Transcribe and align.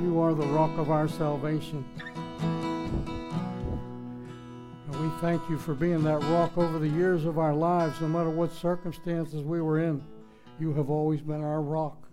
you 0.00 0.20
are 0.20 0.34
the 0.34 0.46
rock 0.46 0.76
of 0.78 0.90
our 0.90 1.08
salvation. 1.08 1.84
And 4.86 5.00
we 5.00 5.08
thank 5.20 5.48
you 5.48 5.58
for 5.58 5.74
being 5.74 6.02
that 6.04 6.22
rock 6.24 6.56
over 6.56 6.78
the 6.78 6.88
years 6.88 7.24
of 7.24 7.38
our 7.38 7.54
lives, 7.54 8.00
no 8.00 8.08
matter 8.08 8.30
what 8.30 8.52
circumstances 8.52 9.42
we 9.42 9.60
were 9.60 9.78
in. 9.80 10.02
You 10.58 10.72
have 10.74 10.90
always 10.90 11.20
been 11.20 11.42
our 11.42 11.60
rock. 11.60 12.08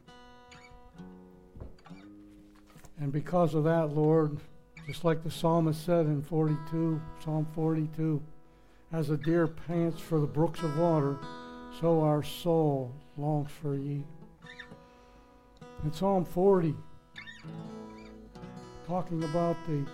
And 3.00 3.12
because 3.12 3.54
of 3.54 3.64
that, 3.64 3.96
Lord, 3.96 4.38
just 4.86 5.04
like 5.04 5.24
the 5.24 5.32
psalmist 5.32 5.86
said 5.86 6.06
in 6.06 6.22
42, 6.22 7.02
Psalm 7.24 7.48
42, 7.54 8.22
as 8.92 9.10
a 9.10 9.18
deer 9.18 9.48
pants 9.48 10.02
for 10.02 10.20
the 10.20 10.28
brooks 10.28 10.62
of 10.62 10.78
water, 10.78 11.18
so 11.80 12.02
our 12.02 12.24
soul 12.24 12.94
longs 13.18 13.52
for 13.52 13.76
ye. 13.76 14.04
In 15.84 15.94
Psalm 15.94 16.26
40, 16.26 16.74
talking 18.88 19.24
about 19.24 19.58
the 19.68 19.86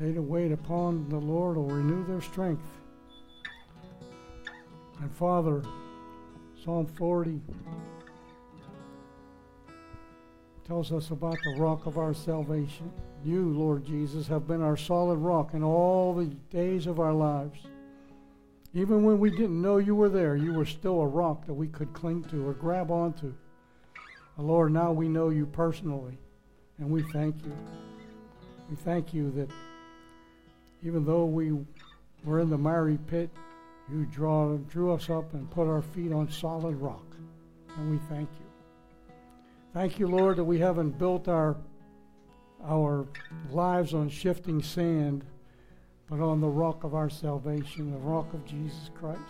they 0.00 0.12
that 0.12 0.22
wait 0.22 0.50
upon 0.50 1.06
the 1.10 1.18
Lord 1.18 1.58
will 1.58 1.66
renew 1.66 2.06
their 2.06 2.22
strength. 2.22 2.64
And 5.02 5.12
Father, 5.14 5.62
Psalm 6.64 6.86
40 6.86 7.38
tells 10.66 10.90
us 10.90 11.10
about 11.10 11.36
the 11.44 11.60
rock 11.60 11.84
of 11.84 11.98
our 11.98 12.14
salvation. 12.14 12.90
You, 13.22 13.50
Lord 13.50 13.84
Jesus, 13.84 14.26
have 14.28 14.48
been 14.48 14.62
our 14.62 14.76
solid 14.76 15.16
rock 15.16 15.52
in 15.52 15.62
all 15.62 16.14
the 16.14 16.26
days 16.50 16.86
of 16.86 16.98
our 16.98 17.12
lives. 17.12 17.60
Even 18.72 19.04
when 19.04 19.18
we 19.18 19.30
didn't 19.30 19.60
know 19.60 19.76
you 19.76 19.94
were 19.94 20.08
there, 20.08 20.36
you 20.36 20.54
were 20.54 20.64
still 20.64 21.00
a 21.02 21.06
rock 21.06 21.44
that 21.44 21.54
we 21.54 21.68
could 21.68 21.92
cling 21.92 22.24
to 22.24 22.46
or 22.46 22.54
grab 22.54 22.90
onto. 22.90 23.34
Lord, 24.42 24.72
now 24.72 24.92
we 24.92 25.08
know 25.08 25.28
you 25.28 25.46
personally, 25.46 26.18
and 26.78 26.90
we 26.90 27.02
thank 27.12 27.36
you. 27.44 27.52
We 28.70 28.76
thank 28.76 29.12
you 29.12 29.30
that 29.32 29.50
even 30.82 31.04
though 31.04 31.24
we 31.24 31.52
were 32.24 32.40
in 32.40 32.50
the 32.50 32.58
miry 32.58 32.98
pit, 33.06 33.30
you 33.90 34.06
draw, 34.06 34.56
drew 34.56 34.92
us 34.92 35.10
up 35.10 35.34
and 35.34 35.50
put 35.50 35.66
our 35.66 35.82
feet 35.82 36.12
on 36.12 36.30
solid 36.30 36.76
rock. 36.76 37.04
And 37.76 37.90
we 37.90 37.98
thank 38.08 38.28
you. 38.38 39.14
Thank 39.72 39.98
you, 39.98 40.06
Lord, 40.06 40.36
that 40.36 40.44
we 40.44 40.58
haven't 40.58 40.98
built 40.98 41.28
our, 41.28 41.56
our 42.64 43.06
lives 43.50 43.94
on 43.94 44.08
shifting 44.08 44.62
sand, 44.62 45.24
but 46.08 46.20
on 46.20 46.40
the 46.40 46.48
rock 46.48 46.84
of 46.84 46.94
our 46.94 47.10
salvation, 47.10 47.92
the 47.92 47.98
rock 47.98 48.32
of 48.34 48.44
Jesus 48.44 48.90
Christ, 48.94 49.20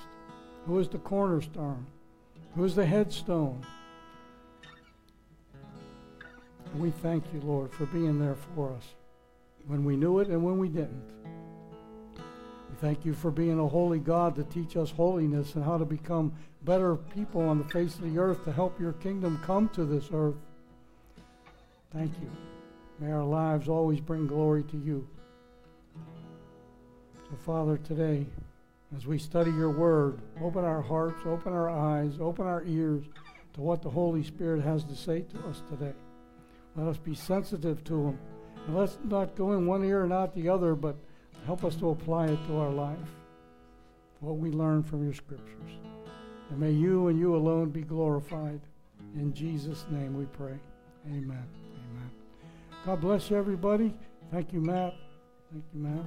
who 0.66 0.78
is 0.78 0.88
the 0.88 0.98
cornerstone, 0.98 1.86
who 2.54 2.64
is 2.64 2.74
the 2.74 2.86
headstone. 2.86 3.64
We 6.76 6.90
thank 6.90 7.24
you, 7.32 7.40
Lord, 7.40 7.72
for 7.72 7.86
being 7.86 8.18
there 8.18 8.36
for 8.54 8.72
us 8.72 8.84
when 9.66 9.84
we 9.84 9.96
knew 9.96 10.20
it 10.20 10.28
and 10.28 10.42
when 10.42 10.58
we 10.58 10.68
didn't. 10.68 11.02
We 12.14 12.76
thank 12.80 13.04
you 13.04 13.12
for 13.12 13.30
being 13.30 13.58
a 13.58 13.66
holy 13.66 13.98
God 13.98 14.36
to 14.36 14.44
teach 14.44 14.76
us 14.76 14.90
holiness 14.90 15.54
and 15.56 15.64
how 15.64 15.78
to 15.78 15.84
become 15.84 16.32
better 16.62 16.96
people 16.96 17.40
on 17.40 17.58
the 17.58 17.64
face 17.64 17.94
of 17.96 18.02
the 18.02 18.18
earth 18.18 18.44
to 18.44 18.52
help 18.52 18.78
your 18.80 18.92
kingdom 18.94 19.40
come 19.44 19.68
to 19.70 19.84
this 19.84 20.08
earth. 20.12 20.36
Thank 21.92 22.12
you. 22.20 22.30
May 23.00 23.10
our 23.10 23.24
lives 23.24 23.68
always 23.68 24.00
bring 24.00 24.26
glory 24.26 24.62
to 24.64 24.76
you. 24.76 25.08
So, 27.28 27.36
Father, 27.44 27.78
today, 27.78 28.26
as 28.96 29.06
we 29.06 29.18
study 29.18 29.50
your 29.50 29.70
word, 29.70 30.20
open 30.40 30.64
our 30.64 30.82
hearts, 30.82 31.20
open 31.26 31.52
our 31.52 31.68
eyes, 31.68 32.14
open 32.20 32.46
our 32.46 32.62
ears 32.64 33.04
to 33.54 33.60
what 33.60 33.82
the 33.82 33.90
Holy 33.90 34.22
Spirit 34.22 34.62
has 34.62 34.84
to 34.84 34.94
say 34.94 35.22
to 35.22 35.38
us 35.48 35.62
today. 35.68 35.94
Let 36.76 36.86
us 36.86 36.96
be 36.98 37.14
sensitive 37.14 37.82
to 37.84 37.92
them. 37.92 38.18
And 38.66 38.76
let's 38.76 38.98
not 39.04 39.36
go 39.36 39.52
in 39.52 39.66
one 39.66 39.84
ear 39.84 40.04
and 40.04 40.12
out 40.12 40.34
the 40.34 40.48
other, 40.48 40.74
but 40.74 40.96
help 41.46 41.64
us 41.64 41.76
to 41.76 41.90
apply 41.90 42.26
it 42.26 42.38
to 42.46 42.58
our 42.58 42.70
life, 42.70 42.98
what 44.20 44.36
we 44.36 44.50
learn 44.50 44.82
from 44.82 45.02
your 45.02 45.14
scriptures. 45.14 45.72
And 46.50 46.58
may 46.58 46.70
you 46.70 47.08
and 47.08 47.18
you 47.18 47.34
alone 47.34 47.70
be 47.70 47.82
glorified. 47.82 48.60
In 49.14 49.32
Jesus' 49.32 49.84
name 49.90 50.16
we 50.16 50.26
pray. 50.26 50.58
Amen. 51.06 51.44
Amen. 51.44 52.10
God 52.84 53.00
bless 53.00 53.30
you, 53.30 53.36
everybody. 53.36 53.94
Thank 54.30 54.52
you, 54.52 54.60
Matt. 54.60 54.94
Thank 55.52 55.64
you, 55.74 55.80
Matt. 55.80 56.04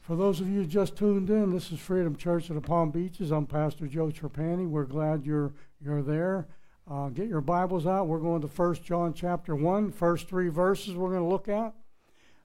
For 0.00 0.16
those 0.16 0.40
of 0.40 0.48
you 0.48 0.64
just 0.64 0.96
tuned 0.96 1.30
in, 1.30 1.52
this 1.52 1.70
is 1.70 1.78
Freedom 1.78 2.16
Church 2.16 2.48
of 2.48 2.56
the 2.56 2.60
Palm 2.60 2.90
Beaches. 2.90 3.30
I'm 3.30 3.46
Pastor 3.46 3.86
Joe 3.86 4.08
Trapani. 4.08 4.68
We're 4.68 4.84
glad 4.84 5.24
you're 5.24 5.52
you're 5.84 6.02
there. 6.02 6.46
Uh, 6.90 7.08
get 7.08 7.28
your 7.28 7.40
Bibles 7.40 7.86
out. 7.86 8.06
We're 8.06 8.18
going 8.18 8.40
to 8.42 8.46
1 8.46 8.74
John 8.84 9.14
chapter 9.14 9.54
1. 9.54 9.92
First 9.92 10.28
three 10.28 10.48
verses 10.48 10.94
we're 10.94 11.10
going 11.10 11.22
to 11.22 11.28
look 11.28 11.48
at. 11.48 11.74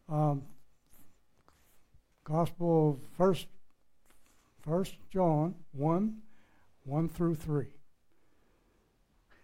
Um, 0.10 0.44
Gospel 2.24 2.92
of 2.92 3.00
First, 3.18 3.48
First 4.62 4.96
John 5.12 5.56
1, 5.74 6.18
1 6.84 7.10
through 7.10 7.36
3. 7.36 7.68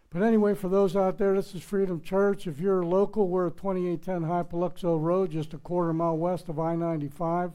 But 0.10 0.22
anyway, 0.22 0.54
for 0.54 0.70
those 0.70 0.96
out 0.96 1.18
there, 1.18 1.36
this 1.36 1.56
is 1.56 1.64
Freedom 1.64 2.02
Church. 2.02 2.46
If 2.46 2.60
you're 2.60 2.84
local, 2.84 3.28
we're 3.28 3.48
at 3.48 3.58
2810 3.58 4.30
Hypoluxo 4.30 5.02
Road, 5.02 5.32
just 5.32 5.54
a 5.54 5.58
quarter 5.58 5.94
mile 5.94 6.18
west 6.18 6.50
of 6.50 6.60
I 6.60 6.76
95 6.76 7.52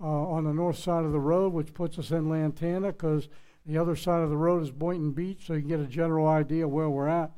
uh, 0.00 0.04
on 0.04 0.44
the 0.44 0.54
north 0.54 0.78
side 0.78 1.04
of 1.04 1.12
the 1.12 1.20
road, 1.20 1.52
which 1.52 1.74
puts 1.74 1.98
us 1.98 2.10
in 2.10 2.28
Lantana 2.28 2.92
because 2.92 3.28
the 3.66 3.78
other 3.78 3.96
side 3.96 4.22
of 4.22 4.30
the 4.30 4.36
road 4.36 4.62
is 4.62 4.70
Boynton 4.70 5.12
Beach, 5.12 5.46
so 5.46 5.54
you 5.54 5.60
can 5.60 5.68
get 5.68 5.80
a 5.80 5.86
general 5.86 6.26
idea 6.26 6.66
where 6.66 6.90
we're 6.90 7.08
at. 7.08 7.30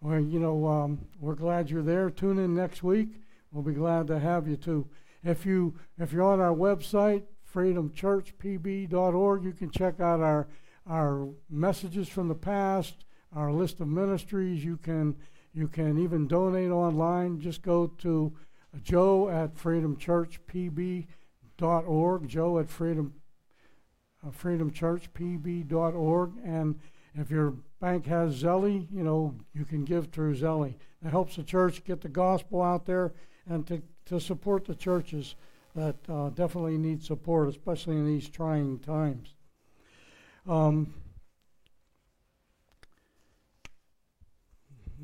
Well, 0.00 0.20
you 0.20 0.38
know, 0.38 0.66
um, 0.66 1.06
we're 1.20 1.34
glad 1.34 1.70
you're 1.70 1.82
there. 1.82 2.10
Tune 2.10 2.38
in 2.38 2.54
next 2.54 2.82
week. 2.82 3.08
We'll 3.50 3.64
be 3.64 3.72
glad 3.72 4.06
to 4.08 4.18
have 4.18 4.46
you 4.46 4.56
too. 4.56 4.86
If 5.24 5.46
you 5.46 5.74
if 5.98 6.12
you're 6.12 6.22
on 6.22 6.40
our 6.40 6.54
website, 6.54 7.24
freedomchurchpb.org, 7.52 9.44
you 9.44 9.52
can 9.52 9.70
check 9.70 10.00
out 10.00 10.20
our 10.20 10.46
our 10.86 11.28
messages 11.50 12.08
from 12.08 12.28
the 12.28 12.34
past, 12.34 13.04
our 13.34 13.50
list 13.50 13.80
of 13.80 13.88
ministries. 13.88 14.64
You 14.64 14.76
can 14.76 15.16
you 15.52 15.66
can 15.66 15.98
even 15.98 16.28
donate 16.28 16.70
online. 16.70 17.40
Just 17.40 17.62
go 17.62 17.88
to 17.98 18.32
Joe 18.82 19.28
at 19.28 19.56
freedomchurchpb.org. 19.56 22.28
Joe 22.28 22.58
at 22.58 22.68
freedom 22.68 23.14
freedomchurchpb.org. 24.30 26.30
And 26.44 26.78
if 27.14 27.30
your 27.30 27.54
bank 27.80 28.06
has 28.06 28.42
Zelle, 28.42 28.86
you 28.90 29.02
know, 29.02 29.34
you 29.54 29.64
can 29.64 29.84
give 29.84 30.08
through 30.08 30.36
Zelle. 30.36 30.74
It 31.04 31.10
helps 31.10 31.36
the 31.36 31.42
church 31.42 31.84
get 31.84 32.00
the 32.00 32.08
gospel 32.08 32.62
out 32.62 32.86
there 32.86 33.12
and 33.48 33.66
to, 33.66 33.82
to 34.06 34.20
support 34.20 34.64
the 34.64 34.74
churches 34.74 35.34
that 35.74 35.96
uh, 36.08 36.30
definitely 36.30 36.78
need 36.78 37.04
support, 37.04 37.48
especially 37.48 37.96
in 37.96 38.06
these 38.06 38.28
trying 38.28 38.78
times. 38.78 39.34
Um, 40.48 40.94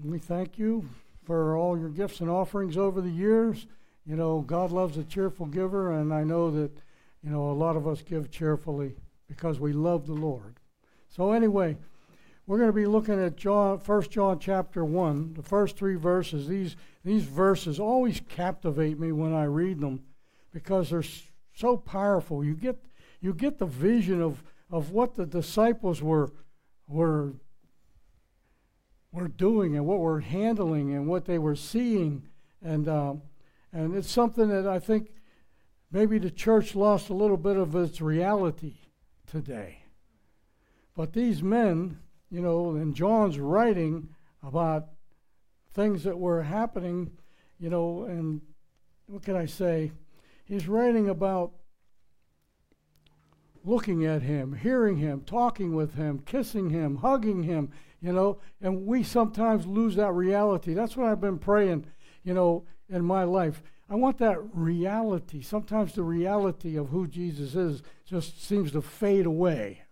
we 0.03 0.19
thank 0.19 0.59
you 0.59 0.89
for 1.25 1.57
all 1.57 1.79
your 1.79 1.89
gifts 1.89 2.21
and 2.21 2.31
offerings 2.31 2.77
over 2.77 3.01
the 3.01 3.11
years. 3.11 3.67
You 4.07 4.17
know, 4.17 4.41
God 4.41 4.73
loves 4.73 4.97
a 4.97 5.05
cheerful 5.05 5.47
giver, 5.47 5.93
and 5.93 6.13
I 6.13 6.25
know 6.25 6.51
that, 6.51 6.73
you 7.23 7.31
know, 7.31 7.51
a 7.51 7.53
lot 7.53 7.77
of 7.77 7.87
us 7.87 8.03
give 8.03 8.31
cheerfully 8.31 8.95
because 9.33 9.59
we 9.59 9.73
love 9.73 10.07
the 10.07 10.13
Lord. 10.13 10.57
So 11.09 11.33
anyway, 11.33 11.79
we're 12.47 12.59
going 12.59 12.69
to 12.69 12.75
be 12.75 12.85
looking 12.85 13.19
at 13.19 13.37
John, 13.37 13.79
1 13.79 14.03
John 14.11 14.39
chapter 14.39 14.85
1, 14.85 15.35
the 15.35 15.43
first 15.43 15.79
three 15.79 15.95
verses. 15.95 16.49
These, 16.49 16.77
these 17.03 17.25
verses 17.25 17.81
always 17.81 18.21
captivate 18.29 19.01
me 19.01 19.11
when 19.11 19.33
I 19.33 19.45
read 19.45 19.81
them 19.81 20.05
because 20.53 20.91
they're 20.91 21.03
so 21.55 21.79
powerful. 21.79 22.45
You 22.45 22.55
get, 22.55 22.77
you 23.23 23.33
get 23.33 23.59
the 23.59 23.65
vision 23.65 24.21
of, 24.21 24.43
of 24.71 24.91
what 24.91 25.15
the 25.15 25.25
disciples 25.25 26.03
were, 26.03 26.31
were, 26.87 27.33
were 29.13 29.29
doing 29.29 29.77
and 29.77 29.87
what 29.87 30.01
were 30.01 30.21
handling 30.21 30.95
and 30.95 31.07
what 31.07 31.25
they 31.25 31.39
were 31.39 31.57
seeing. 31.57 32.29
And, 32.63 32.87
um, 32.87 33.23
and 33.73 33.97
it's 33.97 34.11
something 34.11 34.49
that 34.49 34.67
I 34.67 34.79
think 34.79 35.11
maybe 35.91 36.19
the 36.19 36.31
church 36.31 36.75
lost 36.75 37.09
a 37.09 37.15
little 37.15 37.39
bit 37.39 37.57
of 37.57 37.75
its 37.75 38.03
reality 38.03 38.75
today. 39.33 39.79
But 40.95 41.15
these 41.15 41.43
men, 41.43 41.99
you 42.31 42.43
know, 42.43 42.73
and 42.73 42.95
John's 42.95 43.39
writing 43.39 44.11
about 44.43 44.89
things 45.73 46.05
that 46.05 46.19
were 46.19 46.43
happening, 46.43 47.13
you 47.59 47.71
know, 47.71 48.05
and 48.05 48.43
what 49.07 49.23
can 49.23 49.35
I 49.35 49.47
say? 49.47 49.93
He's 50.45 50.69
writing 50.69 51.09
about 51.09 51.53
looking 53.65 54.05
at 54.05 54.21
him, 54.21 54.53
hearing 54.53 54.99
him, 54.99 55.23
talking 55.23 55.75
with 55.75 55.95
him, 55.95 56.19
kissing 56.27 56.69
him, 56.69 56.97
hugging 56.97 57.45
him, 57.45 57.71
you 58.03 58.13
know, 58.13 58.39
and 58.61 58.85
we 58.85 59.03
sometimes 59.03 59.67
lose 59.67 59.97
that 59.97 60.13
reality. 60.13 60.75
That's 60.75 60.95
what 60.95 61.07
I've 61.07 61.21
been 61.23 61.39
praying, 61.39 61.87
you 62.23 62.35
know, 62.35 62.65
in 62.91 63.03
my 63.03 63.25
life. 63.25 63.63
I 63.93 63.95
want 63.97 64.17
that 64.19 64.39
reality. 64.55 65.43
Sometimes 65.43 65.93
the 65.93 66.03
reality 66.03 66.79
of 66.79 66.89
who 66.89 67.07
Jesus 67.07 67.55
is 67.55 67.83
just 68.07 68.43
seems 68.43 68.73
to 68.73 68.81
fade 68.81 69.27
away. 69.27 69.83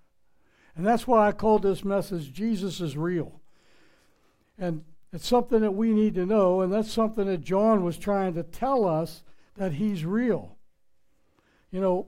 And 0.74 0.86
that's 0.86 1.06
why 1.06 1.28
I 1.28 1.32
called 1.32 1.62
this 1.62 1.84
message 1.84 2.32
Jesus 2.32 2.80
is 2.80 2.96
Real. 2.96 3.42
And 4.58 4.84
it's 5.12 5.28
something 5.28 5.60
that 5.60 5.74
we 5.74 5.92
need 5.92 6.14
to 6.14 6.24
know, 6.24 6.62
and 6.62 6.72
that's 6.72 6.90
something 6.90 7.26
that 7.26 7.42
John 7.42 7.84
was 7.84 7.98
trying 7.98 8.32
to 8.34 8.42
tell 8.42 8.86
us 8.86 9.22
that 9.58 9.74
he's 9.74 10.06
real. 10.06 10.56
You 11.70 11.82
know, 11.82 12.06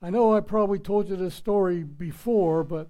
I 0.00 0.10
know 0.10 0.36
I 0.36 0.40
probably 0.42 0.78
told 0.78 1.08
you 1.08 1.16
this 1.16 1.34
story 1.34 1.82
before, 1.82 2.62
but 2.62 2.88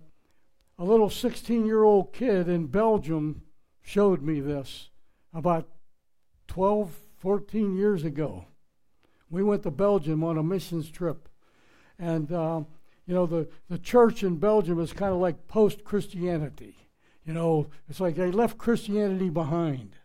a 0.78 0.84
little 0.84 1.08
16 1.08 1.64
year 1.64 1.84
old 1.84 2.12
kid 2.12 2.50
in 2.50 2.66
Belgium 2.66 3.40
showed 3.80 4.20
me 4.20 4.40
this 4.40 4.90
about 5.32 5.68
12, 6.48 7.00
14 7.20 7.76
years 7.76 8.04
ago. 8.04 8.46
We 9.30 9.42
went 9.42 9.62
to 9.62 9.70
Belgium 9.70 10.24
on 10.24 10.38
a 10.38 10.42
missions 10.42 10.90
trip. 10.90 11.28
And, 11.98 12.32
uh, 12.32 12.62
you 13.06 13.14
know, 13.14 13.26
the, 13.26 13.48
the 13.68 13.78
church 13.78 14.22
in 14.22 14.36
Belgium 14.36 14.80
is 14.80 14.92
kind 14.92 15.12
of 15.12 15.18
like 15.18 15.46
post 15.46 15.84
Christianity. 15.84 16.76
You 17.24 17.34
know, 17.34 17.68
it's 17.88 18.00
like 18.00 18.16
they 18.16 18.30
left 18.30 18.58
Christianity 18.58 19.28
behind. 19.28 19.96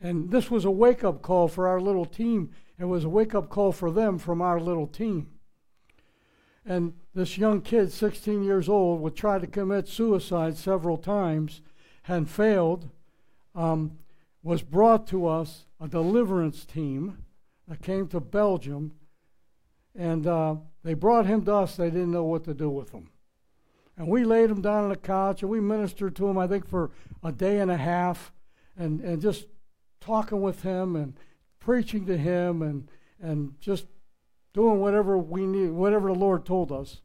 And 0.00 0.30
this 0.30 0.50
was 0.50 0.64
a 0.64 0.70
wake 0.70 1.04
up 1.04 1.22
call 1.22 1.46
for 1.46 1.68
our 1.68 1.80
little 1.80 2.04
team. 2.04 2.50
It 2.78 2.86
was 2.86 3.04
a 3.04 3.08
wake 3.08 3.34
up 3.34 3.48
call 3.48 3.70
for 3.70 3.90
them 3.90 4.18
from 4.18 4.42
our 4.42 4.60
little 4.60 4.88
team. 4.88 5.28
And 6.66 6.94
this 7.14 7.38
young 7.38 7.60
kid, 7.60 7.92
16 7.92 8.42
years 8.42 8.68
old, 8.68 9.00
would 9.00 9.14
try 9.14 9.38
to 9.38 9.46
commit 9.46 9.88
suicide 9.88 10.56
several 10.56 10.96
times 10.96 11.60
and 12.08 12.28
failed, 12.28 12.90
um, 13.54 13.98
was 14.42 14.62
brought 14.62 15.06
to 15.08 15.26
us 15.26 15.66
a 15.80 15.88
deliverance 15.88 16.64
team 16.64 17.18
that 17.68 17.82
came 17.82 18.08
to 18.08 18.20
Belgium. 18.20 18.92
And 19.94 20.26
uh, 20.26 20.56
they 20.82 20.94
brought 20.94 21.26
him 21.26 21.44
to 21.44 21.54
us. 21.54 21.76
They 21.76 21.90
didn't 21.90 22.12
know 22.12 22.24
what 22.24 22.44
to 22.44 22.54
do 22.54 22.70
with 22.70 22.90
him. 22.90 23.10
And 23.96 24.08
we 24.08 24.24
laid 24.24 24.50
him 24.50 24.62
down 24.62 24.84
on 24.84 24.90
the 24.90 24.96
couch 24.96 25.42
and 25.42 25.50
we 25.50 25.60
ministered 25.60 26.16
to 26.16 26.26
him, 26.26 26.38
I 26.38 26.46
think, 26.46 26.66
for 26.66 26.90
a 27.22 27.30
day 27.30 27.60
and 27.60 27.70
a 27.70 27.76
half 27.76 28.32
and, 28.76 29.00
and 29.00 29.20
just 29.20 29.46
talking 30.00 30.40
with 30.40 30.62
him 30.62 30.96
and 30.96 31.14
preaching 31.60 32.06
to 32.06 32.16
him 32.16 32.62
and, 32.62 32.88
and 33.20 33.54
just 33.60 33.86
doing 34.54 34.80
whatever 34.80 35.18
we 35.18 35.46
need, 35.46 35.70
whatever 35.70 36.08
the 36.08 36.18
Lord 36.18 36.44
told 36.44 36.72
us. 36.72 37.02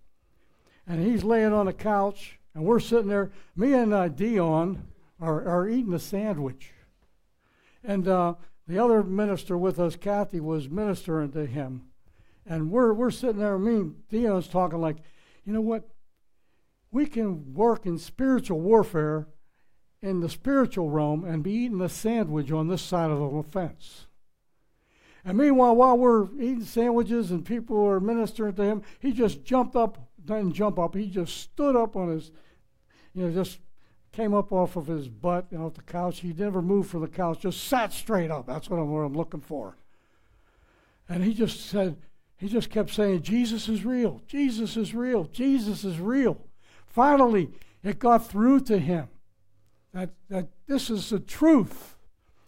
And 0.87 1.05
he's 1.05 1.23
laying 1.23 1.53
on 1.53 1.65
the 1.65 1.73
couch 1.73 2.39
and 2.55 2.63
we're 2.63 2.79
sitting 2.79 3.09
there. 3.09 3.31
Me 3.55 3.73
and 3.73 3.93
uh, 3.93 4.07
Dion 4.07 4.87
are, 5.19 5.45
are 5.47 5.67
eating 5.67 5.93
a 5.93 5.99
sandwich. 5.99 6.71
And 7.87 8.07
uh, 8.07 8.35
the 8.67 8.77
other 8.77 9.01
minister 9.01 9.57
with 9.57 9.79
us, 9.79 9.95
Kathy, 9.95 10.39
was 10.39 10.69
ministering 10.69 11.31
to 11.31 11.47
him. 11.47 11.87
And 12.45 12.69
we're, 12.69 12.93
we're 12.93 13.09
sitting 13.09 13.39
there, 13.39 13.57
me 13.57 13.75
and 13.75 14.07
Dion's 14.09 14.47
talking 14.47 14.79
like, 14.79 14.97
you 15.43 15.53
know 15.53 15.61
what? 15.61 15.89
we 16.91 17.05
can 17.05 17.53
work 17.53 17.85
in 17.85 17.97
spiritual 17.97 18.59
warfare 18.59 19.27
in 20.01 20.19
the 20.19 20.29
spiritual 20.29 20.89
realm 20.89 21.23
and 21.23 21.43
be 21.43 21.51
eating 21.51 21.81
a 21.81 21.89
sandwich 21.89 22.51
on 22.51 22.67
this 22.67 22.81
side 22.81 23.11
of 23.11 23.19
the 23.19 23.43
fence. 23.43 24.07
And 25.25 25.37
meanwhile, 25.37 25.75
while 25.75 25.97
we're 25.97 26.25
eating 26.35 26.63
sandwiches 26.63 27.31
and 27.31 27.45
people 27.45 27.85
are 27.85 27.99
ministering 27.99 28.53
to 28.55 28.63
him, 28.63 28.83
he 28.99 29.11
just 29.11 29.43
jumped 29.43 29.75
up, 29.75 30.09
didn't 30.23 30.53
jump 30.53 30.79
up, 30.79 30.95
he 30.95 31.07
just 31.07 31.37
stood 31.37 31.75
up 31.75 31.95
on 31.95 32.09
his, 32.09 32.31
you 33.13 33.23
know, 33.23 33.33
just 33.33 33.59
came 34.17 34.33
up 34.33 34.51
off 34.51 34.75
of 34.75 34.87
his 34.87 35.07
butt, 35.07 35.51
know, 35.51 35.67
off 35.67 35.75
the 35.75 35.81
couch. 35.83 36.21
He 36.21 36.33
never 36.33 36.59
moved 36.59 36.89
from 36.89 37.01
the 37.01 37.07
couch, 37.07 37.41
just 37.41 37.65
sat 37.65 37.93
straight 37.93 38.31
up. 38.31 38.47
That's 38.47 38.67
what 38.67 38.77
I'm, 38.77 38.91
what 38.91 39.01
I'm 39.01 39.13
looking 39.13 39.41
for. 39.41 39.77
And 41.07 41.23
he 41.23 41.35
just 41.35 41.67
said, 41.67 41.97
he 42.35 42.47
just 42.47 42.71
kept 42.71 42.89
saying, 42.89 43.21
Jesus 43.21 43.69
is 43.69 43.85
real. 43.85 44.23
Jesus 44.25 44.75
is 44.75 44.95
real. 44.95 45.25
Jesus 45.25 45.83
is 45.83 45.99
real. 45.99 46.41
Finally, 46.87 47.51
it 47.83 47.99
got 47.99 48.27
through 48.27 48.61
to 48.61 48.79
him 48.79 49.07
that, 49.93 50.09
that 50.29 50.47
this 50.65 50.89
is 50.89 51.11
the 51.11 51.19
truth. 51.19 51.95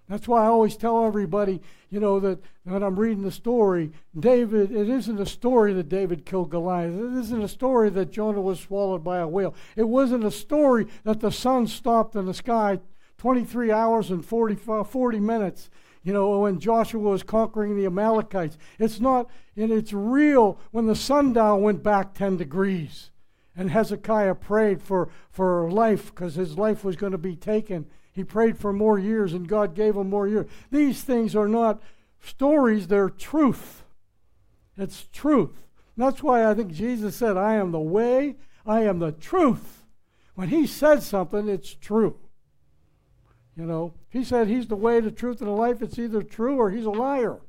That's 0.09 0.27
why 0.27 0.43
I 0.43 0.47
always 0.47 0.75
tell 0.75 1.05
everybody, 1.05 1.61
you 1.91 1.99
know, 1.99 2.19
that 2.19 2.39
when 2.63 2.81
I'm 2.81 2.99
reading 2.99 3.23
the 3.23 3.31
story, 3.31 3.91
David, 4.19 4.71
it 4.71 4.89
isn't 4.89 5.21
a 5.21 5.25
story 5.25 5.71
that 5.73 5.87
David 5.87 6.25
killed 6.25 6.49
Goliath. 6.49 6.95
It 6.95 7.19
isn't 7.19 7.43
a 7.43 7.47
story 7.47 7.91
that 7.91 8.11
Jonah 8.11 8.41
was 8.41 8.59
swallowed 8.59 9.03
by 9.03 9.19
a 9.19 9.27
whale. 9.27 9.53
It 9.75 9.87
wasn't 9.87 10.23
a 10.23 10.31
story 10.31 10.87
that 11.03 11.19
the 11.19 11.31
sun 11.31 11.67
stopped 11.67 12.15
in 12.15 12.25
the 12.25 12.33
sky 12.33 12.79
23 13.19 13.71
hours 13.71 14.09
and 14.09 14.25
40, 14.25 14.57
uh, 14.67 14.83
40 14.83 15.19
minutes, 15.19 15.69
you 16.03 16.13
know, 16.13 16.39
when 16.39 16.59
Joshua 16.59 17.01
was 17.01 17.21
conquering 17.21 17.75
the 17.75 17.85
Amalekites. 17.85 18.57
It's 18.79 18.99
not, 18.99 19.29
and 19.55 19.71
it's 19.71 19.93
real 19.93 20.57
when 20.71 20.87
the 20.87 20.95
sundial 20.95 21.59
went 21.59 21.83
back 21.83 22.15
10 22.15 22.37
degrees. 22.37 23.11
And 23.55 23.69
Hezekiah 23.69 24.35
prayed 24.35 24.81
for, 24.81 25.09
for 25.29 25.69
life 25.69 26.15
because 26.15 26.35
his 26.35 26.57
life 26.57 26.83
was 26.83 26.95
going 26.95 27.11
to 27.11 27.17
be 27.17 27.35
taken. 27.35 27.87
He 28.19 28.25
prayed 28.25 28.57
for 28.57 28.73
more 28.73 28.99
years, 28.99 29.31
and 29.31 29.47
God 29.47 29.73
gave 29.73 29.95
him 29.95 30.09
more 30.09 30.27
years. 30.27 30.49
These 30.71 31.03
things 31.03 31.37
are 31.37 31.47
not 31.47 31.81
stories, 32.19 32.87
they're 32.87 33.09
truth. 33.09 33.85
It's 34.75 35.07
truth. 35.13 35.63
that's 35.95 36.21
why 36.21 36.45
I 36.45 36.53
think 36.53 36.73
Jesus 36.73 37.15
said, 37.15 37.37
I 37.37 37.53
am 37.53 37.71
the 37.71 37.79
way, 37.79 38.35
I 38.65 38.81
am 38.81 38.99
the 38.99 39.13
truth. 39.13 39.85
When 40.35 40.49
he 40.49 40.67
said 40.67 41.01
something, 41.01 41.47
it's 41.47 41.73
true. 41.73 42.17
You 43.55 43.63
know, 43.63 43.93
he 44.09 44.25
said 44.25 44.49
he's 44.49 44.67
the 44.67 44.75
way, 44.75 44.99
the 44.99 45.09
truth, 45.11 45.39
and 45.39 45.47
the 45.47 45.53
life. 45.53 45.81
It's 45.81 45.97
either 45.97 46.21
true 46.21 46.57
or 46.57 46.71
he's 46.71 46.83
a 46.83 46.89
liar. 46.89 47.39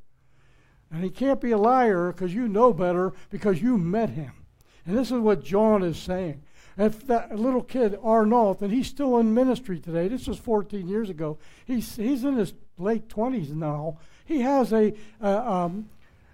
And 0.89 1.03
he 1.03 1.09
can't 1.09 1.41
be 1.41 1.51
a 1.51 1.57
liar 1.57 2.13
because 2.13 2.33
you 2.33 2.47
know 2.47 2.71
better 2.71 3.11
because 3.29 3.61
you 3.61 3.77
met 3.77 4.11
him. 4.11 4.45
And 4.85 4.97
this 4.97 5.11
is 5.11 5.19
what 5.19 5.43
John 5.43 5.83
is 5.83 5.97
saying. 5.97 6.43
If 6.77 7.05
that 7.07 7.37
little 7.37 7.63
kid, 7.63 7.97
Arnault, 8.01 8.57
and 8.61 8.71
he's 8.71 8.87
still 8.87 9.17
in 9.17 9.33
ministry 9.33 9.79
today, 9.79 10.07
this 10.07 10.27
was 10.27 10.37
14 10.39 10.87
years 10.87 11.09
ago, 11.09 11.37
he's, 11.65 11.95
he's 11.95 12.23
in 12.23 12.37
his 12.37 12.53
late 12.77 13.07
20s 13.09 13.49
now. 13.49 13.97
He 14.25 14.41
has 14.41 14.71
a, 14.71 14.93
a, 15.19 15.51
um, 15.51 15.89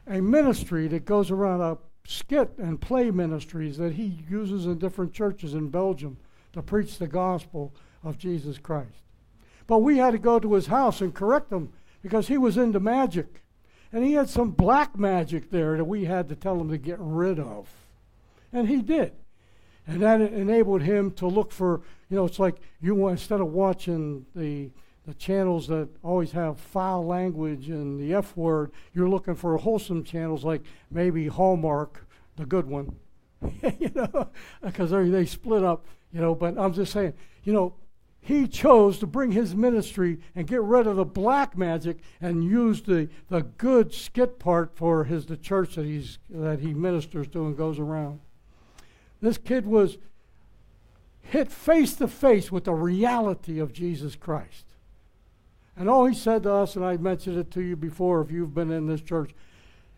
a 0.05 0.21
ministry 0.21 0.87
that 0.89 1.05
goes 1.05 1.31
around 1.31 1.61
a 1.61 1.77
skit 2.05 2.51
and 2.57 2.79
play 2.79 3.11
ministries 3.11 3.77
that 3.77 3.93
he 3.93 4.23
uses 4.29 4.65
in 4.65 4.77
different 4.77 5.13
churches 5.13 5.53
in 5.53 5.69
Belgium 5.69 6.17
to 6.53 6.61
preach 6.61 6.97
the 6.97 7.07
gospel 7.07 7.73
of 8.03 8.17
Jesus 8.17 8.57
Christ. 8.57 9.03
But 9.65 9.79
we 9.79 9.97
had 9.97 10.11
to 10.11 10.17
go 10.17 10.39
to 10.39 10.53
his 10.53 10.67
house 10.67 11.01
and 11.01 11.13
correct 11.13 11.51
him 11.51 11.73
because 12.01 12.27
he 12.27 12.37
was 12.37 12.57
into 12.57 12.79
magic. 12.79 13.43
And 13.91 14.03
he 14.03 14.13
had 14.13 14.29
some 14.29 14.51
black 14.51 14.97
magic 14.97 15.49
there 15.49 15.77
that 15.77 15.85
we 15.85 16.06
had 16.06 16.29
to 16.29 16.35
tell 16.35 16.59
him 16.59 16.69
to 16.69 16.77
get 16.77 16.97
rid 16.99 17.39
of. 17.39 17.69
And 18.53 18.67
he 18.67 18.81
did. 18.81 19.13
And 19.87 20.01
that 20.01 20.19
enabled 20.19 20.81
him 20.81 21.11
to 21.11 21.27
look 21.27 21.51
for, 21.51 21.81
you 22.09 22.17
know, 22.17 22.25
it's 22.25 22.39
like 22.39 22.57
you 22.81 23.07
instead 23.07 23.39
of 23.39 23.47
watching 23.47 24.25
the, 24.35 24.69
the 25.06 25.13
channels 25.13 25.67
that 25.67 25.87
always 26.03 26.31
have 26.33 26.59
foul 26.59 27.06
language 27.06 27.69
and 27.69 27.97
the 27.97 28.13
F 28.13 28.35
word, 28.35 28.71
you're 28.94 29.07
looking 29.07 29.35
for 29.35 29.57
wholesome 29.57 30.03
channels 30.03 30.44
like 30.44 30.61
maybe 30.91 31.27
Hallmark, 31.27 32.06
the 32.35 32.45
good 32.45 32.67
one, 32.67 32.97
you 33.79 33.89
know, 33.95 34.29
because 34.61 34.91
they 34.91 35.25
split 35.25 35.63
up, 35.63 35.85
you 36.11 36.19
know. 36.19 36.35
But 36.35 36.57
I'm 36.57 36.73
just 36.73 36.91
saying, 36.91 37.13
you 37.45 37.53
know, 37.53 37.73
he 38.19 38.45
chose 38.45 38.99
to 38.99 39.07
bring 39.07 39.31
his 39.31 39.56
ministry 39.56 40.19
and 40.35 40.45
get 40.45 40.61
rid 40.61 40.85
of 40.85 40.97
the 40.97 41.06
black 41.06 41.57
magic 41.57 41.99
and 42.19 42.44
use 42.44 42.81
the, 42.81 43.07
the 43.29 43.44
good 43.44 43.94
skit 43.94 44.37
part 44.37 44.75
for 44.75 45.06
his 45.06 45.27
the 45.27 45.37
church 45.37 45.75
that 45.75 45.85
he's 45.85 46.19
that 46.29 46.59
he 46.59 46.73
ministers 46.73 47.29
to 47.29 47.45
and 47.45 47.56
goes 47.56 47.79
around. 47.79 48.19
This 49.21 49.38
kid 49.38 49.66
was 49.66 49.97
hit 51.21 51.52
face 51.52 51.95
to 51.95 52.07
face 52.07 52.52
with 52.52 52.66
the 52.66 52.74
reality 52.74 53.59
of 53.59 53.74
Jesus 53.74 54.16
Christ. 54.16 54.66
And 55.76 55.90
all 55.90 56.06
he 56.06 56.16
said 56.16 56.44
to 56.44 56.52
us, 56.52 56.76
and 56.76 56.83
I 56.83 56.97
mentioned 56.97 57.38
it 57.38 57.52
to 57.52 57.62
you 57.62 57.76
before 57.76 58.21
if 58.21 58.31
you've 58.31 58.56
been 58.56 58.71
in 58.71 58.88
this 58.88 59.02
church, 59.02 59.31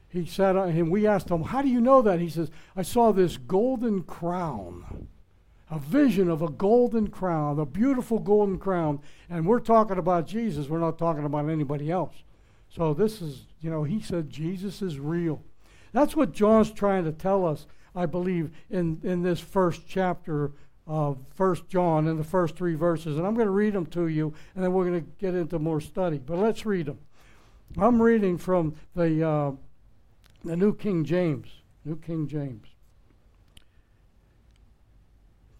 he 0.10 0.26
said, 0.26 0.58
uh, 0.58 0.64
and 0.64 0.90
we 0.92 1.06
asked 1.08 1.30
him, 1.30 1.44
How 1.44 1.62
do 1.62 1.70
you 1.70 1.80
know 1.80 2.02
that? 2.02 2.20
He 2.20 2.30
says, 2.30 2.50
I 2.76 2.82
saw 2.82 3.12
this 3.12 3.38
golden 3.38 4.02
crown, 4.02 5.08
a 5.70 5.78
vision 5.78 6.30
of 6.30 6.42
a 6.42 6.50
golden 6.50 7.10
crown, 7.10 7.60
a 7.60 7.66
beautiful 7.66 8.20
golden 8.20 8.58
crown. 8.58 9.00
And 9.30 9.46
we're 9.46 9.60
talking 9.60 10.00
about 10.00 10.28
Jesus, 10.28 10.68
we're 10.68 10.80
not 10.80 10.98
talking 10.98 11.26
about 11.26 11.48
anybody 11.48 11.92
else. 11.92 12.16
So 12.76 12.94
this 12.94 13.22
is, 13.22 13.46
you 13.62 13.70
know, 13.70 13.84
he 13.84 14.02
said, 14.02 14.30
Jesus 14.30 14.82
is 14.82 15.00
real. 15.00 15.42
That's 15.94 16.16
what 16.16 16.34
John's 16.34 16.72
trying 16.72 17.04
to 17.06 17.12
tell 17.12 17.46
us. 17.46 17.66
I 18.00 18.06
believe, 18.06 18.51
in, 18.70 19.01
in 19.03 19.24
this 19.24 19.41
first 19.41 19.82
chapter 19.86 20.53
of 20.88 21.18
First 21.36 21.68
John 21.68 22.08
in 22.08 22.18
the 22.18 22.24
first 22.24 22.56
three 22.56 22.75
verses. 22.75 23.18
And 23.18 23.27
I'm 23.27 23.34
going 23.34 23.46
to 23.46 23.51
read 23.51 23.74
them 23.74 23.86
to 23.88 24.08
you, 24.08 24.34
and 24.56 24.63
then 24.63 24.72
we're 24.72 24.86
going 24.86 25.01
to 25.03 25.08
get 25.20 25.36
into 25.36 25.60
more 25.60 25.82
study. 25.82 26.18
But 26.18 26.38
let's 26.38 26.65
read 26.65 26.86
them. 26.86 27.00
I'm 27.77 28.01
reading 28.01 28.38
from 28.38 28.75
the, 28.96 29.27
uh, 29.27 29.51
the 30.46 30.56
New 30.56 30.74
King 30.75 31.03
James. 31.03 31.50
New 31.84 31.98
King 31.98 32.25
James. 32.25 32.68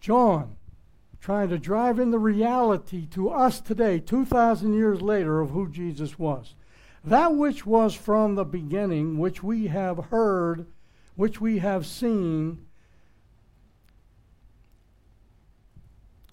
John, 0.00 0.56
trying 1.20 1.50
to 1.50 1.58
drive 1.58 1.98
in 1.98 2.10
the 2.10 2.18
reality 2.18 3.04
to 3.08 3.28
us 3.28 3.60
today, 3.60 4.00
2,000 4.00 4.72
years 4.72 5.02
later, 5.02 5.40
of 5.40 5.50
who 5.50 5.68
Jesus 5.68 6.18
was. 6.18 6.54
That 7.04 7.34
which 7.34 7.66
was 7.66 7.94
from 7.94 8.34
the 8.34 8.46
beginning, 8.46 9.18
which 9.18 9.42
we 9.42 9.66
have 9.66 10.06
heard 10.06 10.66
which 11.20 11.38
we 11.38 11.58
have 11.58 11.84
seen, 11.84 12.64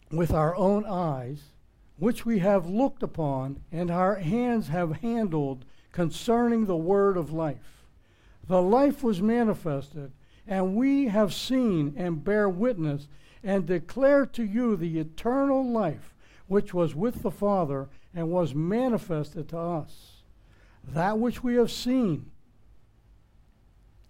with 0.09 0.31
our 0.31 0.55
own 0.55 0.85
eyes, 0.85 1.51
which 1.97 2.25
we 2.25 2.39
have 2.39 2.69
looked 2.69 3.03
upon, 3.03 3.59
and 3.69 3.91
our 3.91 4.15
hands 4.15 4.69
have 4.69 5.01
handled 5.01 5.65
concerning 5.91 6.65
the 6.65 6.77
word 6.77 7.17
of 7.17 7.33
life. 7.33 7.83
The 8.47 8.61
life 8.61 9.03
was 9.03 9.21
manifested, 9.21 10.13
and 10.47 10.77
we 10.77 11.07
have 11.07 11.33
seen 11.33 11.93
and 11.97 12.23
bear 12.23 12.47
witness 12.47 13.09
and 13.43 13.65
declare 13.65 14.25
to 14.27 14.43
you 14.45 14.77
the 14.77 14.99
eternal 14.99 15.69
life 15.69 16.15
which 16.47 16.73
was 16.73 16.95
with 16.95 17.23
the 17.23 17.31
Father 17.31 17.89
and 18.15 18.31
was 18.31 18.55
manifested 18.55 19.49
to 19.49 19.57
us. 19.57 20.23
That 20.81 21.19
which 21.19 21.43
we 21.43 21.55
have 21.55 21.71
seen 21.71 22.31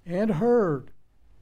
and 0.08 0.32
heard, 0.32 0.92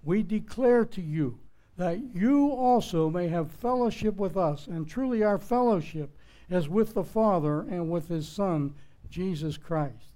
we 0.03 0.23
declare 0.23 0.83
to 0.85 1.01
you, 1.01 1.39
that 1.77 2.15
you 2.15 2.51
also 2.51 3.09
may 3.09 3.27
have 3.27 3.51
fellowship 3.51 4.15
with 4.15 4.35
us. 4.35 4.67
And 4.67 4.87
truly, 4.87 5.23
our 5.23 5.37
fellowship 5.37 6.17
is 6.49 6.67
with 6.67 6.93
the 6.93 7.03
Father 7.03 7.61
and 7.61 7.89
with 7.89 8.07
his 8.07 8.27
Son, 8.27 8.73
Jesus 9.09 9.57
Christ. 9.57 10.13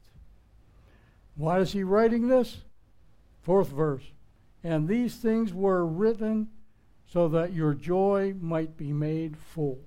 Why 1.35 1.59
is 1.59 1.71
he 1.71 1.83
writing 1.83 2.27
this? 2.27 2.57
Fourth 3.41 3.69
verse. 3.69 4.03
And 4.63 4.87
these 4.87 5.15
things 5.15 5.53
were 5.53 5.85
written 5.85 6.49
so 7.05 7.27
that 7.29 7.53
your 7.53 7.73
joy 7.73 8.35
might 8.39 8.77
be 8.77 8.91
made 8.91 9.37
full. 9.37 9.79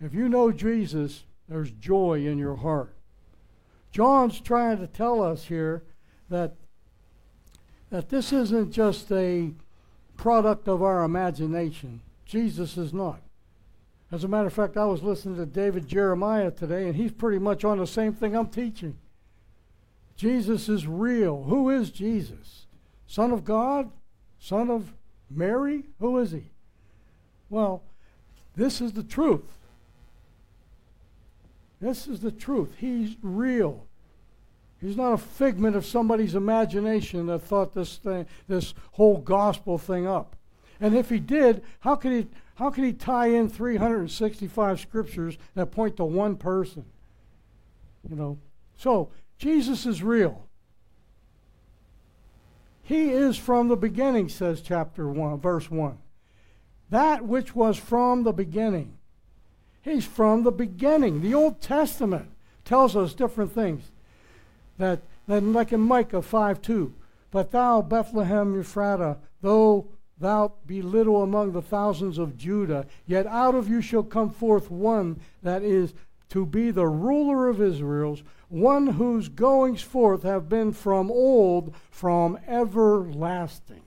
If 0.00 0.14
you 0.14 0.28
know 0.28 0.52
Jesus, 0.52 1.24
there's 1.48 1.70
joy 1.72 2.26
in 2.26 2.38
your 2.38 2.56
heart. 2.56 2.94
John's 3.90 4.40
trying 4.40 4.78
to 4.78 4.86
tell 4.86 5.22
us 5.22 5.44
here 5.44 5.82
that, 6.28 6.54
that 7.90 8.08
this 8.08 8.32
isn't 8.32 8.72
just 8.72 9.10
a 9.12 9.50
product 10.16 10.68
of 10.68 10.82
our 10.82 11.04
imagination. 11.04 12.00
Jesus 12.24 12.76
is 12.76 12.92
not. 12.92 13.20
As 14.10 14.24
a 14.24 14.28
matter 14.28 14.46
of 14.46 14.52
fact, 14.52 14.76
I 14.76 14.86
was 14.86 15.02
listening 15.02 15.36
to 15.36 15.46
David 15.46 15.86
Jeremiah 15.86 16.50
today, 16.50 16.86
and 16.86 16.96
he's 16.96 17.12
pretty 17.12 17.38
much 17.38 17.64
on 17.64 17.78
the 17.78 17.86
same 17.86 18.12
thing 18.12 18.34
I'm 18.34 18.48
teaching. 18.48 18.96
Jesus 20.16 20.68
is 20.68 20.86
real. 20.86 21.44
Who 21.44 21.70
is 21.70 21.90
Jesus? 21.90 22.66
Son 23.06 23.32
of 23.32 23.44
God? 23.44 23.90
Son 24.38 24.70
of 24.70 24.92
Mary? 25.30 25.84
Who 26.00 26.18
is 26.18 26.32
he? 26.32 26.50
Well, 27.50 27.82
this 28.56 28.80
is 28.80 28.92
the 28.92 29.02
truth. 29.02 29.58
This 31.80 32.08
is 32.08 32.20
the 32.20 32.32
truth. 32.32 32.74
He's 32.78 33.16
real. 33.22 33.87
He's 34.80 34.96
not 34.96 35.12
a 35.12 35.18
figment 35.18 35.74
of 35.74 35.84
somebody's 35.84 36.34
imagination 36.34 37.26
that 37.26 37.40
thought 37.40 37.74
this 37.74 37.96
thing, 37.96 38.26
this 38.46 38.74
whole 38.92 39.18
gospel 39.18 39.76
thing 39.76 40.06
up. 40.06 40.36
And 40.80 40.96
if 40.96 41.08
he 41.08 41.18
did, 41.18 41.62
how 41.80 41.96
could 41.96 42.12
he 42.12 42.28
how 42.54 42.70
could 42.70 42.82
he 42.82 42.92
tie 42.92 43.28
in 43.28 43.48
365 43.48 44.80
scriptures 44.80 45.38
that 45.54 45.70
point 45.70 45.96
to 45.96 46.04
one 46.04 46.34
person? 46.36 46.84
You 48.08 48.16
know. 48.16 48.38
So, 48.76 49.10
Jesus 49.38 49.86
is 49.86 50.02
real. 50.02 50.48
He 52.82 53.10
is 53.10 53.36
from 53.36 53.68
the 53.68 53.76
beginning, 53.76 54.28
says 54.28 54.60
chapter 54.60 55.08
1, 55.08 55.40
verse 55.40 55.70
1. 55.70 55.98
That 56.90 57.24
which 57.24 57.54
was 57.54 57.76
from 57.76 58.24
the 58.24 58.32
beginning. 58.32 58.98
He's 59.82 60.04
from 60.04 60.42
the 60.42 60.50
beginning. 60.50 61.20
The 61.20 61.34
Old 61.34 61.60
Testament 61.60 62.30
tells 62.64 62.96
us 62.96 63.14
different 63.14 63.52
things. 63.52 63.92
That, 64.78 65.00
that 65.26 65.42
like 65.42 65.72
in 65.72 65.80
Micah 65.80 66.22
5 66.22 66.62
2, 66.62 66.94
but 67.30 67.50
thou, 67.50 67.82
Bethlehem 67.82 68.54
Ephratah, 68.54 69.18
though 69.42 69.88
thou 70.18 70.52
be 70.66 70.82
little 70.82 71.22
among 71.22 71.52
the 71.52 71.62
thousands 71.62 72.18
of 72.18 72.36
Judah, 72.36 72.86
yet 73.06 73.26
out 73.26 73.54
of 73.54 73.68
you 73.68 73.80
shall 73.80 74.02
come 74.02 74.30
forth 74.30 74.70
one 74.70 75.20
that 75.42 75.62
is 75.62 75.94
to 76.30 76.44
be 76.44 76.70
the 76.70 76.86
ruler 76.86 77.48
of 77.48 77.60
Israel's, 77.60 78.22
one 78.48 78.86
whose 78.86 79.28
goings 79.28 79.82
forth 79.82 80.22
have 80.22 80.48
been 80.48 80.72
from 80.72 81.10
old, 81.10 81.74
from 81.90 82.38
everlasting. 82.46 83.82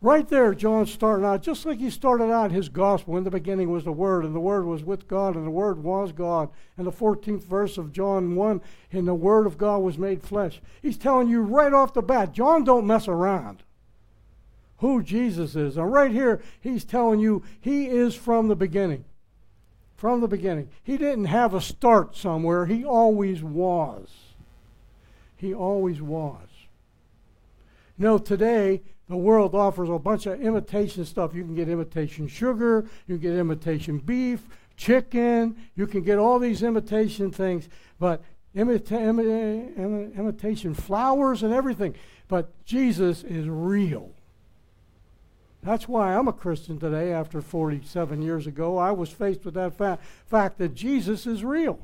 Right 0.00 0.28
there, 0.28 0.54
John 0.54 0.86
started 0.86 1.26
out 1.26 1.42
just 1.42 1.66
like 1.66 1.78
he 1.78 1.90
started 1.90 2.30
out 2.30 2.52
his 2.52 2.68
gospel. 2.68 3.16
In 3.16 3.24
the 3.24 3.30
beginning 3.30 3.70
was 3.70 3.84
the 3.84 3.92
Word, 3.92 4.24
and 4.24 4.34
the 4.34 4.40
Word 4.40 4.64
was 4.64 4.84
with 4.84 5.08
God, 5.08 5.34
and 5.34 5.44
the 5.44 5.50
Word 5.50 5.82
was 5.82 6.12
God. 6.12 6.50
And 6.76 6.86
the 6.86 6.92
14th 6.92 7.42
verse 7.42 7.76
of 7.78 7.92
John 7.92 8.36
1, 8.36 8.60
and 8.92 9.08
the 9.08 9.14
Word 9.14 9.46
of 9.46 9.58
God 9.58 9.78
was 9.78 9.98
made 9.98 10.22
flesh. 10.22 10.60
He's 10.80 10.96
telling 10.96 11.28
you 11.28 11.42
right 11.42 11.72
off 11.72 11.94
the 11.94 12.02
bat, 12.02 12.32
John 12.32 12.62
don't 12.62 12.86
mess 12.86 13.08
around 13.08 13.64
who 14.78 15.02
Jesus 15.02 15.56
is. 15.56 15.76
And 15.76 15.92
right 15.92 16.12
here, 16.12 16.40
he's 16.60 16.84
telling 16.84 17.18
you 17.18 17.42
he 17.60 17.86
is 17.86 18.14
from 18.14 18.46
the 18.46 18.54
beginning 18.54 19.04
from 19.98 20.20
the 20.20 20.28
beginning. 20.28 20.68
He 20.84 20.96
didn't 20.96 21.24
have 21.24 21.52
a 21.52 21.60
start 21.60 22.16
somewhere, 22.16 22.66
he 22.66 22.84
always 22.84 23.42
was. 23.42 24.08
He 25.36 25.52
always 25.52 26.00
was. 26.00 26.46
Know, 27.98 28.16
today, 28.16 28.82
the 29.08 29.16
world 29.16 29.54
offers 29.54 29.88
a 29.88 29.98
bunch 29.98 30.26
of 30.26 30.40
imitation 30.40 31.04
stuff. 31.04 31.34
You 31.34 31.44
can 31.44 31.54
get 31.54 31.68
imitation 31.68 32.28
sugar, 32.28 32.86
you 33.06 33.16
can 33.16 33.22
get 33.22 33.38
imitation 33.38 33.98
beef, 33.98 34.42
chicken, 34.76 35.56
you 35.74 35.86
can 35.86 36.02
get 36.02 36.18
all 36.18 36.38
these 36.38 36.62
imitation 36.62 37.30
things, 37.30 37.68
but 37.98 38.22
imita- 38.54 38.88
imita- 38.88 40.16
imitation 40.16 40.74
flowers 40.74 41.42
and 41.42 41.52
everything. 41.52 41.94
But 42.28 42.64
Jesus 42.64 43.24
is 43.24 43.48
real. 43.48 44.10
That's 45.62 45.88
why 45.88 46.14
I'm 46.14 46.28
a 46.28 46.32
Christian 46.32 46.78
today 46.78 47.12
after 47.12 47.40
47 47.40 48.22
years 48.22 48.46
ago. 48.46 48.78
I 48.78 48.92
was 48.92 49.10
faced 49.10 49.44
with 49.44 49.54
that 49.54 49.74
fa- 49.76 49.98
fact 50.26 50.58
that 50.58 50.74
Jesus 50.74 51.26
is 51.26 51.42
real. 51.42 51.80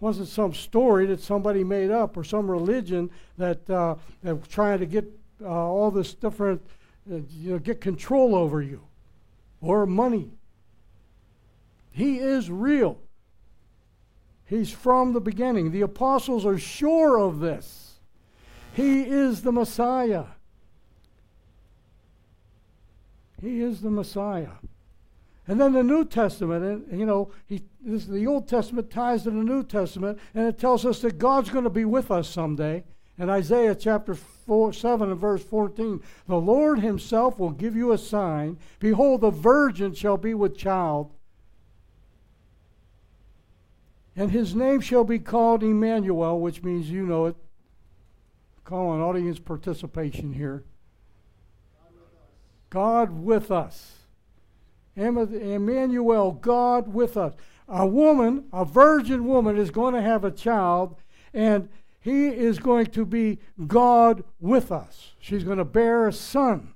Wasn't 0.00 0.28
some 0.28 0.54
story 0.54 1.06
that 1.06 1.20
somebody 1.20 1.64
made 1.64 1.90
up 1.90 2.16
or 2.16 2.22
some 2.22 2.50
religion 2.50 3.10
that, 3.36 3.68
uh, 3.68 3.96
that 4.22 4.36
was 4.36 4.48
trying 4.48 4.78
to 4.78 4.86
get 4.86 5.04
uh, 5.42 5.48
all 5.48 5.90
this 5.90 6.14
different, 6.14 6.62
uh, 7.10 7.16
you 7.30 7.52
know, 7.52 7.58
get 7.58 7.80
control 7.80 8.34
over 8.34 8.62
you 8.62 8.82
or 9.60 9.86
money. 9.86 10.30
He 11.90 12.18
is 12.18 12.50
real. 12.50 12.98
He's 14.46 14.70
from 14.70 15.12
the 15.12 15.20
beginning. 15.20 15.72
The 15.72 15.82
apostles 15.82 16.46
are 16.46 16.58
sure 16.58 17.18
of 17.18 17.40
this. 17.40 18.00
He 18.72 19.02
is 19.02 19.42
the 19.42 19.52
Messiah. 19.52 20.24
He 23.42 23.60
is 23.60 23.80
the 23.80 23.90
Messiah. 23.90 24.56
And 25.46 25.60
then 25.60 25.72
the 25.72 25.82
New 25.82 26.04
Testament, 26.04 26.64
and 26.90 26.98
you 27.00 27.06
know, 27.06 27.30
he, 27.46 27.62
this, 27.80 28.04
the 28.04 28.26
Old 28.26 28.48
Testament 28.48 28.90
ties 28.90 29.22
to 29.22 29.30
the 29.30 29.36
New 29.36 29.64
Testament, 29.64 30.18
and 30.34 30.46
it 30.46 30.58
tells 30.58 30.84
us 30.84 31.00
that 31.00 31.18
God's 31.18 31.50
going 31.50 31.64
to 31.64 31.70
be 31.70 31.84
with 31.84 32.10
us 32.10 32.28
someday. 32.28 32.84
In 33.18 33.28
Isaiah 33.28 33.74
chapter 33.74 34.14
four, 34.14 34.72
7 34.72 35.10
and 35.10 35.18
verse 35.18 35.42
14, 35.42 36.00
the 36.28 36.36
Lord 36.36 36.78
himself 36.78 37.38
will 37.38 37.50
give 37.50 37.74
you 37.74 37.92
a 37.92 37.98
sign. 37.98 38.58
Behold, 38.78 39.22
the 39.22 39.30
virgin 39.30 39.92
shall 39.92 40.16
be 40.16 40.34
with 40.34 40.56
child, 40.56 41.12
and 44.14 44.30
his 44.30 44.54
name 44.54 44.80
shall 44.80 45.04
be 45.04 45.18
called 45.18 45.62
Emmanuel, 45.62 46.40
which 46.40 46.62
means 46.62 46.90
you 46.90 47.04
know 47.04 47.26
it. 47.26 47.36
Call 48.64 48.90
on 48.90 49.00
audience 49.00 49.38
participation 49.38 50.32
here. 50.32 50.62
God 52.70 53.10
with 53.10 53.50
us. 53.50 53.94
Emmanuel, 54.94 56.32
God 56.32 56.92
with 56.92 57.16
us. 57.16 57.34
A 57.68 57.86
woman, 57.86 58.44
a 58.52 58.64
virgin 58.64 59.26
woman, 59.26 59.56
is 59.56 59.70
going 59.70 59.94
to 59.94 60.02
have 60.02 60.24
a 60.24 60.30
child, 60.30 60.96
and 61.32 61.68
he 62.00 62.28
is 62.28 62.58
going 62.58 62.86
to 62.86 63.04
be 63.04 63.38
God 63.66 64.24
with 64.40 64.70
us. 64.70 65.14
She's 65.18 65.44
going 65.44 65.58
to 65.58 65.64
bear 65.64 66.06
a 66.06 66.12
son 66.12 66.74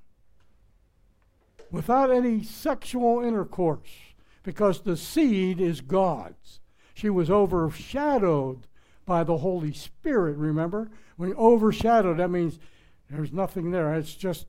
without 1.70 2.10
any 2.10 2.42
sexual 2.42 3.22
intercourse 3.24 3.90
because 4.42 4.80
the 4.80 4.96
seed 4.96 5.60
is 5.60 5.80
God's. 5.80 6.60
She 6.94 7.08
was 7.08 7.30
overshadowed 7.30 8.66
by 9.06 9.24
the 9.24 9.38
Holy 9.38 9.72
Spirit, 9.72 10.36
remember? 10.36 10.90
When 11.16 11.34
overshadowed, 11.34 12.18
that 12.18 12.30
means 12.30 12.58
there's 13.10 13.32
nothing 13.32 13.70
there. 13.70 13.94
It's 13.94 14.14
just 14.14 14.46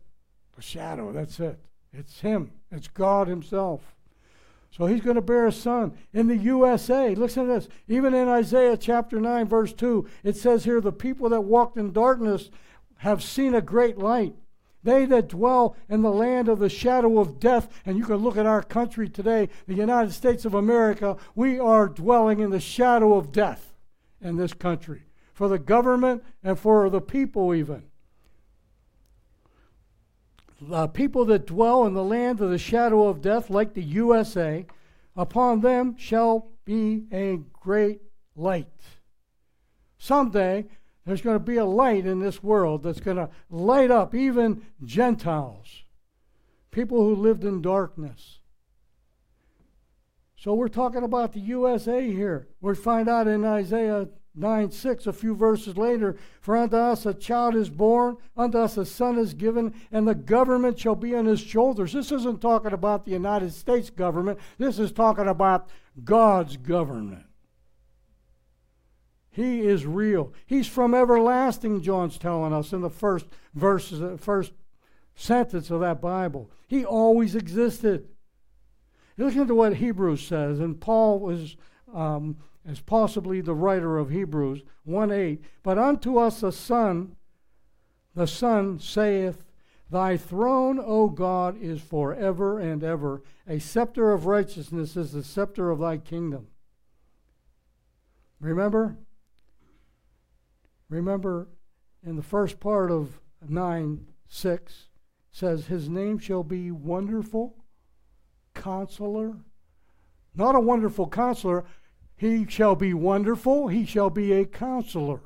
a 0.57 0.61
shadow, 0.61 1.11
that's 1.11 1.39
it. 1.39 1.59
It's 1.91 2.21
Him, 2.21 2.51
it's 2.71 2.87
God 2.87 3.27
Himself. 3.27 3.92
So 4.75 4.87
He's 4.87 5.01
going 5.01 5.15
to 5.15 5.21
bear 5.21 5.45
a 5.45 5.51
son 5.51 5.93
in 6.13 6.27
the 6.27 6.37
USA. 6.37 7.13
Listen 7.13 7.47
to 7.47 7.53
this. 7.53 7.67
Even 7.87 8.13
in 8.13 8.27
Isaiah 8.27 8.75
chapter 8.75 9.19
9, 9.19 9.47
verse 9.47 9.71
2, 9.71 10.07
it 10.23 10.35
says 10.35 10.63
here, 10.63 10.81
The 10.81 10.91
people 10.91 11.29
that 11.29 11.41
walked 11.41 11.77
in 11.77 11.93
darkness 11.93 12.49
have 12.97 13.21
seen 13.21 13.53
a 13.53 13.61
great 13.61 13.97
light. 13.97 14.33
They 14.81 15.05
that 15.05 15.29
dwell 15.29 15.75
in 15.87 16.01
the 16.01 16.11
land 16.11 16.49
of 16.49 16.59
the 16.59 16.69
shadow 16.69 17.19
of 17.19 17.39
death, 17.39 17.69
and 17.85 17.97
you 17.97 18.03
can 18.03 18.17
look 18.17 18.35
at 18.35 18.45
our 18.45 18.63
country 18.63 19.07
today, 19.07 19.49
the 19.67 19.75
United 19.75 20.11
States 20.11 20.43
of 20.43 20.53
America, 20.53 21.17
we 21.35 21.59
are 21.59 21.87
dwelling 21.87 22.39
in 22.39 22.49
the 22.49 22.59
shadow 22.59 23.13
of 23.13 23.31
death 23.31 23.73
in 24.21 24.35
this 24.35 24.53
country 24.53 25.03
for 25.33 25.47
the 25.47 25.59
government 25.59 26.23
and 26.43 26.59
for 26.59 26.89
the 26.89 27.01
people, 27.01 27.53
even. 27.53 27.83
Uh, 30.71 30.87
people 30.87 31.25
that 31.25 31.47
dwell 31.47 31.85
in 31.85 31.93
the 31.93 32.03
land 32.03 32.41
of 32.41 32.49
the 32.49 32.57
shadow 32.57 33.07
of 33.07 33.21
death, 33.21 33.49
like 33.49 33.73
the 33.73 33.83
USA, 33.83 34.65
upon 35.15 35.61
them 35.61 35.95
shall 35.97 36.47
be 36.65 37.05
a 37.11 37.39
great 37.53 38.01
light. 38.35 38.67
Someday, 39.97 40.65
there's 41.05 41.21
going 41.21 41.35
to 41.37 41.43
be 41.43 41.57
a 41.57 41.65
light 41.65 42.05
in 42.05 42.19
this 42.19 42.41
world 42.41 42.83
that's 42.83 42.99
going 42.99 43.17
to 43.17 43.29
light 43.49 43.91
up 43.91 44.15
even 44.15 44.65
Gentiles, 44.83 45.83
people 46.71 47.03
who 47.03 47.15
lived 47.15 47.43
in 47.43 47.61
darkness. 47.61 48.39
So 50.37 50.53
we're 50.53 50.67
talking 50.67 51.03
about 51.03 51.33
the 51.33 51.39
USA 51.39 52.09
here. 52.09 52.47
We 52.59 52.75
find 52.75 53.07
out 53.07 53.27
in 53.27 53.45
Isaiah 53.45 54.07
9 54.35 54.71
6, 54.71 55.07
a 55.07 55.13
few 55.13 55.35
verses 55.35 55.77
later, 55.77 56.15
For 56.41 56.57
unto 56.57 56.75
us 56.75 57.05
a 57.05 57.13
child 57.13 57.55
is 57.55 57.69
born, 57.69 58.17
unto 58.35 58.57
us 58.57 58.77
a 58.77 58.85
son 58.85 59.17
is 59.17 59.33
given, 59.33 59.73
and 59.91 60.07
the 60.07 60.15
government 60.15 60.79
shall 60.79 60.95
be 60.95 61.15
on 61.15 61.25
his 61.25 61.39
shoulders. 61.39 61.93
This 61.93 62.11
isn't 62.11 62.41
talking 62.41 62.73
about 62.73 63.05
the 63.05 63.11
United 63.11 63.53
States 63.53 63.89
government, 63.89 64.39
this 64.57 64.79
is 64.79 64.91
talking 64.91 65.27
about 65.27 65.69
God's 66.03 66.57
government. 66.57 67.25
He 69.29 69.61
is 69.61 69.85
real. 69.85 70.31
He's 70.45 70.67
from 70.67 70.93
everlasting, 70.93 71.81
John's 71.81 72.19
telling 72.19 72.53
us 72.53 72.71
in 72.71 72.81
the 72.81 72.89
first 72.89 73.25
verses, 73.55 73.99
the 73.99 74.17
first 74.17 74.53
sentence 75.15 75.71
of 75.71 75.79
that 75.81 76.01
Bible. 76.01 76.51
He 76.67 76.85
always 76.85 77.35
existed. 77.35 78.07
Listen 79.17 79.47
to 79.47 79.55
what 79.55 79.75
Hebrews 79.75 80.25
says, 80.25 80.59
and 80.59 80.79
Paul 80.79 81.19
was 81.19 81.55
um, 81.93 82.37
as 82.65 82.79
possibly 82.79 83.41
the 83.41 83.55
writer 83.55 83.97
of 83.97 84.09
Hebrews 84.09 84.61
1 84.85 85.11
8. 85.11 85.43
But 85.63 85.77
unto 85.77 86.17
us 86.17 86.43
a 86.43 86.51
son, 86.51 87.15
the 88.15 88.27
Son 88.27 88.79
saith, 88.79 89.43
Thy 89.89 90.17
throne, 90.17 90.79
O 90.83 91.09
God, 91.09 91.61
is 91.61 91.81
forever 91.81 92.59
and 92.59 92.83
ever. 92.83 93.21
A 93.47 93.59
scepter 93.59 94.11
of 94.11 94.25
righteousness 94.25 94.95
is 94.95 95.11
the 95.11 95.23
scepter 95.23 95.69
of 95.69 95.79
thy 95.79 95.97
kingdom. 95.97 96.47
Remember? 98.39 98.97
Remember 100.89 101.47
in 102.05 102.15
the 102.15 102.23
first 102.23 102.59
part 102.59 102.91
of 102.91 103.19
9 103.47 104.07
6 104.27 104.87
says, 105.31 105.67
His 105.67 105.89
name 105.89 106.17
shall 106.17 106.43
be 106.43 106.71
wonderful 106.71 107.55
counselor. 108.53 109.37
Not 110.35 110.55
a 110.55 110.59
wonderful 110.59 111.07
counselor. 111.07 111.65
He 112.15 112.45
shall 112.47 112.75
be 112.75 112.93
wonderful. 112.93 113.67
He 113.67 113.85
shall 113.85 114.09
be 114.09 114.31
a 114.33 114.45
counselor. 114.45 115.21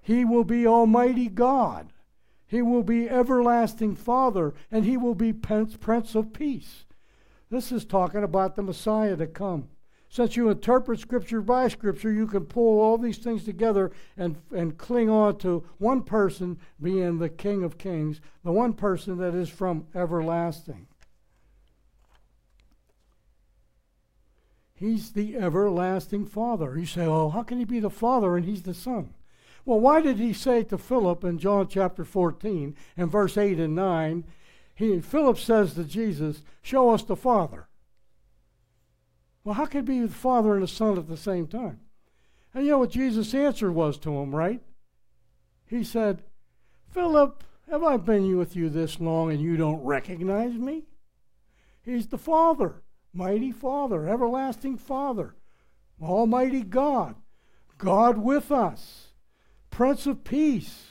He 0.00 0.24
will 0.24 0.44
be 0.44 0.66
Almighty 0.66 1.28
God. 1.28 1.92
He 2.46 2.62
will 2.62 2.82
be 2.82 3.10
everlasting 3.10 3.94
Father, 3.94 4.54
and 4.70 4.84
he 4.84 4.96
will 4.96 5.14
be 5.14 5.34
Prince 5.34 6.14
of 6.14 6.32
Peace. 6.32 6.86
This 7.50 7.70
is 7.70 7.84
talking 7.84 8.22
about 8.22 8.56
the 8.56 8.62
Messiah 8.62 9.16
to 9.16 9.26
come. 9.26 9.68
Since 10.10 10.36
you 10.36 10.48
interpret 10.48 11.00
Scripture 11.00 11.42
by 11.42 11.68
Scripture, 11.68 12.10
you 12.10 12.26
can 12.26 12.46
pull 12.46 12.80
all 12.80 12.96
these 12.96 13.18
things 13.18 13.44
together 13.44 13.92
and, 14.16 14.36
and 14.50 14.78
cling 14.78 15.10
on 15.10 15.36
to 15.38 15.64
one 15.76 16.02
person 16.02 16.58
being 16.80 17.18
the 17.18 17.28
King 17.28 17.62
of 17.62 17.76
Kings, 17.76 18.22
the 18.42 18.52
one 18.52 18.72
person 18.72 19.18
that 19.18 19.34
is 19.34 19.50
from 19.50 19.86
everlasting. 19.94 20.87
He's 24.78 25.10
the 25.10 25.36
everlasting 25.36 26.26
Father. 26.26 26.78
You 26.78 26.86
say, 26.86 27.04
oh, 27.04 27.30
how 27.30 27.42
can 27.42 27.58
he 27.58 27.64
be 27.64 27.80
the 27.80 27.90
Father 27.90 28.36
and 28.36 28.46
he's 28.46 28.62
the 28.62 28.74
Son? 28.74 29.12
Well, 29.64 29.80
why 29.80 30.00
did 30.00 30.18
he 30.18 30.32
say 30.32 30.62
to 30.64 30.78
Philip 30.78 31.24
in 31.24 31.38
John 31.38 31.66
chapter 31.68 32.04
14 32.04 32.76
and 32.96 33.10
verse 33.10 33.36
8 33.36 33.58
and 33.58 33.74
9, 33.74 34.24
he, 34.76 35.00
Philip 35.00 35.38
says 35.38 35.74
to 35.74 35.82
Jesus, 35.82 36.42
Show 36.62 36.90
us 36.90 37.02
the 37.02 37.16
Father. 37.16 37.66
Well, 39.42 39.56
how 39.56 39.66
can 39.66 39.80
it 39.80 39.86
be 39.86 40.00
the 40.00 40.08
Father 40.08 40.54
and 40.54 40.62
the 40.62 40.68
Son 40.68 40.96
at 40.96 41.08
the 41.08 41.16
same 41.16 41.48
time? 41.48 41.80
And 42.54 42.64
you 42.64 42.70
know 42.70 42.78
what 42.78 42.90
Jesus' 42.90 43.34
answer 43.34 43.72
was 43.72 43.98
to 43.98 44.16
him, 44.16 44.34
right? 44.34 44.62
He 45.66 45.82
said, 45.82 46.22
Philip, 46.92 47.42
have 47.68 47.82
I 47.82 47.96
been 47.96 48.38
with 48.38 48.54
you 48.54 48.68
this 48.68 49.00
long 49.00 49.32
and 49.32 49.40
you 49.40 49.56
don't 49.56 49.84
recognize 49.84 50.54
me? 50.54 50.84
He's 51.82 52.06
the 52.06 52.18
Father, 52.18 52.82
mighty 53.18 53.50
Father, 53.50 54.08
everlasting 54.08 54.78
Father, 54.78 55.34
Almighty 56.00 56.62
God, 56.62 57.16
God 57.76 58.16
with 58.16 58.52
us, 58.52 59.08
Prince 59.70 60.06
of 60.06 60.22
Peace. 60.22 60.84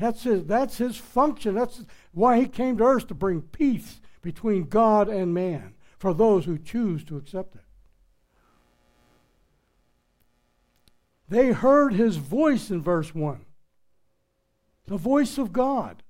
That's 0.00 0.22
his, 0.22 0.46
that's 0.46 0.78
his 0.78 0.96
function. 0.96 1.54
That's 1.54 1.84
why 2.12 2.40
he 2.40 2.48
came 2.48 2.78
to 2.78 2.84
earth 2.84 3.06
to 3.08 3.14
bring 3.14 3.42
peace 3.42 4.00
between 4.22 4.64
God 4.64 5.08
and 5.08 5.34
man 5.34 5.74
for 5.98 6.14
those 6.14 6.46
who 6.46 6.56
choose 6.56 7.04
to 7.04 7.18
accept 7.18 7.54
it. 7.54 7.60
They 11.28 11.52
heard 11.52 11.92
his 11.92 12.16
voice 12.16 12.70
in 12.70 12.82
verse 12.82 13.14
1. 13.14 13.44
The 14.86 14.96
voice 14.96 15.36
of 15.36 15.52
God. 15.52 16.02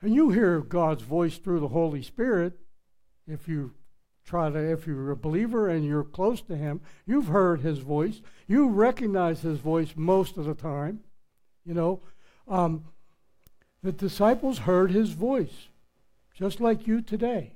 And 0.00 0.14
you 0.14 0.30
hear 0.30 0.60
God's 0.60 1.02
voice 1.02 1.36
through 1.36 1.60
the 1.60 1.68
Holy 1.68 2.02
Spirit 2.02 2.61
if 3.26 3.48
you 3.48 3.72
try 4.24 4.50
to 4.50 4.58
if 4.58 4.86
you're 4.86 5.10
a 5.10 5.16
believer 5.16 5.68
and 5.68 5.84
you're 5.84 6.04
close 6.04 6.40
to 6.42 6.56
him, 6.56 6.80
you've 7.06 7.28
heard 7.28 7.60
his 7.60 7.78
voice. 7.78 8.20
You 8.46 8.68
recognize 8.68 9.40
his 9.40 9.58
voice 9.58 9.94
most 9.96 10.36
of 10.36 10.44
the 10.44 10.54
time. 10.54 11.00
You 11.64 11.74
know, 11.74 12.00
um, 12.48 12.84
the 13.82 13.92
disciples 13.92 14.58
heard 14.58 14.90
his 14.90 15.10
voice, 15.10 15.68
just 16.34 16.60
like 16.60 16.86
you 16.86 17.00
today. 17.00 17.54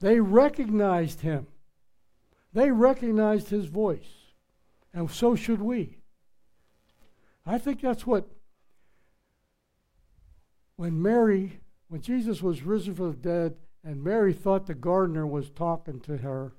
They 0.00 0.20
recognized 0.20 1.20
him. 1.20 1.46
They 2.52 2.70
recognized 2.70 3.50
his 3.50 3.66
voice, 3.66 4.32
and 4.92 5.10
so 5.10 5.36
should 5.36 5.62
we. 5.62 5.98
I 7.46 7.58
think 7.58 7.80
that's 7.80 8.06
what, 8.06 8.28
when 10.76 11.00
Mary, 11.00 11.60
when 11.88 12.00
Jesus 12.00 12.42
was 12.42 12.62
risen 12.62 12.94
from 12.94 13.12
the 13.12 13.16
dead, 13.16 13.56
and 13.84 14.04
Mary 14.04 14.32
thought 14.32 14.66
the 14.66 14.74
gardener 14.74 15.26
was 15.26 15.50
talking 15.50 16.00
to 16.00 16.18
her, 16.18 16.52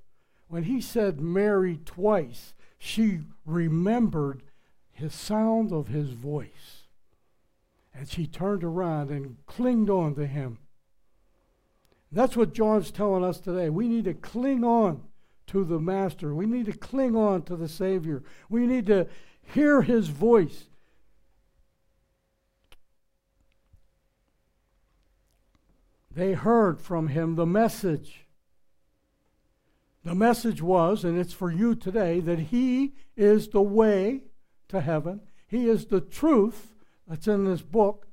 when 0.48 0.64
he 0.64 0.82
said 0.82 1.22
Mary 1.22 1.80
twice, 1.86 2.54
she 2.78 3.20
remembered 3.46 4.44
his 4.92 5.14
sound 5.14 5.72
of 5.72 5.88
his 5.88 6.10
voice. 6.10 6.84
And 7.94 8.08
she 8.08 8.28
turned 8.28 8.64
around 8.64 9.10
and 9.10 9.38
clinged 9.46 9.90
on 9.90 10.16
to 10.16 10.26
him. 10.26 10.58
That's 12.12 12.36
what 12.36 12.54
John's 12.54 12.92
telling 12.92 13.24
us 13.24 13.40
today. 13.40 13.70
We 13.70 13.88
need 13.88 14.06
to 14.06 14.14
cling 14.14 14.64
on 14.64 15.02
to 15.48 15.64
the 15.64 15.80
Master. 15.80 16.34
We 16.34 16.46
need 16.46 16.66
to 16.66 16.74
cling 16.74 17.16
on 17.16 17.44
to 17.44 17.56
the 17.56 17.70
Savior. 17.70 18.24
We 18.50 18.66
need 18.66 18.86
to 18.88 19.08
hear 19.54 19.82
His 19.82 20.08
voice. 20.08 20.66
They 26.14 26.34
heard 26.34 26.82
from 26.82 27.08
Him 27.08 27.36
the 27.36 27.46
message. 27.46 28.26
The 30.04 30.16
message 30.16 30.62
was, 30.62 31.04
and 31.04 31.18
it's 31.18 31.34
for 31.34 31.52
you 31.52 31.76
today, 31.76 32.20
that 32.22 32.40
He 32.40 32.94
is 33.16 33.50
the 33.50 33.62
way 33.62 34.24
to 34.70 34.82
heaven. 34.82 35.22
He 35.48 35.70
is 35.70 35.86
the 35.86 36.02
truth 36.02 36.74
that's 37.08 37.28
in 37.28 37.46
this 37.46 37.62
book. 37.62 38.08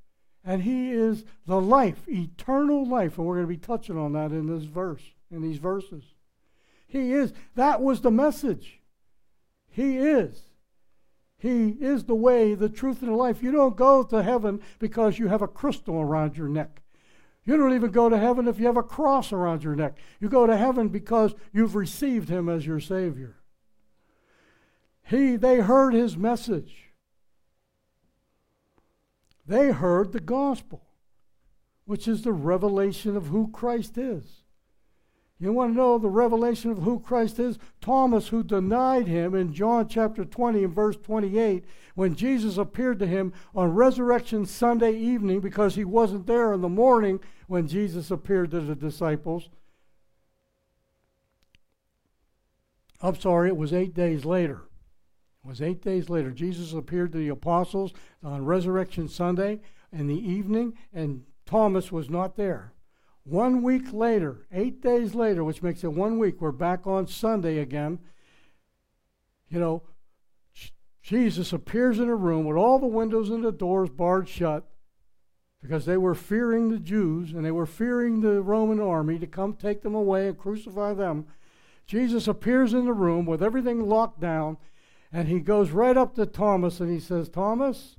And 0.45 0.63
He 0.63 0.93
is 0.93 1.25
the 1.47 1.61
life, 1.61 2.09
eternal 2.09 2.87
life. 2.87 3.19
And 3.19 3.27
we're 3.27 3.37
going 3.37 3.47
to 3.47 3.55
be 3.55 3.57
touching 3.57 3.99
on 3.99 4.13
that 4.13 4.31
in 4.31 4.47
this 4.47 4.65
verse, 4.65 5.03
in 5.31 5.43
these 5.43 5.59
verses. 5.59 6.05
He 6.87 7.13
is. 7.13 7.33
That 7.55 7.83
was 7.83 8.01
the 8.01 8.11
message. 8.11 8.81
He 9.71 9.99
is. 9.99 10.41
He 11.39 11.69
is 11.69 12.05
the 12.05 12.15
way, 12.15 12.55
the 12.55 12.69
truth, 12.69 13.03
and 13.03 13.13
the 13.13 13.17
life. 13.17 13.43
You 13.43 13.53
don't 13.53 13.77
go 13.77 14.03
to 14.03 14.23
heaven 14.23 14.61
because 14.79 15.19
you 15.19 15.29
have 15.29 15.43
a 15.43 15.49
crystal 15.49 16.01
around 16.01 16.37
your 16.37 16.49
neck. 16.49 16.83
You 17.49 17.57
don't 17.57 17.73
even 17.73 17.93
go 17.93 18.11
to 18.11 18.19
heaven 18.19 18.47
if 18.47 18.61
you 18.61 18.67
have 18.67 18.77
a 18.77 18.83
cross 18.83 19.33
around 19.33 19.65
your 19.65 19.75
neck. 19.75 19.97
You 20.21 20.29
go 20.29 20.47
to 20.47 20.55
heaven 20.55 20.91
because 20.91 21.35
you've 21.51 21.75
received 21.75 22.29
him 22.29 22.47
as 22.47 22.67
your 22.67 22.79
Savior. 22.79 23.37
He, 25.03 25.37
they 25.37 25.61
heard 25.61 25.95
his 25.95 26.15
message. 26.15 26.91
They 29.47 29.71
heard 29.71 30.13
the 30.13 30.21
gospel, 30.21 30.83
which 31.87 32.07
is 32.07 32.21
the 32.21 32.35
revelation 32.35 33.17
of 33.17 33.29
who 33.29 33.49
Christ 33.49 33.97
is. 33.97 34.43
You 35.41 35.53
want 35.53 35.73
to 35.73 35.77
know 35.77 35.99
the 35.99 36.09
revelation 36.09 36.73
of 36.73 36.79
who 36.79 36.99
Christ 36.99 37.39
is? 37.39 37.59
Thomas, 37.81 38.29
who 38.29 38.43
denied 38.43 39.07
him 39.07 39.35
in 39.35 39.53
John 39.53 39.87
chapter 39.87 40.25
20 40.25 40.65
and 40.65 40.75
verse 40.75 40.97
28, 40.97 41.65
when 41.95 42.17
Jesus 42.17 42.57
appeared 42.57 42.99
to 42.99 43.07
him 43.07 43.33
on 43.55 43.75
Resurrection 43.75 44.47
Sunday 44.47 44.97
evening, 44.97 45.41
because 45.41 45.77
he 45.77 45.85
wasn't 45.85 46.27
there 46.27 46.53
in 46.53 46.61
the 46.61 46.69
morning 46.69 47.21
when 47.47 47.69
Jesus 47.69 48.11
appeared 48.11 48.51
to 48.51 48.61
the 48.61 48.75
disciples. 48.75 49.49
I'm 53.01 53.15
sorry, 53.15 53.49
it 53.49 53.57
was 53.57 53.73
eight 53.73 53.95
days 53.95 54.25
later 54.25 54.63
It 55.45 55.49
was 55.49 55.63
eight 55.63 55.83
days 55.83 56.11
later. 56.11 56.33
Jesus 56.33 56.73
appeared 56.73 57.13
to 57.13 57.19
the 57.19 57.29
apostles 57.29 57.93
on 58.25 58.45
Resurrection 58.45 59.07
Sunday 59.07 59.61
in 59.93 60.09
the 60.09 60.19
evening, 60.19 60.75
and 60.93 61.23
Thomas 61.47 61.93
was 61.93 62.11
not 62.11 62.37
there. 62.37 62.73
One 63.29 63.63
week 63.63 63.93
later, 63.93 64.47
eight 64.51 64.81
days 64.81 65.15
later, 65.15 65.45
which 65.45 65.63
makes 65.63 65.85
it 65.85 65.93
one 65.93 66.19
week, 66.19 66.41
we're 66.41 66.51
back 66.51 66.87
on 66.87 67.07
Sunday 67.07 67.59
again. 67.59 67.99
You 69.51 69.61
know, 69.61 69.83
Jesus 71.03 71.53
appears 71.53 71.99
in 71.99 72.09
a 72.09 72.17
room 72.17 72.47
with 72.47 72.57
all 72.57 72.79
the 72.79 72.87
windows 72.87 73.29
and 73.29 73.45
the 73.45 73.53
doors 73.53 73.91
barred 73.91 74.31
shut 74.31 74.65
because 75.61 75.85
they 75.85 75.99
were 75.99 76.15
fearing 76.15 76.71
the 76.71 76.79
Jews 76.79 77.33
and 77.33 77.45
they 77.45 77.51
were 77.51 77.67
fearing 77.67 78.23
the 78.23 78.41
Roman 78.41 78.81
army 78.81 79.19
to 79.19 79.27
come 79.27 79.53
take 79.53 79.83
them 79.83 79.95
away 79.95 80.29
and 80.29 80.39
crucify 80.39 80.95
them. 80.95 81.27
Jesus 81.87 82.29
appears 82.29 82.73
in 82.73 82.87
the 82.87 82.95
room 82.95 83.27
with 83.27 83.43
everything 83.43 83.91
locked 83.91 84.21
down, 84.21 84.57
and 85.13 85.29
he 85.29 85.41
goes 85.41 85.71
right 85.71 85.99
up 85.99 86.15
to 86.15 86.25
Thomas 86.25 86.81
and 86.81 86.91
he 86.91 86.99
says, 86.99 87.29
Thomas, 87.29 87.97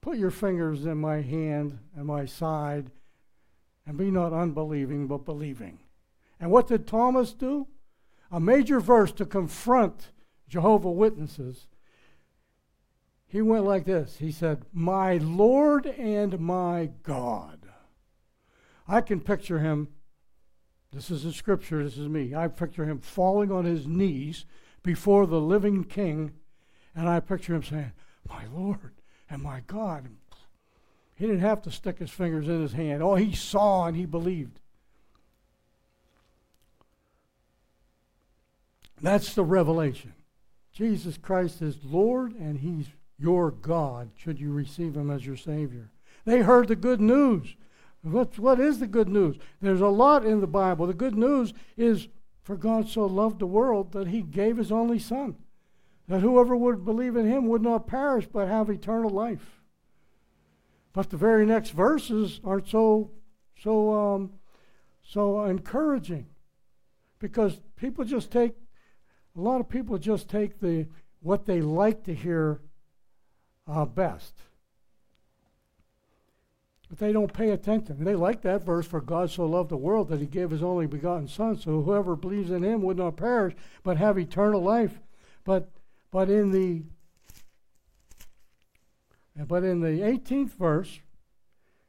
put 0.00 0.18
your 0.18 0.32
fingers 0.32 0.86
in 0.86 0.98
my 0.98 1.20
hand 1.20 1.78
and 1.94 2.06
my 2.06 2.24
side, 2.24 2.90
and 3.88 3.96
be 3.96 4.10
not 4.10 4.34
unbelieving, 4.34 5.06
but 5.06 5.24
believing. 5.24 5.78
And 6.38 6.50
what 6.50 6.68
did 6.68 6.86
Thomas 6.86 7.32
do? 7.32 7.66
A 8.30 8.38
major 8.38 8.78
verse 8.78 9.10
to 9.12 9.24
confront 9.24 10.12
Jehovah 10.46 10.90
Witnesses. 10.92 11.66
He 13.26 13.40
went 13.40 13.64
like 13.64 13.86
this. 13.86 14.18
He 14.18 14.30
said, 14.30 14.66
My 14.72 15.16
Lord 15.16 15.86
and 15.86 16.38
my 16.38 16.90
God. 17.02 17.66
I 18.86 19.00
can 19.00 19.20
picture 19.20 19.58
him 19.58 19.88
this 20.92 21.10
is 21.10 21.24
the 21.24 21.32
scripture, 21.32 21.84
this 21.84 21.98
is 21.98 22.08
me. 22.08 22.34
I 22.34 22.48
picture 22.48 22.86
him 22.86 22.98
falling 22.98 23.52
on 23.52 23.64
his 23.64 23.86
knees 23.86 24.46
before 24.82 25.26
the 25.26 25.40
living 25.40 25.84
king, 25.84 26.32
and 26.94 27.08
I 27.08 27.20
picture 27.20 27.54
him 27.54 27.62
saying, 27.62 27.92
My 28.28 28.46
Lord 28.46 28.92
and 29.28 29.42
my 29.42 29.60
God. 29.66 30.08
He 31.18 31.26
didn't 31.26 31.40
have 31.40 31.62
to 31.62 31.72
stick 31.72 31.98
his 31.98 32.10
fingers 32.10 32.46
in 32.46 32.62
his 32.62 32.74
hand. 32.74 33.02
Oh, 33.02 33.16
he 33.16 33.34
saw 33.34 33.86
and 33.86 33.96
he 33.96 34.06
believed. 34.06 34.60
That's 39.02 39.34
the 39.34 39.42
revelation. 39.42 40.14
Jesus 40.72 41.18
Christ 41.18 41.60
is 41.60 41.76
Lord 41.82 42.34
and 42.34 42.60
he's 42.60 42.86
your 43.18 43.50
God, 43.50 44.10
should 44.16 44.38
you 44.38 44.52
receive 44.52 44.96
him 44.96 45.10
as 45.10 45.26
your 45.26 45.36
Savior. 45.36 45.90
They 46.24 46.40
heard 46.40 46.68
the 46.68 46.76
good 46.76 47.00
news. 47.00 47.56
What, 48.02 48.38
what 48.38 48.60
is 48.60 48.78
the 48.78 48.86
good 48.86 49.08
news? 49.08 49.36
There's 49.60 49.80
a 49.80 49.88
lot 49.88 50.24
in 50.24 50.40
the 50.40 50.46
Bible. 50.46 50.86
The 50.86 50.94
good 50.94 51.16
news 51.16 51.52
is 51.76 52.06
for 52.44 52.56
God 52.56 52.88
so 52.88 53.06
loved 53.06 53.40
the 53.40 53.46
world 53.46 53.90
that 53.90 54.06
he 54.06 54.22
gave 54.22 54.56
his 54.56 54.70
only 54.70 55.00
Son, 55.00 55.34
that 56.06 56.20
whoever 56.20 56.56
would 56.56 56.84
believe 56.84 57.16
in 57.16 57.26
him 57.26 57.48
would 57.48 57.62
not 57.62 57.88
perish 57.88 58.28
but 58.32 58.46
have 58.46 58.70
eternal 58.70 59.10
life. 59.10 59.57
But 60.98 61.10
the 61.10 61.16
very 61.16 61.46
next 61.46 61.70
verses 61.70 62.40
aren't 62.42 62.66
so 62.66 63.12
so 63.62 63.94
um, 63.94 64.32
so 65.00 65.44
encouraging 65.44 66.26
because 67.20 67.60
people 67.76 68.04
just 68.04 68.32
take 68.32 68.54
a 69.36 69.40
lot 69.40 69.60
of 69.60 69.68
people 69.68 69.96
just 69.98 70.28
take 70.28 70.58
the 70.58 70.88
what 71.20 71.46
they 71.46 71.60
like 71.60 72.02
to 72.06 72.12
hear 72.12 72.62
uh, 73.68 73.84
best. 73.84 74.34
But 76.88 76.98
they 76.98 77.12
don't 77.12 77.32
pay 77.32 77.50
attention. 77.50 78.02
They 78.02 78.16
like 78.16 78.42
that 78.42 78.64
verse, 78.64 78.88
for 78.88 79.00
God 79.00 79.30
so 79.30 79.46
loved 79.46 79.70
the 79.70 79.76
world 79.76 80.08
that 80.08 80.18
he 80.18 80.26
gave 80.26 80.50
his 80.50 80.64
only 80.64 80.88
begotten 80.88 81.28
Son, 81.28 81.56
so 81.56 81.80
whoever 81.80 82.16
believes 82.16 82.50
in 82.50 82.64
him 82.64 82.82
would 82.82 82.96
not 82.96 83.16
perish, 83.16 83.54
but 83.84 83.98
have 83.98 84.18
eternal 84.18 84.60
life. 84.60 84.98
But 85.44 85.70
but 86.10 86.28
in 86.28 86.50
the 86.50 86.82
but 89.46 89.62
in 89.62 89.80
the 89.80 90.00
18th 90.00 90.54
verse, 90.54 91.00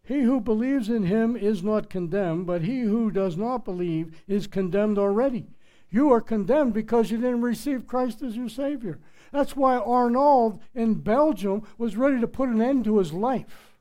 he 0.04 0.22
who 0.22 0.42
believes 0.42 0.90
in 0.90 1.04
him 1.04 1.36
is 1.36 1.64
not 1.64 1.90
condemned, 1.90 2.48
but 2.48 2.64
he 2.64 2.82
who 2.82 3.12
does 3.12 3.38
not 3.38 3.66
believe 3.66 4.22
is 4.28 4.48
condemned 4.48 4.98
already. 4.98 5.48
You 5.92 6.12
are 6.12 6.22
condemned 6.22 6.74
because 6.74 7.10
you 7.10 7.18
didn't 7.18 7.42
receive 7.42 7.88
Christ 7.88 8.22
as 8.22 8.36
your 8.36 8.50
Savior. 8.50 9.00
That's 9.32 9.56
why 9.56 9.78
Arnold 9.78 10.62
in 10.74 10.96
Belgium 10.96 11.64
was 11.78 11.98
ready 11.98 12.20
to 12.20 12.28
put 12.28 12.50
an 12.50 12.62
end 12.62 12.86
to 12.86 12.98
his 12.98 13.14
life. 13.14 13.78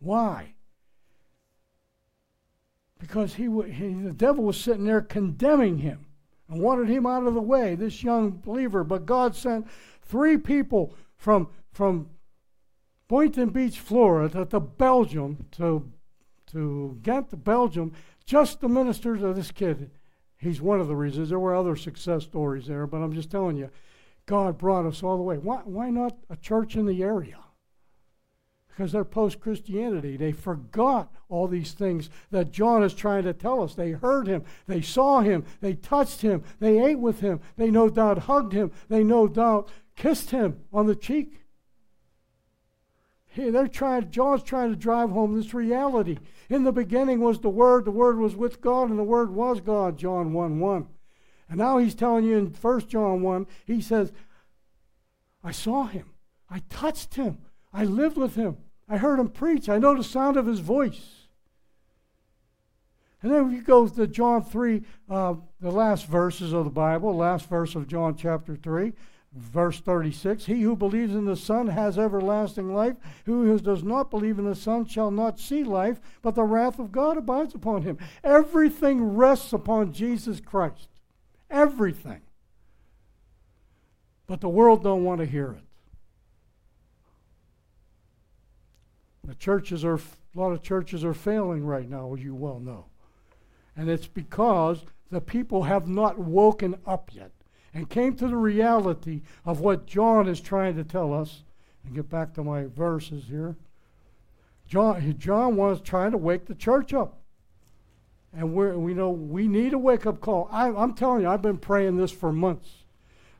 Why? 0.00 0.54
Because 2.98 3.34
he, 3.34 3.44
he, 3.44 3.94
the 3.94 4.14
devil 4.16 4.44
was 4.44 4.60
sitting 4.60 4.84
there 4.84 5.00
condemning 5.00 5.78
him 5.78 6.06
and 6.48 6.60
wanted 6.60 6.88
him 6.88 7.06
out 7.06 7.26
of 7.26 7.34
the 7.34 7.40
way, 7.40 7.74
this 7.74 8.02
young 8.02 8.30
believer. 8.30 8.82
But 8.82 9.06
God 9.06 9.34
sent 9.36 9.66
three 10.02 10.36
people 10.36 10.94
from, 11.16 11.48
from 11.72 12.08
Boynton 13.08 13.48
Beach, 13.48 13.78
Florida, 13.78 14.44
to, 14.44 14.60
Belgium, 14.60 15.46
to, 15.52 15.90
to 16.52 16.98
Ghent, 17.02 17.42
Belgium, 17.42 17.92
just 18.24 18.60
to 18.60 18.68
minister 18.68 19.16
to 19.16 19.32
this 19.32 19.50
kid. 19.50 19.90
He's 20.36 20.60
one 20.60 20.80
of 20.80 20.88
the 20.88 20.96
reasons. 20.96 21.30
There 21.30 21.38
were 21.38 21.56
other 21.56 21.74
success 21.74 22.24
stories 22.24 22.66
there, 22.66 22.86
but 22.86 22.98
I'm 22.98 23.14
just 23.14 23.30
telling 23.30 23.56
you, 23.56 23.70
God 24.26 24.58
brought 24.58 24.86
us 24.86 25.02
all 25.02 25.16
the 25.16 25.22
way. 25.22 25.38
Why, 25.38 25.62
why 25.64 25.90
not 25.90 26.16
a 26.28 26.36
church 26.36 26.76
in 26.76 26.86
the 26.86 27.02
area? 27.02 27.38
because 28.78 28.92
they're 28.92 29.04
post 29.04 29.40
Christianity. 29.40 30.16
They 30.16 30.30
forgot 30.30 31.12
all 31.28 31.48
these 31.48 31.72
things 31.72 32.10
that 32.30 32.52
John 32.52 32.84
is 32.84 32.94
trying 32.94 33.24
to 33.24 33.32
tell 33.32 33.60
us. 33.60 33.74
They 33.74 33.90
heard 33.90 34.28
him, 34.28 34.44
they 34.68 34.82
saw 34.82 35.20
him, 35.20 35.44
they 35.60 35.74
touched 35.74 36.22
him, 36.22 36.44
they 36.60 36.80
ate 36.80 37.00
with 37.00 37.18
him, 37.18 37.40
they 37.56 37.72
no 37.72 37.90
doubt 37.90 38.18
hugged 38.18 38.52
him, 38.52 38.70
they 38.88 39.02
no 39.02 39.26
doubt 39.26 39.68
kissed 39.96 40.30
him 40.30 40.60
on 40.72 40.86
the 40.86 40.94
cheek. 40.94 41.37
Hey, 43.38 43.50
they're 43.50 43.68
trying, 43.68 44.10
John's 44.10 44.42
trying 44.42 44.70
to 44.70 44.76
drive 44.76 45.10
home 45.10 45.36
this 45.36 45.54
reality. 45.54 46.18
In 46.48 46.64
the 46.64 46.72
beginning 46.72 47.20
was 47.20 47.38
the 47.38 47.48
Word, 47.48 47.84
the 47.84 47.92
Word 47.92 48.18
was 48.18 48.34
with 48.34 48.60
God, 48.60 48.90
and 48.90 48.98
the 48.98 49.04
Word 49.04 49.30
was 49.30 49.60
God, 49.60 49.96
John 49.96 50.32
1 50.32 50.58
1. 50.58 50.88
And 51.48 51.58
now 51.58 51.78
he's 51.78 51.94
telling 51.94 52.24
you 52.24 52.36
in 52.36 52.46
1 52.46 52.88
John 52.88 53.22
1, 53.22 53.46
he 53.64 53.80
says, 53.80 54.10
I 55.44 55.52
saw 55.52 55.84
him, 55.84 56.10
I 56.50 56.62
touched 56.68 57.14
him, 57.14 57.38
I 57.72 57.84
lived 57.84 58.16
with 58.16 58.34
him. 58.34 58.56
I 58.88 58.96
heard 58.96 59.20
him 59.20 59.28
preach. 59.28 59.68
I 59.68 59.78
know 59.78 59.96
the 59.96 60.02
sound 60.02 60.36
of 60.36 60.46
his 60.46 60.58
voice. 60.58 61.28
And 63.22 63.32
then 63.32 63.52
you 63.52 63.62
go 63.62 63.86
to 63.86 64.06
John 64.08 64.42
3, 64.42 64.82
uh, 65.08 65.34
the 65.60 65.70
last 65.70 66.06
verses 66.06 66.52
of 66.52 66.64
the 66.64 66.70
Bible, 66.72 67.14
last 67.14 67.48
verse 67.48 67.76
of 67.76 67.86
John 67.86 68.16
chapter 68.16 68.56
3, 68.56 68.92
verse 69.38 69.80
36. 69.80 70.46
He 70.46 70.62
who 70.62 70.76
believes 70.76 71.14
in 71.14 71.24
the 71.24 71.36
Son 71.36 71.68
has 71.68 71.98
everlasting 71.98 72.74
life. 72.74 72.96
Who 73.24 73.58
does 73.58 73.82
not 73.82 74.10
believe 74.10 74.38
in 74.38 74.44
the 74.44 74.54
Son 74.54 74.84
shall 74.84 75.10
not 75.10 75.38
see 75.38 75.64
life, 75.64 76.00
but 76.22 76.34
the 76.34 76.42
wrath 76.42 76.78
of 76.78 76.92
God 76.92 77.16
abides 77.16 77.54
upon 77.54 77.82
him. 77.82 77.98
Everything 78.22 79.16
rests 79.16 79.52
upon 79.52 79.92
Jesus 79.92 80.40
Christ. 80.40 80.88
Everything. 81.50 82.20
But 84.26 84.40
the 84.40 84.48
world 84.48 84.82
don't 84.82 85.04
want 85.04 85.20
to 85.20 85.26
hear 85.26 85.52
it. 85.52 85.62
The 89.24 89.34
churches 89.34 89.84
are, 89.84 89.96
a 89.96 90.00
lot 90.34 90.52
of 90.52 90.62
churches 90.62 91.04
are 91.04 91.14
failing 91.14 91.64
right 91.64 91.88
now, 91.88 92.14
as 92.14 92.22
you 92.22 92.34
well 92.34 92.60
know. 92.60 92.86
And 93.76 93.88
it's 93.88 94.06
because 94.06 94.84
the 95.10 95.20
people 95.20 95.62
have 95.62 95.86
not 95.86 96.18
woken 96.18 96.76
up 96.86 97.10
yet 97.12 97.30
and 97.74 97.88
came 97.88 98.14
to 98.16 98.26
the 98.26 98.36
reality 98.36 99.22
of 99.44 99.60
what 99.60 99.86
John 99.86 100.28
is 100.28 100.40
trying 100.40 100.76
to 100.76 100.84
tell 100.84 101.12
us. 101.12 101.42
And 101.84 101.94
get 101.94 102.10
back 102.10 102.34
to 102.34 102.44
my 102.44 102.64
verses 102.66 103.24
here. 103.28 103.56
John, 104.66 105.14
John 105.18 105.56
was 105.56 105.80
trying 105.80 106.10
to 106.12 106.18
wake 106.18 106.46
the 106.46 106.54
church 106.54 106.92
up. 106.92 107.18
And 108.36 108.52
we're, 108.52 108.76
we 108.76 108.92
know 108.92 109.10
we 109.10 109.48
need 109.48 109.72
a 109.72 109.78
wake 109.78 110.04
up 110.04 110.20
call. 110.20 110.48
I, 110.52 110.68
I'm 110.68 110.92
telling 110.94 111.22
you, 111.22 111.28
I've 111.28 111.40
been 111.40 111.56
praying 111.56 111.96
this 111.96 112.12
for 112.12 112.32
months. 112.32 112.68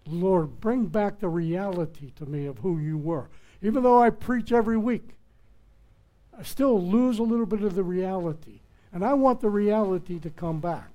Lord, 0.07 0.61
bring 0.61 0.87
back 0.87 1.19
the 1.19 1.29
reality 1.29 2.13
to 2.17 2.25
me 2.25 2.47
of 2.47 2.59
who 2.59 2.79
you 2.79 2.97
were. 2.97 3.29
Even 3.61 3.83
though 3.83 4.01
I 4.01 4.09
preach 4.09 4.53
every 4.53 4.79
week, 4.79 5.17
I 6.39 6.43
still 6.43 6.81
lose 6.81 7.19
a 7.19 7.25
little 7.25 7.45
bit 7.45 7.63
of 7.63 7.75
the 7.75 7.83
reality. 7.83 8.61
And 8.93 9.05
I 9.05 9.13
want 9.13 9.41
the 9.41 9.51
reality 9.51 10.19
to 10.21 10.31
come 10.31 10.61
back. 10.61 10.89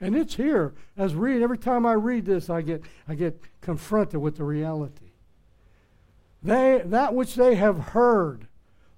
And 0.00 0.14
it's 0.14 0.34
here. 0.34 0.74
As 0.96 1.14
read 1.14 1.42
every 1.42 1.58
time 1.58 1.86
I 1.86 1.92
read 1.92 2.26
this, 2.26 2.50
I 2.50 2.60
get 2.60 2.82
I 3.08 3.14
get 3.14 3.40
confronted 3.60 4.20
with 4.20 4.36
the 4.36 4.44
reality. 4.44 5.12
They 6.42 6.82
that 6.84 7.14
which 7.14 7.34
they 7.34 7.54
have 7.54 7.78
heard, 7.78 8.46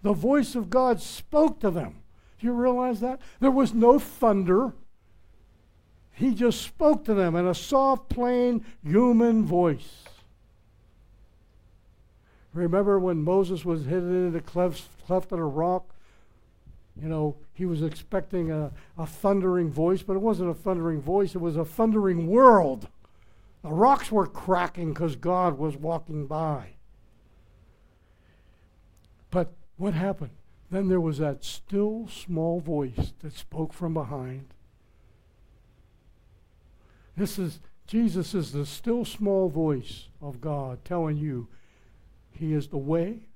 the 0.03 0.13
voice 0.13 0.55
of 0.55 0.71
God 0.71 1.01
spoke 1.01 1.61
to 1.61 1.71
them. 1.71 2.03
Do 2.39 2.47
you 2.47 2.53
realize 2.53 3.01
that? 3.01 3.21
There 3.41 3.51
was 3.51 3.75
no 3.75 3.99
thunder. 3.99 4.73
He 6.13 6.35
just 6.35 6.63
spoke 6.63 7.05
to 7.05 7.15
them 7.15 7.37
in 7.37 7.47
a 7.47 7.55
soft, 7.55 8.09
plain 8.09 8.65
human 8.83 9.45
voice. 9.45 10.05
Remember 12.53 12.99
when 12.99 13.23
Moses 13.23 13.65
was 13.65 13.85
hidden 13.85 14.27
in 14.27 14.33
the 14.33 14.41
cleft, 14.41 14.89
cleft 15.07 15.31
of 15.31 15.39
a 15.39 15.45
rock? 15.45 15.95
You 17.01 17.09
know, 17.09 17.37
he 17.53 17.65
was 17.65 17.83
expecting 17.83 18.51
a, 18.51 18.73
a 18.97 19.07
thundering 19.07 19.71
voice, 19.71 20.03
but 20.03 20.15
it 20.15 20.23
wasn't 20.23 20.51
a 20.51 20.55
thundering 20.55 21.01
voice, 21.01 21.35
it 21.35 21.41
was 21.41 21.57
a 21.57 21.65
thundering 21.65 22.27
world. 22.27 22.89
The 23.63 23.71
rocks 23.71 24.11
were 24.11 24.27
cracking 24.27 24.93
because 24.93 25.17
God 25.17 25.59
was 25.59 25.77
walking 25.77 26.27
by. 26.27 26.75
But 29.31 29.53
what 29.77 29.95
happened? 29.95 30.31
Then 30.71 30.89
there 30.89 31.01
was 31.01 31.19
that 31.19 31.45
still 31.45 32.09
small 32.09 32.61
voice 32.61 33.13
that 33.21 33.33
spoke 33.33 33.73
from 33.73 33.95
behind. 33.95 34.55
This 37.17 37.39
is 37.39 37.61
Jesus 37.87 38.35
is 38.35 38.53
the 38.53 38.67
still 38.67 39.05
small 39.05 39.49
voice 39.49 40.09
of 40.21 40.43
God 40.43 40.85
telling 40.85 41.17
you 41.17 41.49
he 42.31 42.53
is 42.53 42.69
the 42.69 42.77
way, 42.77 43.28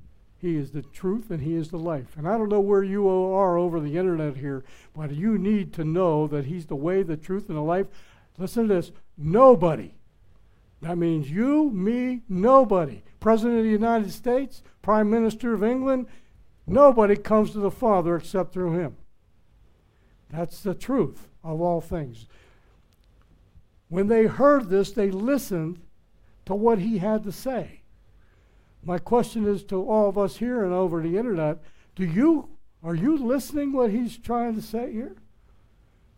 he 0.42 0.56
is 0.56 0.72
the 0.72 0.82
truth, 0.82 1.30
and 1.30 1.40
he 1.40 1.54
is 1.54 1.70
the 1.70 1.78
life. 1.78 2.16
And 2.18 2.28
I 2.28 2.36
don't 2.36 2.48
know 2.48 2.60
where 2.60 2.82
you 2.82 3.08
are 3.08 3.56
over 3.56 3.78
the 3.78 3.96
internet 3.96 4.36
here, 4.36 4.64
but 4.92 5.12
you 5.12 5.38
need 5.38 5.72
to 5.74 5.84
know 5.84 6.26
that 6.26 6.46
he's 6.46 6.66
the 6.66 6.74
way, 6.74 7.04
the 7.04 7.16
truth, 7.16 7.48
and 7.48 7.56
the 7.56 7.62
life. 7.62 7.86
Listen 8.36 8.66
to 8.66 8.74
this. 8.74 8.90
Nobody. 9.16 9.94
That 10.80 10.98
means 10.98 11.30
you, 11.30 11.70
me, 11.70 12.22
nobody. 12.28 13.04
President 13.20 13.58
of 13.58 13.64
the 13.64 13.70
United 13.70 14.10
States, 14.10 14.64
Prime 14.82 15.08
Minister 15.08 15.54
of 15.54 15.62
England, 15.62 16.08
nobody 16.66 17.14
comes 17.14 17.52
to 17.52 17.60
the 17.60 17.70
Father 17.70 18.16
except 18.16 18.52
through 18.52 18.72
him. 18.72 18.96
That's 20.28 20.60
the 20.60 20.74
truth 20.74 21.28
of 21.44 21.60
all 21.60 21.80
things. 21.80 22.26
When 23.88 24.08
they 24.08 24.24
heard 24.24 24.70
this, 24.70 24.90
they 24.90 25.12
listened 25.12 25.78
to 26.46 26.54
what 26.56 26.80
he 26.80 26.98
had 26.98 27.22
to 27.22 27.30
say. 27.30 27.81
My 28.84 28.98
question 28.98 29.46
is 29.46 29.62
to 29.64 29.82
all 29.82 30.08
of 30.08 30.18
us 30.18 30.36
here 30.36 30.64
and 30.64 30.72
over 30.72 31.00
the 31.00 31.16
internet, 31.16 31.58
do 31.94 32.04
you 32.04 32.48
are 32.82 32.94
you 32.96 33.16
listening 33.16 33.72
what 33.72 33.90
he's 33.90 34.18
trying 34.18 34.56
to 34.56 34.62
say 34.62 34.92
here? 34.92 35.14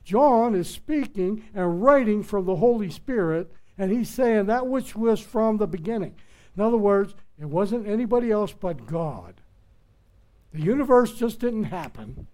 John 0.03 0.55
is 0.55 0.69
speaking 0.69 1.45
and 1.55 1.83
writing 1.83 2.23
from 2.23 2.47
the 2.47 2.57
Holy 2.57 2.91
Spirit, 2.91 3.53
and 3.77 3.91
he's 3.91 4.09
saying 4.09 4.47
that 4.47 4.67
which 4.67 4.97
was 4.97 5.21
from 5.21 5.59
the 5.59 5.67
beginning. 5.67 6.15
In 6.57 6.63
other 6.63 6.79
words, 6.79 7.15
it 7.39 7.47
wasn't 7.47 7.87
anybody 7.87 8.31
else 8.31 8.53
but 8.53 8.87
God. 8.87 9.35
The 10.53 10.63
universe 10.63 11.15
just 11.15 11.41
didn't 11.41 11.65
happen. 11.65 12.29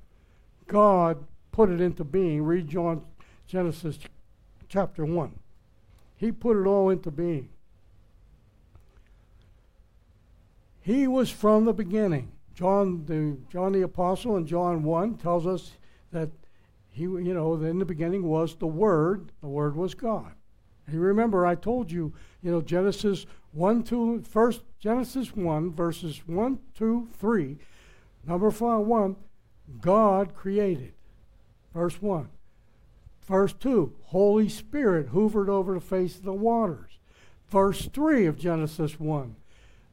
God 0.67 1.25
put 1.53 1.71
it 1.71 1.81
into 1.81 2.05
being. 2.05 2.43
Read 2.43 2.69
John 2.69 3.03
Genesis 3.47 3.99
chapter 4.69 5.05
1. 5.05 5.35
He 6.17 6.31
put 6.31 6.57
it 6.57 6.67
all 6.67 6.91
into 6.91 7.11
being. 7.11 7.49
He 10.81 11.07
was 11.07 11.31
from 11.31 11.65
the 11.65 11.73
beginning. 11.73 12.33
John 12.55 13.05
the 13.07 13.39
John 13.51 13.73
the 13.73 13.83
apostle 13.83 14.37
in 14.37 14.47
John 14.47 14.83
1 14.83 15.17
tells 15.17 15.47
us 15.47 15.73
that 16.13 16.31
he 16.91 17.03
you 17.03 17.35
know 17.35 17.55
in 17.55 17.79
the 17.79 17.85
beginning 17.85 18.25
was 18.25 18.55
the 18.57 18.67
word, 18.67 19.33
the 19.41 19.49
word 19.49 19.77
was 19.77 19.95
God. 19.95 20.33
And 20.87 20.95
you 20.95 21.01
remember 21.01 21.47
I 21.47 21.55
told 21.55 21.91
you, 21.91 22.13
you 22.43 22.51
know 22.51 22.61
Genesis 22.61 23.27
1 23.53 23.83
2 23.85 24.23
first 24.23 24.63
Genesis 24.79 25.35
1 25.35 25.73
verses 25.73 26.23
1 26.27 26.59
2 26.75 27.09
3 27.19 27.59
number 28.27 28.51
5 28.51 28.81
1 28.81 29.17
God 29.81 30.35
created. 30.35 30.93
Verse 31.75 32.03
1. 32.03 32.29
Verse 33.23 33.53
2, 33.53 33.93
Holy 34.07 34.49
Spirit 34.49 35.09
hovered 35.09 35.49
over 35.49 35.75
the 35.75 35.81
face 35.81 36.17
of 36.17 36.25
the 36.25 36.33
waters. 36.33 36.99
Verse 37.49 37.87
3 37.87 38.27
of 38.27 38.39
Genesis 38.39 38.99
1, 38.99 39.37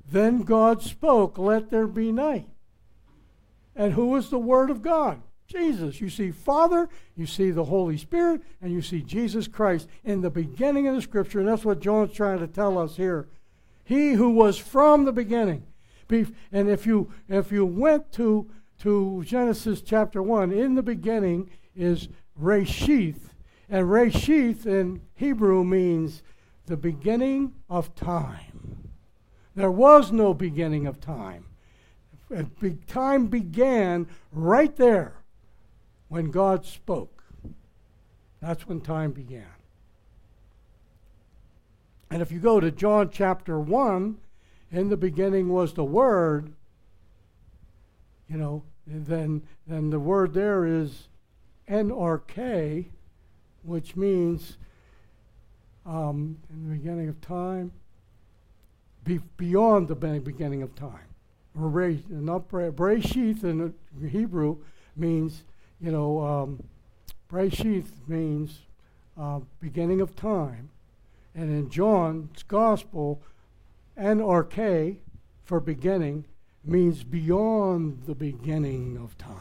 then 0.10 0.44
God 0.44 0.82
spoke, 0.82 1.38
Let 1.38 1.70
there 1.70 1.88
be 1.88 2.12
night. 2.12 2.48
And 3.76 3.94
who 3.94 4.16
is 4.16 4.30
the 4.30 4.40
Word 4.40 4.70
of 4.70 4.82
God? 4.82 5.22
Jesus. 5.48 6.02
You 6.02 6.10
see 6.10 6.32
Father, 6.32 6.90
you 7.16 7.26
see 7.26 7.52
the 7.52 7.66
Holy 7.66 7.98
Spirit, 7.98 8.42
and 8.62 8.72
you 8.72 8.82
see 8.82 9.02
Jesus 9.02 9.48
Christ 9.48 9.88
in 10.04 10.22
the 10.22 10.30
beginning 10.30 10.88
of 10.88 10.96
the 10.96 11.02
Scripture. 11.02 11.40
And 11.40 11.48
that's 11.48 11.66
what 11.66 11.80
John's 11.80 12.14
trying 12.14 12.40
to 12.40 12.48
tell 12.48 12.78
us 12.78 12.98
here. 12.98 13.28
He 13.84 14.14
who 14.14 14.30
was 14.32 14.58
from 14.58 15.06
the 15.06 15.14
beginning. 15.14 15.66
And 16.10 16.70
if 16.70 16.86
you 16.86 17.12
if 17.28 17.52
you 17.52 17.66
went 17.66 18.12
to 18.14 18.50
to 18.80 19.24
Genesis 19.26 19.82
chapter 19.82 20.22
1, 20.22 20.52
in 20.52 20.76
the 20.76 20.84
beginning 20.84 21.50
is 21.76 22.10
Reshith. 22.40 23.30
And 23.70 23.88
Reshith 23.88 24.66
in 24.66 25.02
Hebrew 25.16 25.64
means 25.64 26.22
the 26.68 26.78
beginning 26.78 27.54
of 27.70 27.96
time. 27.96 28.57
There 29.58 29.72
was 29.72 30.12
no 30.12 30.36
beginning 30.36 30.86
of 30.86 31.02
time. 31.02 31.46
Time 32.86 33.26
began 33.26 34.06
right 34.32 34.76
there 34.76 35.16
when 36.10 36.30
God 36.30 36.64
spoke. 36.64 37.24
That's 38.40 38.68
when 38.68 38.82
time 38.82 39.14
began. 39.14 39.48
And 42.12 42.22
if 42.22 42.32
you 42.32 42.38
go 42.38 42.60
to 42.60 42.70
John 42.70 43.10
chapter 43.10 43.60
1, 43.60 44.18
in 44.72 44.90
the 44.90 44.96
beginning 44.96 45.50
was 45.50 45.74
the 45.74 45.84
Word, 45.84 46.54
you 48.30 48.38
know, 48.38 48.62
then, 48.86 49.42
then 49.66 49.90
the 49.90 50.00
word 50.00 50.36
there 50.36 50.68
is 50.68 51.08
en 51.68 51.90
arche, 51.90 52.86
which 53.64 53.96
means 53.96 54.58
um, 55.84 56.38
in 56.52 56.70
the 56.70 56.76
beginning 56.76 57.10
of 57.10 57.20
time, 57.22 57.72
be 59.08 59.20
beyond 59.38 59.88
the 59.88 59.96
beginning 59.96 60.62
of 60.62 60.76
time. 60.76 61.08
Breshith 61.58 63.44
in 63.44 63.74
Hebrew 64.08 64.58
means, 64.96 65.44
you 65.80 65.92
know, 65.92 66.20
um, 66.20 66.64
Breshith 67.32 67.88
means 68.08 68.60
uh, 69.18 69.40
beginning 69.60 70.02
of 70.02 70.16
time. 70.16 70.70
And 71.34 71.50
in 71.50 71.70
John's 71.70 72.44
Gospel, 72.44 73.22
en 73.96 74.20
arche 74.20 74.98
for 75.44 75.60
beginning 75.60 76.26
means 76.64 77.04
beyond 77.04 78.04
the 78.06 78.16
beginning 78.16 78.98
of 78.98 79.18
time. 79.18 79.36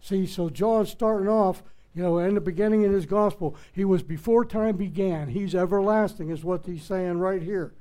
See, 0.00 0.26
so 0.26 0.50
John's 0.50 0.90
starting 0.90 1.28
off, 1.28 1.62
you 1.94 2.02
know, 2.02 2.18
in 2.18 2.34
the 2.34 2.40
beginning 2.40 2.82
in 2.82 2.92
his 2.92 3.06
gospel, 3.06 3.56
he 3.72 3.84
was 3.84 4.02
before 4.02 4.44
time 4.44 4.76
began. 4.76 5.28
He's 5.28 5.54
everlasting, 5.54 6.30
is 6.30 6.42
what 6.42 6.66
he's 6.66 6.82
saying 6.84 7.18
right 7.18 7.42
here. 7.42 7.74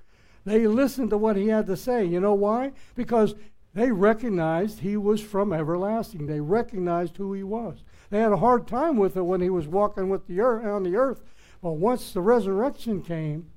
They 0.46 0.68
listened 0.68 1.10
to 1.12 1.18
what 1.18 1.36
he 1.36 1.48
had 1.48 1.68
to 1.68 1.78
say. 1.78 2.06
You 2.06 2.20
know 2.20 2.34
why? 2.34 2.72
Because 2.96 3.36
they 3.74 3.92
recognized 3.92 4.80
he 4.80 4.98
was 4.98 5.22
from 5.22 5.54
everlasting. 5.54 6.26
They 6.26 6.40
recognized 6.40 7.18
who 7.18 7.34
he 7.34 7.44
was. 7.44 7.84
They 8.10 8.20
had 8.20 8.32
a 8.32 8.38
hard 8.38 8.68
time 8.68 8.98
with 8.98 9.16
it 9.16 9.22
when 9.22 9.42
he 9.42 9.50
was 9.50 9.68
walking 9.68 10.10
with 10.10 10.28
the 10.28 10.42
earth, 10.42 10.66
on 10.66 10.84
the 10.84 10.96
earth. 10.96 11.22
But 11.62 11.74
once 11.74 12.12
the 12.12 12.22
resurrection 12.22 13.02
came, 13.02 13.52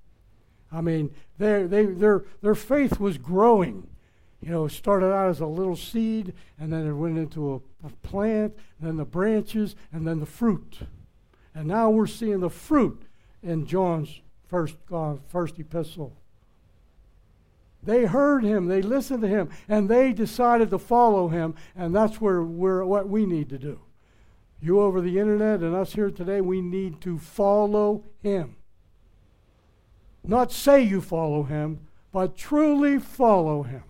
I 0.71 0.81
mean, 0.81 1.15
their, 1.39 1.67
they, 1.67 1.87
their, 1.87 2.25
their 2.43 2.55
faith 2.55 2.99
was 2.99 3.17
growing 3.19 3.89
you 4.43 4.51
know, 4.51 4.65
it 4.65 4.71
started 4.71 5.13
out 5.13 5.31
as 5.31 5.39
a 5.39 5.47
little 5.47 5.77
seed, 5.77 6.35
and 6.59 6.73
then 6.73 6.85
it 6.87 6.93
went 6.93 7.17
into 7.17 7.55
a, 7.55 7.87
a 7.87 7.91
plant, 8.03 8.55
then 8.81 8.97
the 8.97 9.05
branches, 9.05 9.77
and 9.93 10.07
then 10.07 10.19
the 10.19 10.27
fruit. 10.27 10.81
And 11.55 11.69
now 11.69 11.91
we're 11.91 12.09
seeing 12.09 12.41
the 12.41 12.51
fruit 12.51 13.05
in 13.41 13.67
John's 13.67 14.21
first, 14.49 14.75
uh, 14.93 15.15
first 15.29 15.61
epistle. 15.61 16.17
They 17.83 18.05
heard 18.05 18.45
him, 18.45 18.67
they 18.67 18.81
listened 18.81 19.23
to 19.23 19.29
him, 19.29 19.51
and 19.69 19.89
they 19.89 20.13
decided 20.13 20.71
to 20.71 20.79
follow 20.79 21.29
him, 21.29 21.55
and 21.75 21.95
that's 21.95 22.21
where 22.21 22.43
we're, 22.43 22.85
what 22.85 23.09
we 23.09 23.27
need 23.27 23.49
to 23.49 23.59
do. 23.59 23.81
You 24.61 24.81
over 24.81 25.01
the 25.01 25.19
internet 25.19 25.61
and 25.61 25.75
us 25.75 25.95
here 25.95 26.11
today, 26.11 26.41
we 26.41 26.61
need 26.61 27.01
to 27.01 27.19
follow 27.19 28.05
him. 28.23 28.55
Not 30.23 30.53
say 30.53 30.81
you 30.83 31.01
follow 31.01 31.43
him, 31.43 31.81
but 32.13 32.37
truly 32.37 33.01
follow 33.01 33.65
him 33.65 33.83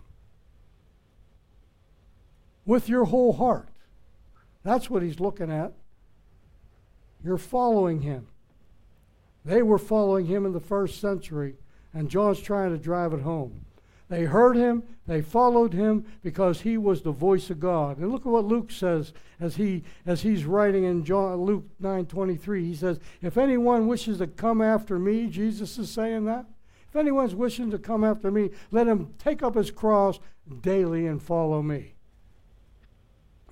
with 2.64 2.88
your 2.88 3.04
whole 3.04 3.34
heart. 3.34 3.68
That's 4.62 4.88
what 4.88 5.02
he's 5.02 5.20
looking 5.20 5.50
at. 5.50 5.72
You're 7.22 7.36
following 7.36 8.00
him. 8.00 8.28
They 9.44 9.62
were 9.62 9.78
following 9.78 10.26
him 10.26 10.46
in 10.46 10.52
the 10.52 10.60
first 10.60 11.00
century, 11.00 11.56
and 11.92 12.08
John's 12.08 12.40
trying 12.40 12.70
to 12.70 12.78
drive 12.78 13.12
it 13.12 13.20
home. 13.20 13.66
They 14.12 14.24
heard 14.24 14.56
him, 14.56 14.82
they 15.06 15.22
followed 15.22 15.72
him 15.72 16.04
because 16.22 16.60
he 16.60 16.76
was 16.76 17.00
the 17.00 17.12
voice 17.12 17.48
of 17.48 17.60
God. 17.60 17.96
And 17.96 18.12
look 18.12 18.26
at 18.26 18.30
what 18.32 18.44
Luke 18.44 18.70
says 18.70 19.14
as 19.40 19.56
he 19.56 19.84
as 20.04 20.20
he's 20.20 20.44
writing 20.44 20.84
in 20.84 21.02
John 21.02 21.40
Luke 21.40 21.64
9:23. 21.80 22.66
He 22.66 22.74
says, 22.74 23.00
"If 23.22 23.38
anyone 23.38 23.86
wishes 23.86 24.18
to 24.18 24.26
come 24.26 24.60
after 24.60 24.98
me, 24.98 25.28
Jesus 25.28 25.78
is 25.78 25.88
saying 25.88 26.26
that. 26.26 26.44
If 26.90 26.94
anyone's 26.94 27.34
wishing 27.34 27.70
to 27.70 27.78
come 27.78 28.04
after 28.04 28.30
me, 28.30 28.50
let 28.70 28.86
him 28.86 29.14
take 29.16 29.42
up 29.42 29.54
his 29.54 29.70
cross 29.70 30.20
daily 30.60 31.06
and 31.06 31.22
follow 31.22 31.62
me." 31.62 31.94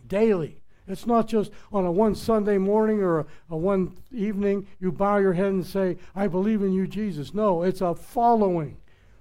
daily. 0.06 0.60
It's 0.86 1.06
not 1.06 1.26
just 1.26 1.52
on 1.72 1.86
a 1.86 1.92
one 1.92 2.14
Sunday 2.14 2.58
morning 2.58 3.00
or 3.00 3.20
a, 3.20 3.26
a, 3.48 3.56
one 3.56 3.96
evening 4.12 4.66
you 4.78 4.92
bow 4.92 5.16
your 5.16 5.32
head 5.32 5.52
and 5.52 5.64
say, 5.64 5.96
I 6.14 6.26
believe 6.26 6.60
in 6.62 6.72
you, 6.72 6.86
Jesus. 6.86 7.32
No, 7.32 7.62
it's 7.62 7.80
a 7.80 7.94
following. 7.94 8.76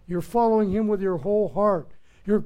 You're 0.09 0.21
following 0.21 0.71
him 0.71 0.87
with 0.87 1.03
your 1.03 1.17
whole 1.17 1.49
heart. 1.49 1.91
You're, 2.25 2.43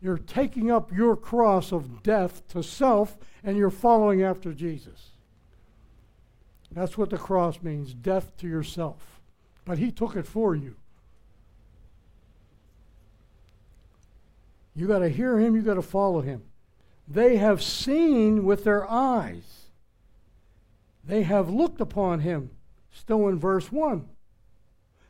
you're 0.00 0.16
taking 0.16 0.70
up 0.70 0.90
your 0.90 1.16
cross 1.16 1.70
of 1.70 2.02
death 2.02 2.48
to 2.48 2.62
self 2.62 3.18
and 3.44 3.58
you're 3.58 3.68
following 3.68 4.22
after 4.22 4.54
Jesus. 4.54 5.10
That's 6.72 6.96
what 6.96 7.10
the 7.10 7.18
cross 7.18 7.62
means 7.62 7.92
death 7.92 8.34
to 8.38 8.48
yourself. 8.48 9.20
but 9.66 9.76
He 9.76 9.92
took 9.92 10.16
it 10.16 10.26
for 10.26 10.56
you. 10.56 10.76
You 14.74 14.86
got 14.88 15.00
to 15.00 15.10
hear 15.10 15.38
Him, 15.38 15.54
you 15.54 15.60
got 15.60 15.74
to 15.74 15.82
follow 15.82 16.22
Him. 16.22 16.42
They 17.06 17.36
have 17.36 17.62
seen 17.62 18.46
with 18.46 18.64
their 18.64 18.90
eyes, 18.90 19.66
they 21.04 21.22
have 21.24 21.50
looked 21.50 21.82
upon 21.82 22.20
Him. 22.20 22.50
Still 22.90 23.28
in 23.28 23.38
verse 23.38 23.70
1. 23.70 24.08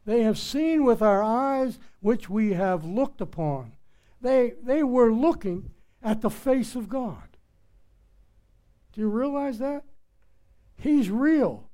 They 0.04 0.22
have 0.22 0.38
seen 0.38 0.84
with 0.84 1.00
our 1.00 1.22
eyes 1.22 1.78
which 2.00 2.28
we 2.28 2.52
have 2.52 2.84
looked 2.84 3.20
upon. 3.20 3.72
They, 4.20 4.54
they 4.62 4.82
were 4.82 5.12
looking 5.12 5.70
at 6.02 6.20
the 6.20 6.30
face 6.30 6.74
of 6.74 6.88
God. 6.88 7.36
Do 8.92 9.00
you 9.00 9.08
realize 9.08 9.58
that? 9.58 9.84
He's 10.76 11.10
real. 11.10 11.70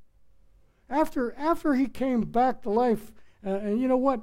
After, 0.88 1.35
after 1.37 1.75
he 1.75 1.87
came 1.87 2.23
back 2.23 2.62
to 2.62 2.71
life, 2.71 3.12
uh, 3.45 3.51
and 3.51 3.81
you 3.81 3.88
know 3.88 3.97
what? 3.97 4.23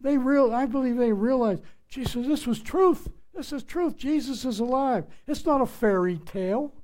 They 0.00 0.18
real, 0.18 0.52
I 0.52 0.66
believe 0.66 0.96
they 0.96 1.12
realized, 1.12 1.62
Jesus, 1.88 2.26
this 2.26 2.46
was 2.46 2.60
truth. 2.60 3.08
This 3.34 3.52
is 3.52 3.62
truth. 3.62 3.96
Jesus 3.96 4.44
is 4.44 4.60
alive. 4.60 5.06
It's 5.26 5.46
not 5.46 5.60
a 5.60 5.66
fairy 5.66 6.18
tale. 6.18 6.74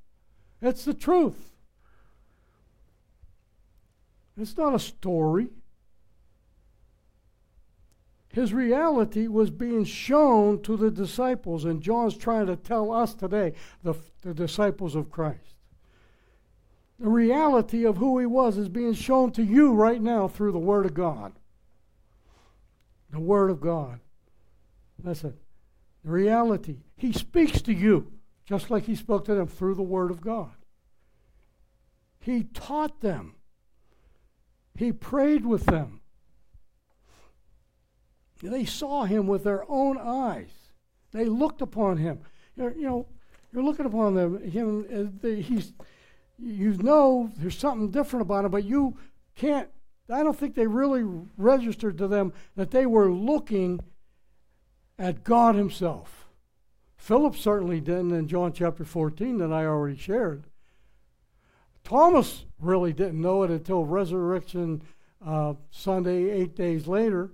It's 0.62 0.84
the 0.84 0.94
truth. 0.94 1.52
It's 4.36 4.56
not 4.56 4.74
a 4.74 4.78
story. 4.78 5.48
His 8.30 8.52
reality 8.52 9.26
was 9.26 9.50
being 9.50 9.84
shown 9.84 10.62
to 10.62 10.76
the 10.76 10.90
disciples, 10.90 11.64
and 11.64 11.82
John's 11.82 12.16
trying 12.16 12.46
to 12.46 12.56
tell 12.56 12.92
us 12.92 13.14
today, 13.14 13.54
the, 13.82 13.94
the 14.22 14.34
disciples 14.34 14.94
of 14.94 15.10
Christ. 15.10 15.54
The 16.98 17.08
reality 17.08 17.84
of 17.86 17.96
who 17.96 18.18
he 18.18 18.26
was 18.26 18.58
is 18.58 18.68
being 18.68 18.92
shown 18.92 19.30
to 19.32 19.42
you 19.42 19.72
right 19.72 20.02
now 20.02 20.28
through 20.28 20.52
the 20.52 20.58
Word 20.58 20.84
of 20.84 20.94
God. 20.94 21.32
The 23.10 23.20
Word 23.20 23.50
of 23.50 23.60
God. 23.60 24.00
Listen, 25.02 25.34
the 26.04 26.10
reality. 26.10 26.78
He 26.96 27.12
speaks 27.12 27.62
to 27.62 27.72
you 27.72 28.12
just 28.44 28.70
like 28.70 28.84
he 28.84 28.94
spoke 28.94 29.24
to 29.26 29.34
them 29.34 29.46
through 29.46 29.74
the 29.74 29.82
Word 29.82 30.10
of 30.10 30.20
God. 30.20 30.52
He 32.18 32.44
taught 32.44 33.00
them, 33.00 33.36
he 34.74 34.92
prayed 34.92 35.46
with 35.46 35.66
them. 35.66 36.00
They 38.40 38.64
saw 38.64 39.04
him 39.04 39.26
with 39.26 39.44
their 39.44 39.68
own 39.70 39.98
eyes. 39.98 40.50
They 41.12 41.24
looked 41.24 41.62
upon 41.62 41.96
him. 41.96 42.20
You're, 42.56 42.72
you 42.72 42.82
know, 42.82 43.06
you're 43.52 43.64
looking 43.64 43.86
upon 43.86 44.14
them. 44.14 44.42
Him, 44.42 45.12
uh, 45.22 45.28
he's, 45.28 45.72
you 46.38 46.74
know, 46.74 47.30
there's 47.36 47.58
something 47.58 47.90
different 47.90 48.22
about 48.22 48.44
him, 48.44 48.50
but 48.50 48.64
you 48.64 48.96
can't. 49.34 49.68
I 50.10 50.22
don't 50.22 50.38
think 50.38 50.54
they 50.54 50.66
really 50.66 51.04
registered 51.36 51.98
to 51.98 52.08
them 52.08 52.32
that 52.56 52.70
they 52.70 52.86
were 52.86 53.10
looking 53.10 53.80
at 54.98 55.24
God 55.24 55.54
Himself. 55.54 56.28
Philip 56.96 57.36
certainly 57.36 57.80
didn't 57.80 58.12
in 58.12 58.26
John 58.26 58.52
chapter 58.52 58.84
14 58.84 59.38
that 59.38 59.52
I 59.52 59.64
already 59.64 59.96
shared. 59.96 60.44
Thomas 61.84 62.44
really 62.58 62.92
didn't 62.92 63.20
know 63.20 63.42
it 63.44 63.50
until 63.50 63.84
resurrection 63.84 64.82
uh, 65.24 65.54
Sunday, 65.70 66.30
eight 66.30 66.56
days 66.56 66.86
later. 66.86 67.30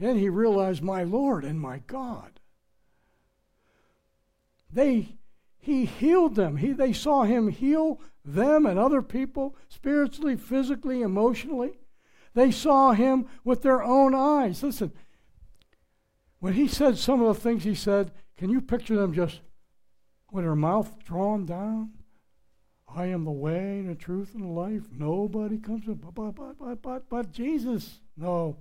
Then 0.00 0.16
he 0.16 0.30
realized, 0.30 0.82
my 0.82 1.02
Lord 1.02 1.44
and 1.44 1.60
my 1.60 1.82
God. 1.86 2.40
They, 4.72 5.18
he 5.58 5.84
healed 5.84 6.36
them. 6.36 6.56
He, 6.56 6.72
they 6.72 6.94
saw 6.94 7.24
him 7.24 7.48
heal 7.48 8.00
them 8.24 8.64
and 8.64 8.78
other 8.78 9.02
people 9.02 9.56
spiritually, 9.68 10.36
physically, 10.36 11.02
emotionally. 11.02 11.80
They 12.32 12.50
saw 12.50 12.92
him 12.92 13.26
with 13.44 13.60
their 13.60 13.82
own 13.82 14.14
eyes. 14.14 14.62
Listen, 14.62 14.90
when 16.38 16.54
he 16.54 16.66
said 16.66 16.96
some 16.96 17.20
of 17.20 17.34
the 17.34 17.40
things 17.40 17.64
he 17.64 17.74
said, 17.74 18.10
can 18.38 18.48
you 18.48 18.62
picture 18.62 18.96
them 18.96 19.12
just 19.12 19.40
with 20.32 20.46
her 20.46 20.56
mouth 20.56 21.04
drawn 21.04 21.44
down? 21.44 21.90
I 22.88 23.06
am 23.06 23.24
the 23.24 23.30
way, 23.30 23.82
the 23.82 23.94
truth, 23.94 24.34
and 24.34 24.44
the 24.44 24.48
life. 24.48 24.84
Nobody 24.90 25.58
comes 25.58 25.84
to 25.84 25.94
but, 25.94 26.14
but, 26.14 26.58
but, 26.58 26.80
but, 26.80 27.10
but 27.10 27.32
Jesus. 27.32 28.00
No. 28.16 28.56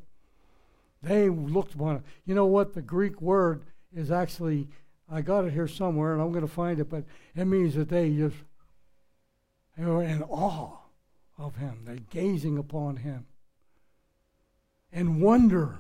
They 1.02 1.30
looked 1.30 1.76
upon 1.76 1.98
it. 1.98 2.02
You 2.26 2.36
know 2.36 2.46
what? 2.46 2.74
The 2.74 2.82
Greek 2.82 3.22
word 3.22 3.64
is 3.94 4.12
actually, 4.12 4.68
I 5.10 5.22
got 5.22 5.46
it 5.46 5.54
here 5.54 5.68
somewhere 5.68 6.14
and 6.14 6.22
I'm 6.22 6.32
going 6.32 6.46
to 6.46 6.52
find 6.52 6.80
it, 6.80 6.90
but 6.90 7.06
it 7.36 7.46
means 7.46 7.76
that 7.76 7.90
they 7.90 8.12
just, 8.12 8.36
they 9.78 9.86
were 9.86 10.04
in 10.04 10.24
awe 10.24 10.78
of 11.38 11.56
him. 11.56 11.84
They're 11.86 11.98
gazing 12.10 12.58
upon 12.58 12.98
him 12.98 13.26
and 14.92 15.22
wonder. 15.22 15.80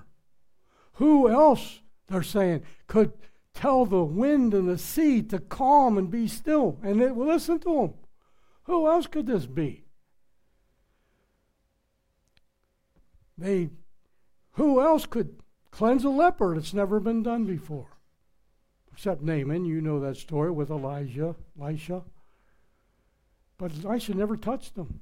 Who 0.94 1.30
else, 1.30 1.82
they're 2.08 2.24
saying, 2.24 2.64
could 2.88 3.12
tell 3.54 3.86
the 3.86 4.04
wind 4.04 4.54
and 4.54 4.70
the 4.70 4.78
sea 4.78 5.22
to 5.24 5.40
calm 5.40 5.98
and 5.98 6.10
be 6.10 6.28
still? 6.28 6.78
And 6.82 7.02
it, 7.02 7.16
well, 7.16 7.28
listen 7.28 7.60
to 7.60 7.82
him. 7.82 7.94
Who 8.64 8.88
else 8.88 9.08
could 9.08 9.28
this 9.28 9.46
be? 9.46 9.84
They 13.38 13.70
who 14.54 14.82
else 14.82 15.06
could 15.06 15.42
cleanse 15.72 16.04
a 16.04 16.10
leper? 16.10 16.56
It's 16.56 16.74
never 16.74 17.00
been 17.00 17.24
done 17.24 17.46
before. 17.46 17.98
Except 18.92 19.22
Naaman, 19.22 19.66
you 19.66 19.82
know 19.82 20.00
that 20.02 20.18
story 20.18 20.52
with 20.52 20.70
Elijah, 20.70 21.36
Elisha. 21.60 22.04
But 23.58 23.72
Elisha 23.84 24.14
never 24.14 24.36
touched 24.36 24.76
him. 24.76 25.02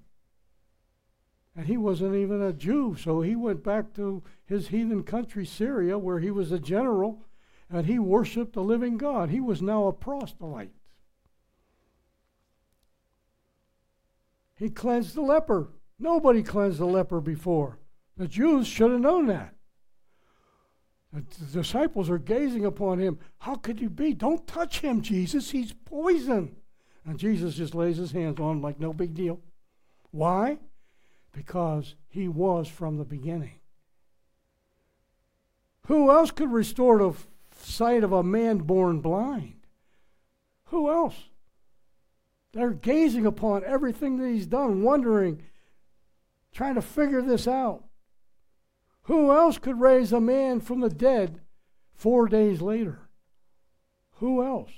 And 1.55 1.65
he 1.65 1.77
wasn't 1.77 2.15
even 2.15 2.41
a 2.41 2.53
Jew, 2.53 2.95
so 2.95 3.21
he 3.21 3.35
went 3.35 3.63
back 3.63 3.93
to 3.95 4.21
his 4.45 4.67
heathen 4.67 5.01
country, 5.01 5.45
Syria, 5.45 5.97
where 5.97 6.19
he 6.19 6.29
was 6.29 6.51
a 6.51 6.59
general, 6.59 7.25
and 7.69 7.87
he 7.87 7.97
worshiped 7.97 8.53
the 8.53 8.63
living 8.63 8.97
God. 8.97 9.29
He 9.29 9.39
was 9.39 9.61
now 9.61 9.87
a 9.87 9.93
proselyte. 9.93 10.73
He 14.55 14.69
cleansed 14.69 15.15
the 15.15 15.21
leper. 15.21 15.69
Nobody 15.97 16.43
cleansed 16.43 16.79
the 16.79 16.85
leper 16.85 17.19
before. 17.19 17.79
The 18.17 18.27
Jews 18.27 18.67
should 18.67 18.91
have 18.91 18.99
known 18.99 19.27
that. 19.27 19.53
The 21.13 21.21
disciples 21.53 22.09
are 22.09 22.17
gazing 22.17 22.65
upon 22.65 22.99
him. 22.99 23.19
How 23.39 23.55
could 23.55 23.79
you 23.79 23.89
be? 23.89 24.13
Don't 24.13 24.45
touch 24.45 24.81
him, 24.81 25.01
Jesus. 25.01 25.51
He's 25.51 25.73
poison. 25.73 26.55
And 27.05 27.17
Jesus 27.17 27.55
just 27.55 27.73
lays 27.73 27.97
his 27.97 28.11
hands 28.11 28.39
on 28.39 28.57
him 28.57 28.61
like 28.61 28.79
no 28.79 28.91
big 28.91 29.13
deal. 29.13 29.39
Why? 30.11 30.57
Because 31.31 31.95
he 32.09 32.27
was 32.27 32.67
from 32.67 32.97
the 32.97 33.05
beginning. 33.05 33.59
Who 35.87 36.11
else 36.11 36.31
could 36.31 36.51
restore 36.51 36.97
the 36.97 37.13
sight 37.55 38.03
of 38.03 38.11
a 38.11 38.23
man 38.23 38.57
born 38.57 38.99
blind? 38.99 39.53
Who 40.65 40.89
else? 40.89 41.15
They're 42.51 42.71
gazing 42.71 43.25
upon 43.25 43.63
everything 43.63 44.17
that 44.17 44.27
he's 44.27 44.47
done, 44.47 44.81
wondering, 44.81 45.43
trying 46.51 46.75
to 46.75 46.81
figure 46.81 47.21
this 47.21 47.47
out. 47.47 47.85
Who 49.07 49.31
else 49.31 49.57
could 49.57 49.79
raise 49.79 50.11
a 50.11 50.19
man 50.19 50.59
from 50.59 50.81
the 50.81 50.89
dead 50.89 51.39
four 51.93 52.27
days 52.27 52.61
later? 52.61 53.07
Who 54.15 54.43
else? 54.43 54.73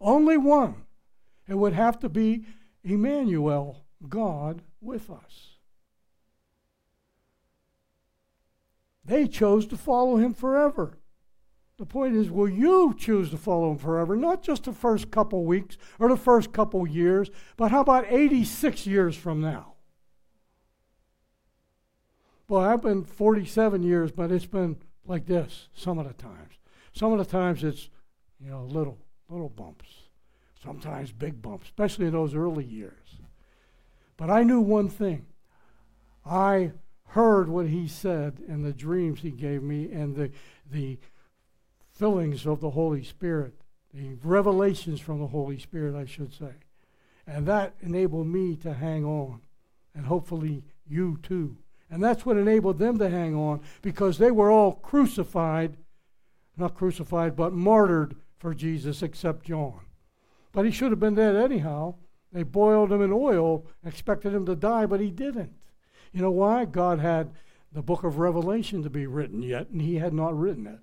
Only 0.00 0.36
one. 0.36 0.84
It 1.48 1.54
would 1.54 1.72
have 1.72 1.98
to 2.00 2.10
be 2.10 2.44
Emmanuel, 2.84 3.86
God 4.06 4.60
with 4.82 5.08
us. 5.10 5.56
They 9.02 9.26
chose 9.26 9.66
to 9.68 9.78
follow 9.78 10.18
him 10.18 10.34
forever. 10.34 10.98
The 11.78 11.86
point 11.86 12.16
is, 12.16 12.30
will 12.30 12.50
you 12.50 12.94
choose 12.98 13.30
to 13.30 13.38
follow 13.38 13.70
him 13.70 13.78
forever? 13.78 14.14
Not 14.14 14.42
just 14.42 14.64
the 14.64 14.72
first 14.74 15.10
couple 15.10 15.46
weeks 15.46 15.78
or 15.98 16.10
the 16.10 16.18
first 16.18 16.52
couple 16.52 16.86
years, 16.86 17.30
but 17.56 17.70
how 17.70 17.80
about 17.80 18.12
86 18.12 18.86
years 18.86 19.16
from 19.16 19.40
now? 19.40 19.77
Boy, 22.48 22.60
I've 22.60 22.80
been 22.80 23.04
47 23.04 23.82
years, 23.82 24.10
but 24.10 24.32
it's 24.32 24.46
been 24.46 24.78
like 25.06 25.26
this 25.26 25.68
some 25.74 25.98
of 25.98 26.08
the 26.08 26.14
times. 26.14 26.54
Some 26.94 27.12
of 27.12 27.18
the 27.18 27.30
times 27.30 27.62
it's, 27.62 27.90
you 28.40 28.50
know, 28.50 28.64
little, 28.64 28.98
little 29.28 29.50
bumps. 29.50 29.88
Sometimes 30.62 31.12
big 31.12 31.42
bumps, 31.42 31.66
especially 31.66 32.06
in 32.06 32.12
those 32.12 32.34
early 32.34 32.64
years. 32.64 33.20
But 34.16 34.30
I 34.30 34.44
knew 34.44 34.60
one 34.60 34.88
thing. 34.88 35.26
I 36.24 36.72
heard 37.08 37.50
what 37.50 37.68
he 37.68 37.86
said 37.86 38.42
in 38.48 38.62
the 38.62 38.72
dreams 38.72 39.20
he 39.20 39.30
gave 39.30 39.62
me 39.62 39.92
and 39.92 40.16
the, 40.16 40.30
the 40.70 40.98
fillings 41.92 42.46
of 42.46 42.60
the 42.60 42.70
Holy 42.70 43.04
Spirit, 43.04 43.54
the 43.92 44.16
revelations 44.24 45.00
from 45.00 45.20
the 45.20 45.26
Holy 45.26 45.58
Spirit, 45.58 45.94
I 45.94 46.06
should 46.06 46.32
say. 46.32 46.54
And 47.26 47.46
that 47.46 47.74
enabled 47.82 48.26
me 48.26 48.56
to 48.56 48.72
hang 48.72 49.04
on, 49.04 49.42
and 49.94 50.06
hopefully 50.06 50.64
you 50.88 51.18
too. 51.22 51.58
And 51.90 52.02
that's 52.02 52.26
what 52.26 52.36
enabled 52.36 52.78
them 52.78 52.98
to 52.98 53.08
hang 53.08 53.34
on 53.34 53.60
because 53.80 54.18
they 54.18 54.30
were 54.30 54.50
all 54.50 54.72
crucified, 54.72 55.76
not 56.56 56.74
crucified, 56.74 57.34
but 57.34 57.52
martyred 57.52 58.16
for 58.36 58.54
Jesus 58.54 59.02
except 59.02 59.46
John. 59.46 59.80
But 60.52 60.64
he 60.64 60.70
should 60.70 60.90
have 60.90 61.00
been 61.00 61.14
dead 61.14 61.36
anyhow. 61.36 61.94
They 62.32 62.42
boiled 62.42 62.92
him 62.92 63.00
in 63.00 63.12
oil, 63.12 63.66
expected 63.84 64.34
him 64.34 64.44
to 64.46 64.54
die, 64.54 64.86
but 64.86 65.00
he 65.00 65.10
didn't. 65.10 65.54
You 66.12 66.22
know 66.22 66.30
why? 66.30 66.66
God 66.66 66.98
had 66.98 67.30
the 67.72 67.82
book 67.82 68.04
of 68.04 68.18
Revelation 68.18 68.82
to 68.82 68.90
be 68.90 69.06
written 69.06 69.42
yet, 69.42 69.68
and 69.70 69.80
he 69.80 69.96
had 69.96 70.12
not 70.12 70.38
written 70.38 70.66
it. 70.66 70.80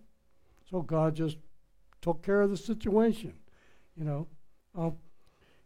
So 0.70 0.82
God 0.82 1.16
just 1.16 1.38
took 2.01 2.24
care 2.24 2.41
of 2.41 2.49
the 2.49 2.58
situation. 2.58 3.34
You 3.95 4.06
know, 4.06 4.28
um, 4.76 4.97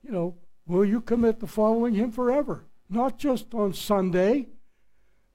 you 0.04 0.12
know, 0.12 0.36
will 0.68 0.86
you 0.86 1.02
commit 1.02 1.40
to 1.40 1.48
following 1.48 1.94
him 1.94 2.12
forever? 2.12 2.66
Not 2.90 3.18
just 3.18 3.54
on 3.54 3.74
Sunday, 3.74 4.48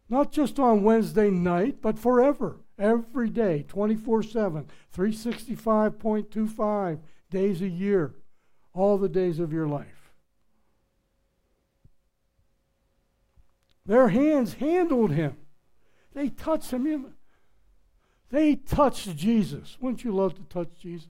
not 0.09 0.33
just 0.33 0.59
on 0.59 0.83
Wednesday 0.83 1.31
night, 1.31 1.77
but 1.81 1.99
forever, 1.99 2.59
every 2.79 3.31
day, 3.31 3.65
24 3.69 4.23
7, 4.23 4.67
365.25 4.95 6.99
days 7.31 7.63
a 7.63 7.69
year, 7.69 8.15
all 8.73 8.99
the 8.99 9.09
days 9.09 9.39
of 9.39 9.53
your 9.53 9.67
life. 9.67 10.11
Their 13.87 14.09
hands 14.09 14.55
handled 14.55 15.13
him. 15.13 15.37
They 16.15 16.31
touched 16.31 16.71
him. 16.71 17.15
They 18.31 18.57
touched 18.57 19.15
Jesus. 19.17 19.77
Wouldn't 19.81 20.05
you 20.05 20.13
love 20.13 20.35
to 20.37 20.43
touch 20.43 20.69
Jesus? 20.81 21.09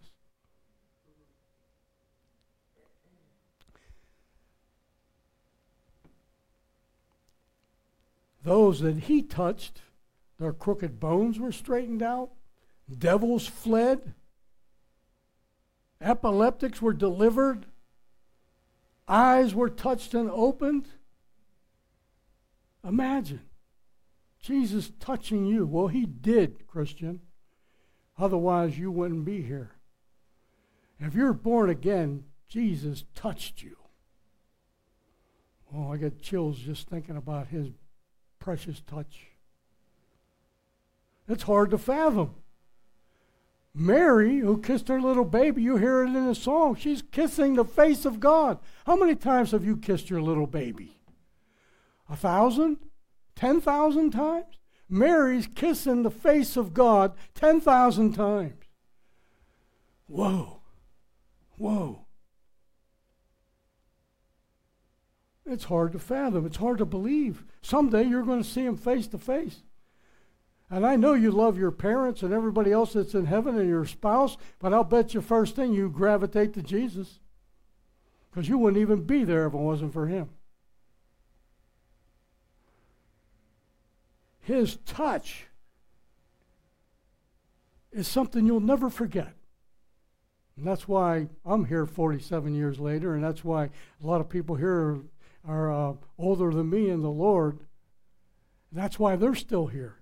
Those 8.45 8.81
that 8.81 9.05
he 9.05 9.23
touched, 9.23 9.81
their 10.39 10.53
crooked 10.53 11.01
bones 11.01 11.41
were 11.41 11.51
straightened 11.51 12.03
out, 12.03 12.31
devils 12.99 13.47
fled, 13.47 14.13
epileptics 15.99 16.83
were 16.83 16.93
delivered, 16.93 17.65
eyes 19.09 19.55
were 19.55 19.71
touched 19.71 20.13
and 20.13 20.31
opened. 20.31 20.89
Imagine 22.87 23.41
Jesus 24.41 24.93
touching 25.01 25.47
you. 25.47 25.65
Well, 25.65 25.89
he 25.89 26.05
did, 26.05 26.67
Christian. 26.67 27.21
Otherwise, 28.19 28.79
you 28.79 28.91
wouldn't 28.91 29.25
be 29.25 29.41
here. 29.41 29.71
If 31.01 31.15
you're 31.15 31.33
born 31.33 31.71
again, 31.71 32.25
Jesus 32.47 33.05
touched 33.15 33.63
you. 33.63 33.79
Oh, 35.75 35.91
I 35.91 35.97
get 35.97 36.21
chills 36.21 36.59
just 36.59 36.89
thinking 36.89 37.17
about 37.17 37.49
his 37.49 37.69
precious 38.45 38.83
touch. 38.87 39.29
It's 41.27 41.45
hard 41.45 41.71
to 41.71 41.79
fathom. 41.79 42.35
Mary, 43.75 44.41
who 44.41 44.61
kissed 44.61 44.89
her 44.89 45.01
little 45.01 45.25
baby, 45.25 45.63
you 45.63 45.79
hear 45.79 46.03
it 46.03 46.09
in 46.09 46.27
the 46.27 46.35
song. 46.35 46.77
She's 46.77 47.01
kissing 47.01 47.55
the 47.55 47.65
face 47.65 48.05
of 48.05 48.21
God. 48.21 48.59
How 48.85 48.97
many 48.97 49.15
times 49.15 49.53
have 49.53 49.65
you 49.65 49.79
kissed 49.79 50.11
your 50.11 50.21
little 50.21 50.47
baby? 50.47 51.01
A 52.11 52.17
thousand? 52.17 52.77
Ten 53.35 53.63
thousand 53.63 54.11
times? 54.11 54.59
Mary's 54.91 55.47
kissing 55.47 56.03
the 56.03 56.11
face 56.11 56.59
of 56.59 56.75
God 56.75 57.15
ten 57.35 57.63
thousand 57.63 58.13
times. 58.13 58.63
Whoa. 60.07 60.61
Whoa. 61.57 62.04
It's 65.47 65.65
hard 65.65 65.93
to 65.93 65.99
fathom. 65.99 66.47
It's 66.47 66.57
hard 66.57 66.79
to 66.79 66.85
believe. 66.85 67.45
Someday 67.61 68.05
you're 68.05 68.23
going 68.23 68.43
to 68.43 68.49
see 68.49 68.65
him 68.65 68.77
face 68.77 69.07
to 69.09 69.19
face. 69.19 69.63
And 70.71 70.87
I 70.87 70.97
know 70.97 71.13
you 71.13 71.31
love 71.31 71.59
your 71.59 71.71
parents 71.71 72.23
and 72.23 72.33
everybody 72.33 72.73
else 72.73 72.95
that's 72.95 73.15
in 73.15 73.27
heaven 73.27 73.59
and 73.59 73.69
your 73.69 73.85
spouse, 73.85 74.37
but 74.59 74.73
I'll 74.73 74.85
bet 74.85 75.13
you 75.13 75.21
first 75.21 75.55
thing 75.55 75.73
you 75.73 75.91
gravitate 75.91 76.55
to 76.55 76.63
Jesus. 76.63 77.21
Because 78.31 78.49
you 78.49 78.59
wouldn't 78.59 78.81
even 78.81 79.05
be 79.05 79.23
there 79.23 79.47
if 79.47 79.53
it 79.53 79.59
wasn't 79.59 79.93
for 79.93 80.07
him. 80.07 80.31
His 84.41 84.77
touch 84.85 85.47
is 87.93 88.09
something 88.09 88.47
you'll 88.47 88.61
never 88.61 88.91
forget. 88.91 89.33
And 90.57 90.67
that's 90.67 90.87
why 90.87 91.29
I'm 91.45 91.67
here 91.67 91.87
47 91.87 92.55
years 92.55 92.79
later, 92.79 93.15
and 93.15 93.23
that's 93.23 93.45
why 93.45 93.65
a 93.65 94.07
lot 94.07 94.21
of 94.21 94.29
people 94.29 94.57
here 94.57 94.99
are 95.47 95.73
uh, 95.73 95.93
older 96.19 96.51
than 96.51 96.71
me 96.71 96.89
in 96.89 97.03
the 97.03 97.11
Lord. 97.11 97.61
That's 98.73 98.99
why 98.99 99.17
they're 99.17 99.35
still 99.35 99.67
here. 99.67 99.97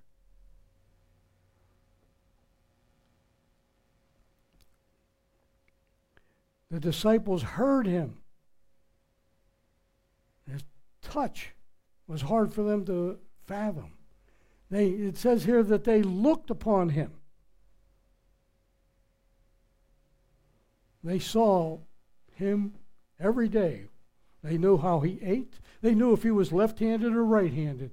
The 6.71 6.79
disciples 6.79 7.43
heard 7.43 7.85
him. 7.85 8.17
His 10.49 10.63
touch 11.01 11.51
was 12.07 12.21
hard 12.21 12.51
for 12.51 12.63
them 12.63 12.83
to 12.85 13.19
fathom. 13.45 13.93
They, 14.71 14.87
it 14.87 15.17
says 15.17 15.43
here 15.43 15.61
that 15.61 15.83
they 15.83 16.01
looked 16.01 16.49
upon 16.49 16.89
him. 16.89 17.11
They 21.03 21.19
saw 21.19 21.79
him 22.31 22.73
every 23.19 23.49
day 23.49 23.87
they 24.43 24.57
knew 24.57 24.77
how 24.77 24.99
he 24.99 25.19
ate. 25.21 25.59
They 25.81 25.95
knew 25.95 26.13
if 26.13 26.23
he 26.23 26.31
was 26.31 26.51
left 26.51 26.79
handed 26.79 27.13
or 27.13 27.23
right 27.23 27.51
handed. 27.51 27.91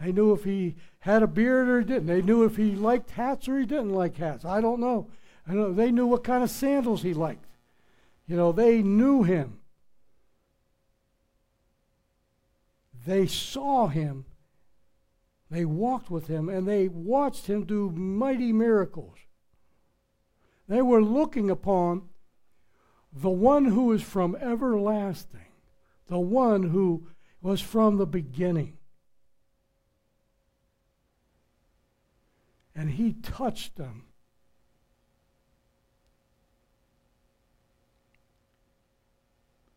They 0.00 0.12
knew 0.12 0.32
if 0.32 0.44
he 0.44 0.76
had 1.00 1.22
a 1.22 1.26
beard 1.26 1.68
or 1.68 1.82
didn't. 1.82 2.06
They 2.06 2.22
knew 2.22 2.44
if 2.44 2.56
he 2.56 2.74
liked 2.74 3.10
hats 3.12 3.48
or 3.48 3.58
he 3.58 3.66
didn't 3.66 3.92
like 3.92 4.16
hats. 4.16 4.44
I 4.44 4.60
don't 4.60 4.80
know. 4.80 5.08
I 5.46 5.54
know 5.54 5.72
they 5.72 5.90
knew 5.90 6.06
what 6.06 6.24
kind 6.24 6.42
of 6.42 6.50
sandals 6.50 7.02
he 7.02 7.14
liked. 7.14 7.46
You 8.26 8.36
know, 8.36 8.52
they 8.52 8.82
knew 8.82 9.22
him. 9.22 9.58
They 13.06 13.26
saw 13.26 13.88
him. 13.88 14.26
They 15.50 15.64
walked 15.64 16.10
with 16.10 16.28
him 16.28 16.48
and 16.48 16.66
they 16.66 16.88
watched 16.88 17.46
him 17.46 17.64
do 17.64 17.90
mighty 17.90 18.52
miracles. 18.52 19.18
They 20.68 20.82
were 20.82 21.02
looking 21.02 21.50
upon 21.50 22.09
the 23.12 23.30
one 23.30 23.64
who 23.66 23.92
is 23.92 24.02
from 24.02 24.36
everlasting, 24.36 25.46
the 26.06 26.18
one 26.18 26.62
who 26.62 27.06
was 27.42 27.60
from 27.60 27.96
the 27.96 28.06
beginning. 28.06 28.76
And 32.74 32.90
he 32.90 33.14
touched 33.14 33.76
them. 33.76 34.04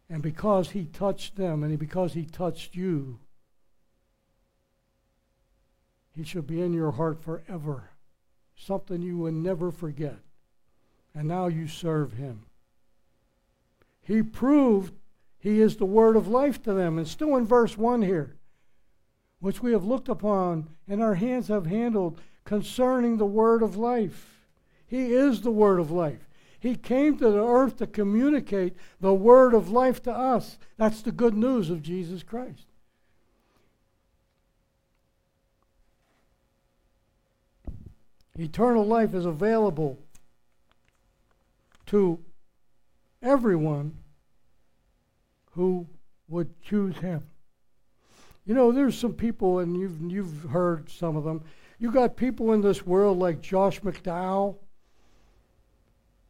And 0.09 0.21
because 0.21 0.69
he 0.69 0.85
touched 0.85 1.35
them 1.35 1.63
and 1.63 1.79
because 1.79 2.13
he 2.13 2.25
touched 2.25 2.75
you, 2.75 3.19
he 6.15 6.23
shall 6.23 6.43
be 6.43 6.61
in 6.61 6.73
your 6.73 6.91
heart 6.91 7.23
forever. 7.23 7.89
Something 8.55 9.01
you 9.01 9.17
will 9.17 9.31
never 9.31 9.71
forget. 9.71 10.19
And 11.15 11.27
now 11.27 11.47
you 11.47 11.67
serve 11.67 12.13
him. 12.13 12.45
He 14.03 14.21
proved 14.21 14.93
he 15.39 15.59
is 15.59 15.77
the 15.77 15.85
word 15.85 16.15
of 16.15 16.27
life 16.27 16.61
to 16.63 16.73
them. 16.73 16.97
And 16.97 17.07
still 17.07 17.35
in 17.35 17.45
verse 17.45 17.77
1 17.77 18.01
here, 18.01 18.35
which 19.39 19.61
we 19.61 19.71
have 19.73 19.83
looked 19.83 20.09
upon 20.09 20.69
and 20.87 21.01
our 21.01 21.15
hands 21.15 21.47
have 21.47 21.65
handled 21.65 22.19
concerning 22.45 23.17
the 23.17 23.25
word 23.25 23.61
of 23.61 23.75
life. 23.75 24.47
He 24.85 25.13
is 25.13 25.41
the 25.41 25.51
word 25.51 25.79
of 25.79 25.91
life. 25.91 26.29
He 26.59 26.75
came 26.75 27.17
to 27.17 27.29
the 27.29 27.45
earth 27.45 27.77
to 27.77 27.87
communicate 27.87 28.75
the 29.01 29.13
word 29.13 29.53
of 29.53 29.69
life 29.69 30.01
to 30.03 30.11
us. 30.11 30.57
That's 30.77 31.01
the 31.01 31.11
good 31.11 31.33
news 31.33 31.69
of 31.69 31.81
Jesus 31.81 32.23
Christ. 32.23 32.67
Eternal 38.39 38.85
life 38.85 39.13
is 39.13 39.25
available 39.25 39.99
to 41.87 42.19
everyone 43.23 43.97
who 45.51 45.87
would 46.27 46.61
choose 46.61 46.97
him. 46.97 47.23
You 48.45 48.53
know, 48.53 48.71
there's 48.71 48.97
some 48.97 49.13
people, 49.13 49.59
and 49.59 49.75
you've, 49.77 49.99
you've 50.11 50.43
heard 50.51 50.89
some 50.89 51.15
of 51.15 51.23
them. 51.23 51.43
You 51.79 51.91
got 51.91 52.17
people 52.17 52.53
in 52.53 52.61
this 52.61 52.85
world 52.85 53.17
like 53.17 53.41
Josh 53.41 53.81
McDowell, 53.81 54.57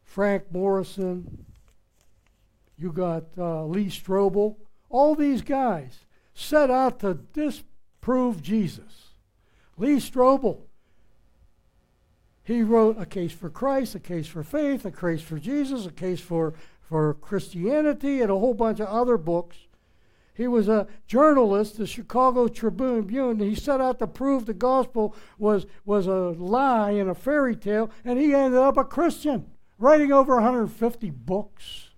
Frank 0.04 0.44
Morison, 0.52 1.44
you 2.76 2.92
got 2.92 3.24
uh, 3.38 3.64
Lee 3.64 3.86
Strobel. 3.86 4.56
All 4.88 5.14
these 5.14 5.42
guys 5.42 6.04
set 6.34 6.70
out 6.70 7.00
to 7.00 7.14
disprove 7.32 8.42
Jesus. 8.42 9.10
Lee 9.76 9.96
Strobel, 9.96 10.60
he 12.42 12.62
wrote 12.62 13.00
a 13.00 13.06
case 13.06 13.32
for 13.32 13.50
Christ, 13.50 13.94
a 13.94 14.00
case 14.00 14.26
for 14.26 14.42
faith, 14.42 14.84
a 14.84 14.90
case 14.90 15.22
for 15.22 15.38
Jesus, 15.38 15.86
a 15.86 15.90
case 15.90 16.20
for, 16.20 16.54
for 16.88 17.14
Christianity, 17.14 18.20
and 18.20 18.30
a 18.30 18.38
whole 18.38 18.54
bunch 18.54 18.80
of 18.80 18.88
other 18.88 19.16
books. 19.16 19.56
He 20.34 20.48
was 20.48 20.68
a 20.68 20.88
journalist, 21.06 21.78
the 21.78 21.86
Chicago 21.86 22.48
Tribune. 22.48 23.40
And 23.40 23.40
he 23.40 23.54
set 23.54 23.80
out 23.80 24.00
to 24.00 24.06
prove 24.06 24.46
the 24.46 24.54
gospel 24.54 25.14
was, 25.38 25.66
was 25.84 26.08
a 26.08 26.34
lie 26.36 26.90
and 26.90 27.08
a 27.08 27.14
fairy 27.14 27.54
tale, 27.54 27.90
and 28.04 28.18
he 28.18 28.34
ended 28.34 28.60
up 28.60 28.76
a 28.76 28.84
Christian, 28.84 29.46
writing 29.78 30.12
over 30.12 30.34
150 30.34 31.10
books. 31.10 31.90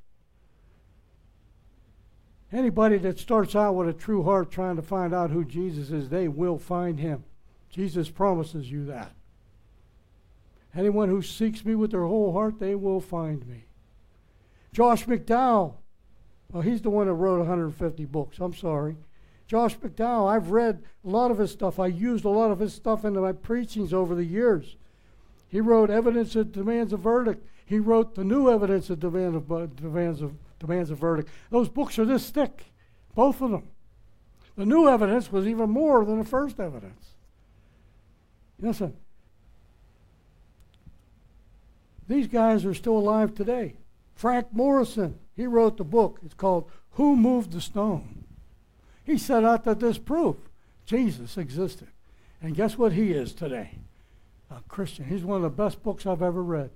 Anybody 2.52 2.98
that 2.98 3.18
starts 3.18 3.56
out 3.56 3.74
with 3.74 3.88
a 3.88 3.92
true 3.92 4.22
heart 4.22 4.50
trying 4.50 4.76
to 4.76 4.82
find 4.82 5.12
out 5.12 5.30
who 5.30 5.44
Jesus 5.44 5.90
is, 5.90 6.08
they 6.08 6.28
will 6.28 6.58
find 6.58 7.00
him. 7.00 7.24
Jesus 7.70 8.08
promises 8.08 8.70
you 8.70 8.84
that. 8.86 9.12
Anyone 10.74 11.08
who 11.08 11.22
seeks 11.22 11.64
me 11.64 11.74
with 11.74 11.90
their 11.90 12.04
whole 12.04 12.32
heart, 12.32 12.58
they 12.58 12.74
will 12.74 13.00
find 13.00 13.46
me. 13.46 13.65
Josh 14.76 15.06
McDowell, 15.06 15.76
well, 16.52 16.60
he's 16.60 16.82
the 16.82 16.90
one 16.90 17.06
that 17.06 17.14
wrote 17.14 17.38
150 17.38 18.04
books. 18.04 18.36
I'm 18.38 18.52
sorry. 18.52 18.98
Josh 19.46 19.74
McDowell, 19.78 20.30
I've 20.30 20.50
read 20.50 20.82
a 21.02 21.08
lot 21.08 21.30
of 21.30 21.38
his 21.38 21.50
stuff. 21.50 21.80
I 21.80 21.86
used 21.86 22.26
a 22.26 22.28
lot 22.28 22.50
of 22.50 22.58
his 22.58 22.74
stuff 22.74 23.02
in 23.02 23.14
my 23.14 23.32
preachings 23.32 23.94
over 23.94 24.14
the 24.14 24.26
years. 24.26 24.76
He 25.48 25.62
wrote 25.62 25.88
Evidence 25.88 26.34
that 26.34 26.52
Demands 26.52 26.92
a 26.92 26.98
Verdict. 26.98 27.48
He 27.64 27.78
wrote 27.78 28.16
The 28.16 28.24
New 28.24 28.50
Evidence 28.50 28.88
that 28.88 29.00
Demands 29.00 29.34
a, 29.50 29.66
demands 29.66 30.20
a, 30.20 30.30
demands 30.58 30.90
a 30.90 30.94
Verdict. 30.94 31.30
Those 31.48 31.70
books 31.70 31.98
are 31.98 32.04
this 32.04 32.28
thick, 32.28 32.66
both 33.14 33.40
of 33.40 33.52
them. 33.52 33.68
The 34.56 34.66
new 34.66 34.90
evidence 34.90 35.32
was 35.32 35.46
even 35.46 35.70
more 35.70 36.04
than 36.04 36.18
the 36.18 36.24
first 36.26 36.60
evidence. 36.60 37.14
Listen, 38.60 38.94
these 42.06 42.26
guys 42.26 42.66
are 42.66 42.74
still 42.74 42.98
alive 42.98 43.34
today. 43.34 43.76
Frank 44.16 44.48
Morison, 44.50 45.18
he 45.36 45.46
wrote 45.46 45.76
the 45.76 45.84
book. 45.84 46.18
It's 46.24 46.34
called 46.34 46.70
Who 46.92 47.14
Moved 47.14 47.52
the 47.52 47.60
Stone? 47.60 48.24
He 49.04 49.18
set 49.18 49.44
out 49.44 49.64
to 49.64 49.74
disprove 49.74 50.36
Jesus 50.86 51.36
existed. 51.36 51.88
And 52.40 52.54
guess 52.54 52.78
what 52.78 52.92
he 52.92 53.12
is 53.12 53.32
today? 53.34 53.72
A 54.50 54.60
Christian. 54.68 55.04
He's 55.04 55.24
one 55.24 55.36
of 55.36 55.42
the 55.42 55.50
best 55.50 55.82
books 55.82 56.06
I've 56.06 56.22
ever 56.22 56.42
read. 56.42 56.70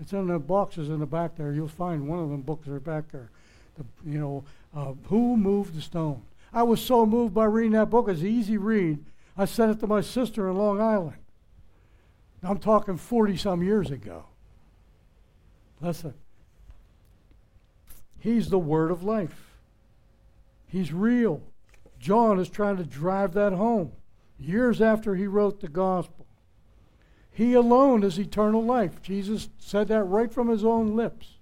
It's 0.00 0.12
in 0.12 0.26
the 0.26 0.38
boxes 0.38 0.88
in 0.88 0.98
the 0.98 1.06
back 1.06 1.36
there. 1.36 1.52
You'll 1.52 1.68
find 1.68 2.08
one 2.08 2.18
of 2.18 2.28
them 2.28 2.42
books 2.42 2.68
are 2.68 2.80
back 2.80 3.10
there. 3.12 3.30
The, 3.78 3.84
you 4.04 4.18
know, 4.18 4.44
uh, 4.76 4.94
Who 5.08 5.36
Moved 5.36 5.76
the 5.76 5.80
Stone? 5.80 6.22
I 6.52 6.64
was 6.64 6.84
so 6.84 7.06
moved 7.06 7.34
by 7.34 7.44
reading 7.44 7.72
that 7.72 7.88
book. 7.88 8.08
It's 8.08 8.20
an 8.20 8.26
easy 8.26 8.58
read. 8.58 9.04
I 9.36 9.44
sent 9.46 9.70
it 9.70 9.80
to 9.80 9.86
my 9.86 10.02
sister 10.02 10.50
in 10.50 10.56
Long 10.56 10.80
Island. 10.80 11.16
I'm 12.42 12.58
talking 12.58 12.96
40 12.96 13.36
some 13.36 13.62
years 13.62 13.90
ago. 13.90 14.24
Listen, 15.80 16.14
He's 18.22 18.50
the 18.50 18.58
word 18.58 18.92
of 18.92 19.02
life. 19.02 19.58
He's 20.68 20.92
real. 20.92 21.42
John 21.98 22.38
is 22.38 22.48
trying 22.48 22.76
to 22.76 22.84
drive 22.84 23.34
that 23.34 23.52
home 23.52 23.90
years 24.38 24.80
after 24.80 25.16
he 25.16 25.26
wrote 25.26 25.58
the 25.58 25.66
gospel. 25.66 26.24
He 27.32 27.52
alone 27.54 28.04
is 28.04 28.20
eternal 28.20 28.62
life. 28.62 29.02
Jesus 29.02 29.48
said 29.58 29.88
that 29.88 30.04
right 30.04 30.32
from 30.32 30.46
his 30.46 30.64
own 30.64 30.94
lips. 30.94 31.38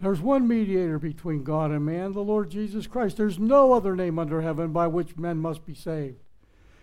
There's 0.00 0.20
one 0.20 0.46
mediator 0.46 1.00
between 1.00 1.42
God 1.42 1.72
and 1.72 1.84
man, 1.84 2.12
the 2.12 2.20
Lord 2.20 2.48
Jesus 2.48 2.86
Christ. 2.86 3.16
There's 3.16 3.40
no 3.40 3.72
other 3.72 3.96
name 3.96 4.20
under 4.20 4.42
heaven 4.42 4.70
by 4.70 4.86
which 4.86 5.16
men 5.16 5.38
must 5.38 5.66
be 5.66 5.74
saved. 5.74 6.20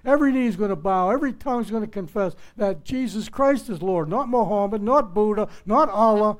Every 0.03 0.33
knee 0.33 0.47
is 0.47 0.57
going 0.57 0.71
to 0.71 0.75
bow, 0.75 1.09
every 1.09 1.31
tongue 1.31 1.61
is 1.61 1.71
going 1.71 1.83
to 1.85 1.87
confess 1.87 2.35
that 2.57 2.83
Jesus 2.83 3.29
Christ 3.29 3.69
is 3.69 3.81
Lord, 3.81 4.09
not 4.09 4.27
Muhammad, 4.27 4.81
not 4.81 5.13
Buddha, 5.13 5.47
not 5.65 5.89
Allah, 5.89 6.37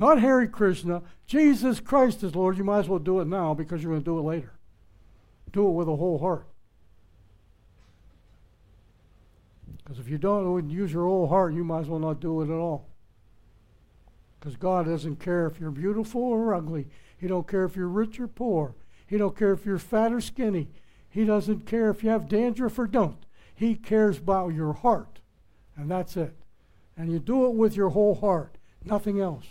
not 0.00 0.18
Hare 0.18 0.46
Krishna. 0.46 1.02
Jesus 1.26 1.78
Christ 1.78 2.24
is 2.24 2.34
Lord. 2.34 2.56
You 2.56 2.64
might 2.64 2.80
as 2.80 2.88
well 2.88 2.98
do 2.98 3.20
it 3.20 3.26
now 3.26 3.52
because 3.52 3.82
you're 3.82 3.92
going 3.92 4.02
to 4.02 4.10
do 4.10 4.18
it 4.18 4.22
later. 4.22 4.54
Do 5.52 5.68
it 5.68 5.72
with 5.72 5.88
a 5.88 5.96
whole 5.96 6.18
heart. 6.18 6.46
Because 9.76 9.98
if 9.98 10.08
you 10.08 10.16
don't 10.16 10.70
use 10.70 10.92
your 10.92 11.06
whole 11.06 11.28
heart, 11.28 11.52
you 11.52 11.64
might 11.64 11.80
as 11.80 11.88
well 11.88 12.00
not 12.00 12.20
do 12.20 12.40
it 12.40 12.44
at 12.44 12.58
all. 12.58 12.88
Because 14.38 14.56
God 14.56 14.86
doesn't 14.86 15.16
care 15.16 15.46
if 15.46 15.60
you're 15.60 15.70
beautiful 15.70 16.22
or 16.22 16.54
ugly. 16.54 16.86
He 17.18 17.26
don't 17.26 17.46
care 17.46 17.64
if 17.64 17.76
you're 17.76 17.88
rich 17.88 18.18
or 18.18 18.26
poor. 18.26 18.74
He 19.06 19.18
don't 19.18 19.36
care 19.36 19.52
if 19.52 19.66
you're 19.66 19.78
fat 19.78 20.12
or 20.12 20.20
skinny. 20.22 20.68
He 21.10 21.24
doesn't 21.24 21.66
care 21.66 21.90
if 21.90 22.02
you 22.02 22.08
have 22.08 22.28
dandruff 22.28 22.78
or 22.78 22.86
don't. 22.86 23.26
He 23.54 23.74
cares 23.74 24.16
about 24.16 24.54
your 24.54 24.72
heart. 24.72 25.20
And 25.76 25.90
that's 25.90 26.16
it. 26.16 26.34
And 26.96 27.12
you 27.12 27.18
do 27.18 27.44
it 27.46 27.54
with 27.54 27.76
your 27.76 27.90
whole 27.90 28.14
heart, 28.14 28.56
nothing 28.84 29.20
else. 29.20 29.44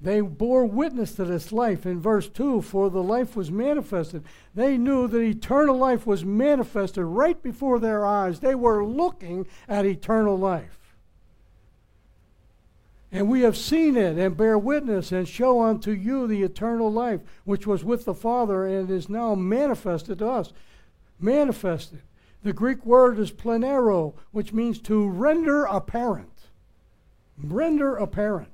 They 0.00 0.20
bore 0.20 0.64
witness 0.64 1.14
to 1.14 1.24
this 1.24 1.50
life 1.50 1.84
in 1.84 2.00
verse 2.00 2.28
2 2.28 2.62
for 2.62 2.88
the 2.88 3.02
life 3.02 3.34
was 3.34 3.50
manifested. 3.50 4.22
They 4.54 4.78
knew 4.78 5.08
that 5.08 5.20
eternal 5.20 5.76
life 5.76 6.06
was 6.06 6.24
manifested 6.24 7.04
right 7.04 7.42
before 7.42 7.80
their 7.80 8.06
eyes. 8.06 8.38
They 8.38 8.54
were 8.54 8.84
looking 8.84 9.46
at 9.68 9.84
eternal 9.84 10.38
life. 10.38 10.78
And 13.10 13.28
we 13.28 13.40
have 13.40 13.56
seen 13.56 13.96
it 13.96 14.18
and 14.18 14.36
bear 14.36 14.58
witness 14.58 15.10
and 15.10 15.26
show 15.26 15.62
unto 15.62 15.90
you 15.90 16.26
the 16.26 16.42
eternal 16.42 16.92
life 16.92 17.20
which 17.44 17.66
was 17.66 17.82
with 17.82 18.04
the 18.04 18.14
Father 18.14 18.66
and 18.66 18.90
is 18.90 19.08
now 19.08 19.34
manifested 19.34 20.18
to 20.18 20.28
us. 20.28 20.52
Manifested. 21.18 22.02
The 22.44 22.52
Greek 22.52 22.86
word 22.86 23.18
is 23.18 23.32
plenero, 23.32 24.14
which 24.30 24.52
means 24.52 24.78
to 24.82 25.08
render 25.08 25.64
apparent. 25.64 26.50
Render 27.36 27.96
apparent. 27.96 28.52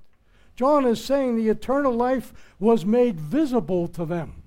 John 0.56 0.86
is 0.86 1.04
saying 1.04 1.36
the 1.36 1.48
eternal 1.48 1.92
life 1.92 2.32
was 2.60 2.86
made 2.86 3.20
visible 3.20 3.88
to 3.88 4.04
them. 4.04 4.42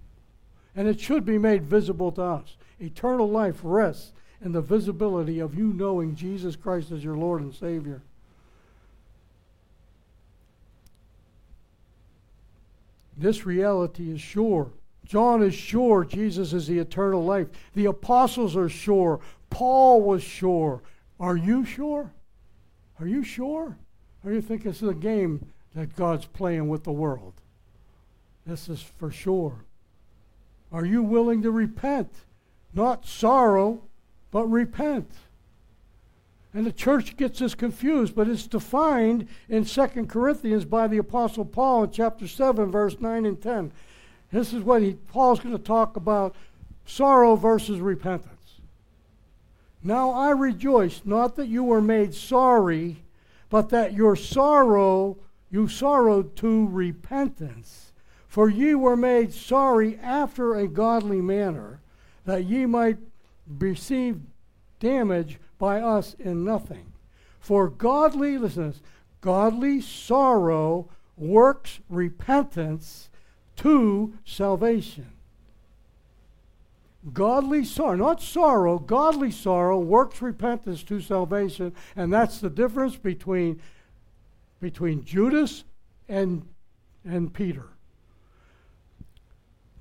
And 0.75 0.87
it 0.87 0.99
should 0.99 1.25
be 1.25 1.37
made 1.37 1.63
visible 1.63 2.11
to 2.13 2.21
us. 2.21 2.55
Eternal 2.79 3.29
life 3.29 3.59
rests 3.63 4.13
in 4.41 4.51
the 4.51 4.61
visibility 4.61 5.39
of 5.39 5.55
you 5.55 5.73
knowing 5.73 6.15
Jesus 6.15 6.55
Christ 6.55 6.91
as 6.91 7.03
your 7.03 7.17
Lord 7.17 7.41
and 7.41 7.53
Savior. 7.53 8.01
This 13.17 13.45
reality 13.45 14.11
is 14.11 14.21
sure. 14.21 14.71
John 15.03 15.41
is 15.41 15.55
sure 15.55 16.05
Jesus 16.05 16.53
is 16.53 16.67
the 16.67 16.77
eternal 16.77 17.23
life. 17.23 17.47
The 17.73 17.85
apostles 17.85 18.55
are 18.55 18.69
sure. 18.69 19.19
Paul 19.49 20.03
was 20.03 20.21
sure. 20.21 20.83
Are 21.19 21.35
you 21.35 21.65
sure? 21.65 22.11
Are 22.99 23.07
you 23.07 23.23
sure? 23.23 23.77
Or 24.23 24.31
you 24.31 24.41
think 24.41 24.63
this 24.63 24.83
is 24.83 24.89
a 24.89 24.93
game 24.93 25.47
that 25.77 25.95
God's 25.95 26.25
playing 26.25 26.67
with 26.69 26.83
the 26.83 26.91
world? 26.91 27.33
This 28.47 28.67
is 28.67 28.81
for 28.81 29.11
sure. 29.11 29.63
Are 30.71 30.83
you 30.85 31.03
willing 31.03 31.43
to 31.43 31.51
repent? 31.51 32.11
Not 32.73 33.05
sorrow, 33.05 33.83
but 34.31 34.47
repent. 34.47 35.11
And 36.51 36.65
the 36.65 36.71
church 36.71 37.15
gets 37.15 37.37
this 37.37 37.53
confused, 37.53 38.15
but 38.15 38.27
it's 38.27 38.47
defined 38.47 39.27
in 39.47 39.65
2 39.65 39.87
Corinthians 40.07 40.65
by 40.65 40.87
the 40.87 40.97
Apostle 40.97 41.45
Paul 41.45 41.83
in 41.83 41.91
chapter 41.91 42.27
7, 42.27 42.71
verse 42.71 42.99
9 42.99 43.27
and 43.27 43.39
10. 43.39 43.71
This 44.31 44.53
is 44.53 44.63
what 44.63 44.81
he, 44.81 44.93
Paul's 44.93 45.39
going 45.39 45.55
to 45.55 45.63
talk 45.63 45.95
about 45.95 46.35
sorrow 46.87 47.35
versus 47.35 47.79
repentance. 47.79 48.61
Now 49.83 50.09
I 50.09 50.31
rejoice, 50.31 51.01
not 51.05 51.35
that 51.35 51.49
you 51.49 51.63
were 51.63 51.81
made 51.81 52.15
sorry, 52.15 53.03
but 53.51 53.69
that 53.69 53.93
your 53.93 54.15
sorrow, 54.15 55.17
you 55.49 55.67
sorrowed 55.67 56.35
to 56.37 56.67
repentance. 56.67 57.93
For 58.27 58.49
ye 58.49 58.75
were 58.75 58.97
made 58.97 59.33
sorry 59.33 59.97
after 59.97 60.53
a 60.53 60.67
godly 60.67 61.21
manner, 61.21 61.81
that 62.25 62.45
ye 62.45 62.65
might 62.65 62.97
receive 63.47 64.19
damage 64.79 65.39
by 65.57 65.81
us 65.81 66.15
in 66.19 66.43
nothing. 66.43 66.93
For 67.39 67.69
godly, 67.69 68.37
listen 68.37 68.71
this, 68.71 68.81
godly 69.21 69.81
sorrow 69.81 70.89
works 71.15 71.79
repentance 71.89 73.09
to 73.57 74.13
salvation. 74.25 75.07
Godly 77.13 77.63
sorrow, 77.63 77.95
not 77.95 78.21
sorrow, 78.21 78.77
godly 78.79 79.31
sorrow 79.31 79.79
works 79.79 80.21
repentance 80.21 80.83
to 80.83 80.99
salvation, 80.99 81.73
and 81.95 82.11
that's 82.11 82.39
the 82.39 82.49
difference 82.49 82.97
between, 82.97 83.61
between 84.59 85.03
Judas 85.03 85.63
and, 86.07 86.47
and 87.05 87.33
Peter. 87.33 87.67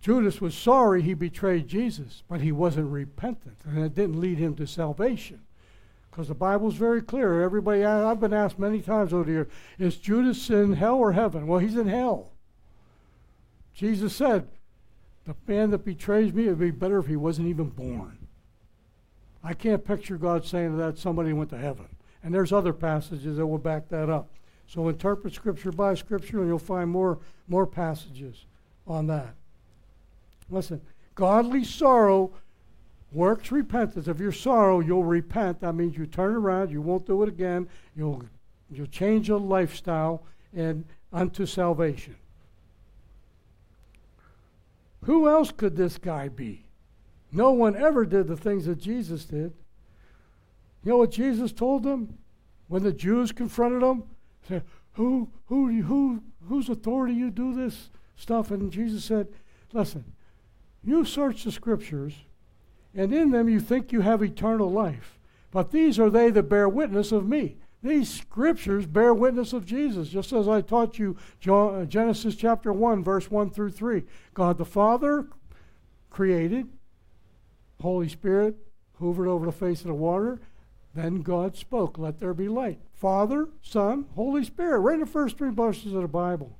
Judas 0.00 0.40
was 0.40 0.54
sorry 0.54 1.02
he 1.02 1.14
betrayed 1.14 1.66
Jesus, 1.66 2.22
but 2.28 2.40
he 2.40 2.52
wasn't 2.52 2.92
repentant, 2.92 3.56
and 3.64 3.84
it 3.84 3.94
didn't 3.94 4.20
lead 4.20 4.38
him 4.38 4.54
to 4.56 4.66
salvation. 4.66 5.40
Because 6.10 6.28
the 6.28 6.34
Bible's 6.34 6.76
very 6.76 7.02
clear. 7.02 7.42
Everybody, 7.42 7.84
I've 7.84 8.20
been 8.20 8.32
asked 8.32 8.58
many 8.58 8.80
times 8.80 9.12
over 9.12 9.24
the 9.24 9.32
years, 9.32 9.48
is 9.78 9.96
Judas 9.96 10.48
in 10.48 10.74
hell 10.74 10.94
or 10.94 11.12
heaven? 11.12 11.46
Well, 11.46 11.58
he's 11.58 11.76
in 11.76 11.88
hell. 11.88 12.32
Jesus 13.74 14.14
said, 14.14 14.48
the 15.26 15.34
man 15.46 15.70
that 15.72 15.84
betrays 15.84 16.32
me, 16.32 16.46
it 16.46 16.50
would 16.50 16.60
be 16.60 16.70
better 16.70 16.98
if 16.98 17.06
he 17.06 17.16
wasn't 17.16 17.48
even 17.48 17.68
born. 17.68 18.28
I 19.42 19.54
can't 19.54 19.84
picture 19.84 20.16
God 20.16 20.44
saying 20.44 20.78
that 20.78 20.98
somebody 20.98 21.32
went 21.32 21.50
to 21.50 21.58
heaven. 21.58 21.86
And 22.22 22.32
there's 22.32 22.52
other 22.52 22.72
passages 22.72 23.36
that 23.36 23.46
will 23.46 23.58
back 23.58 23.88
that 23.88 24.08
up. 24.08 24.30
So 24.66 24.88
interpret 24.88 25.32
Scripture 25.32 25.72
by 25.72 25.94
Scripture, 25.94 26.40
and 26.40 26.48
you'll 26.48 26.58
find 26.58 26.90
more, 26.90 27.18
more 27.48 27.66
passages 27.66 28.46
on 28.86 29.06
that. 29.06 29.34
Listen, 30.50 30.80
godly 31.14 31.64
sorrow 31.64 32.32
works 33.12 33.52
repentance. 33.52 34.08
If 34.08 34.20
you're 34.20 34.32
sorrow, 34.32 34.80
you'll 34.80 35.04
repent. 35.04 35.60
That 35.60 35.74
means 35.74 35.96
you 35.96 36.06
turn 36.06 36.34
around, 36.34 36.70
you 36.70 36.82
won't 36.82 37.06
do 37.06 37.22
it 37.22 37.28
again. 37.28 37.68
You'll 37.96 38.24
you'll 38.70 38.86
change 38.86 39.28
your 39.28 39.38
lifestyle 39.38 40.24
and 40.54 40.84
unto 41.12 41.46
salvation. 41.46 42.16
Who 45.04 45.28
else 45.28 45.52
could 45.52 45.76
this 45.76 45.98
guy 45.98 46.28
be? 46.28 46.64
No 47.30 47.52
one 47.52 47.76
ever 47.76 48.04
did 48.04 48.26
the 48.26 48.36
things 48.36 48.66
that 48.66 48.78
Jesus 48.78 49.24
did. 49.24 49.52
You 50.82 50.90
know 50.90 50.96
what 50.96 51.12
Jesus 51.12 51.52
told 51.52 51.84
them 51.84 52.18
when 52.66 52.82
the 52.82 52.92
Jews 52.92 53.30
confronted 53.30 53.82
him? 53.82 54.02
"Who, 54.92 55.28
who, 55.46 55.82
who, 55.82 56.22
whose 56.48 56.68
authority 56.68 57.14
you 57.14 57.30
do 57.30 57.54
this 57.54 57.90
stuff?" 58.16 58.50
And 58.50 58.70
Jesus 58.72 59.04
said, 59.04 59.28
"Listen, 59.72 60.04
you 60.82 61.04
search 61.04 61.44
the 61.44 61.52
Scriptures, 61.52 62.14
and 62.94 63.12
in 63.12 63.30
them 63.30 63.48
you 63.48 63.60
think 63.60 63.92
you 63.92 64.00
have 64.00 64.22
eternal 64.22 64.70
life, 64.70 65.18
but 65.50 65.70
these 65.70 65.98
are 65.98 66.10
they 66.10 66.30
that 66.30 66.44
bear 66.44 66.68
witness 66.68 67.12
of 67.12 67.28
me." 67.28 67.56
These 67.82 68.10
scriptures 68.10 68.84
bear 68.84 69.14
witness 69.14 69.52
of 69.52 69.64
Jesus, 69.64 70.08
just 70.08 70.32
as 70.32 70.48
I 70.48 70.60
taught 70.60 70.98
you 70.98 71.16
uh, 71.46 71.84
Genesis 71.84 72.34
chapter 72.34 72.72
1, 72.72 73.04
verse 73.04 73.30
1 73.30 73.50
through 73.50 73.70
3. 73.70 74.02
God 74.34 74.58
the 74.58 74.64
Father 74.64 75.28
created, 76.10 76.66
Holy 77.80 78.08
Spirit 78.08 78.56
hovered 78.98 79.28
over 79.28 79.46
the 79.46 79.52
face 79.52 79.82
of 79.82 79.86
the 79.86 79.94
water. 79.94 80.40
Then 80.96 81.20
God 81.20 81.58
spoke, 81.58 81.98
Let 81.98 82.20
there 82.20 82.32
be 82.32 82.48
light. 82.48 82.80
Father, 82.94 83.50
Son, 83.60 84.06
Holy 84.14 84.42
Spirit, 84.42 84.78
right 84.78 84.94
in 84.94 85.00
the 85.00 85.06
first 85.06 85.36
three 85.36 85.50
verses 85.50 85.92
of 85.92 86.00
the 86.00 86.08
Bible. 86.08 86.58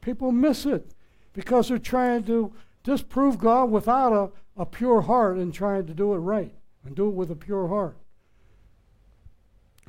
People 0.00 0.32
miss 0.32 0.64
it 0.64 0.94
because 1.34 1.68
they're 1.68 1.78
trying 1.78 2.24
to 2.24 2.54
disprove 2.82 3.38
God 3.38 3.66
without 3.70 4.12
a, 4.14 4.60
a 4.60 4.64
pure 4.64 5.02
heart 5.02 5.36
and 5.36 5.52
trying 5.52 5.86
to 5.86 5.92
do 5.92 6.14
it 6.14 6.18
right 6.18 6.54
and 6.82 6.96
do 6.96 7.08
it 7.08 7.14
with 7.14 7.30
a 7.30 7.36
pure 7.36 7.68
heart. 7.68 7.98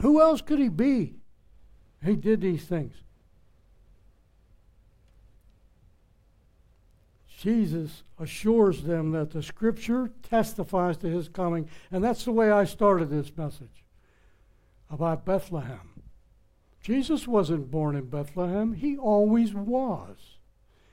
Who 0.02 0.20
else 0.22 0.42
could 0.42 0.60
he 0.60 0.68
be? 0.68 1.16
He 2.04 2.18
did 2.18 2.42
these 2.42 2.66
things. 2.66 2.96
Jesus 7.38 8.02
assures 8.18 8.82
them 8.82 9.12
that 9.12 9.30
the 9.30 9.44
scripture 9.44 10.10
testifies 10.28 10.98
to 10.98 11.08
his 11.08 11.30
coming. 11.30 11.70
And 11.92 12.04
that's 12.04 12.26
the 12.26 12.32
way 12.32 12.50
I 12.50 12.64
started 12.64 13.12
this 13.12 13.32
message 13.38 13.86
about 14.90 15.24
Bethlehem. 15.24 16.02
Jesus 16.82 17.28
wasn't 17.28 17.70
born 17.70 17.96
in 17.96 18.10
Bethlehem, 18.10 18.74
he 18.74 18.98
always 18.98 19.54
was. 19.54 20.38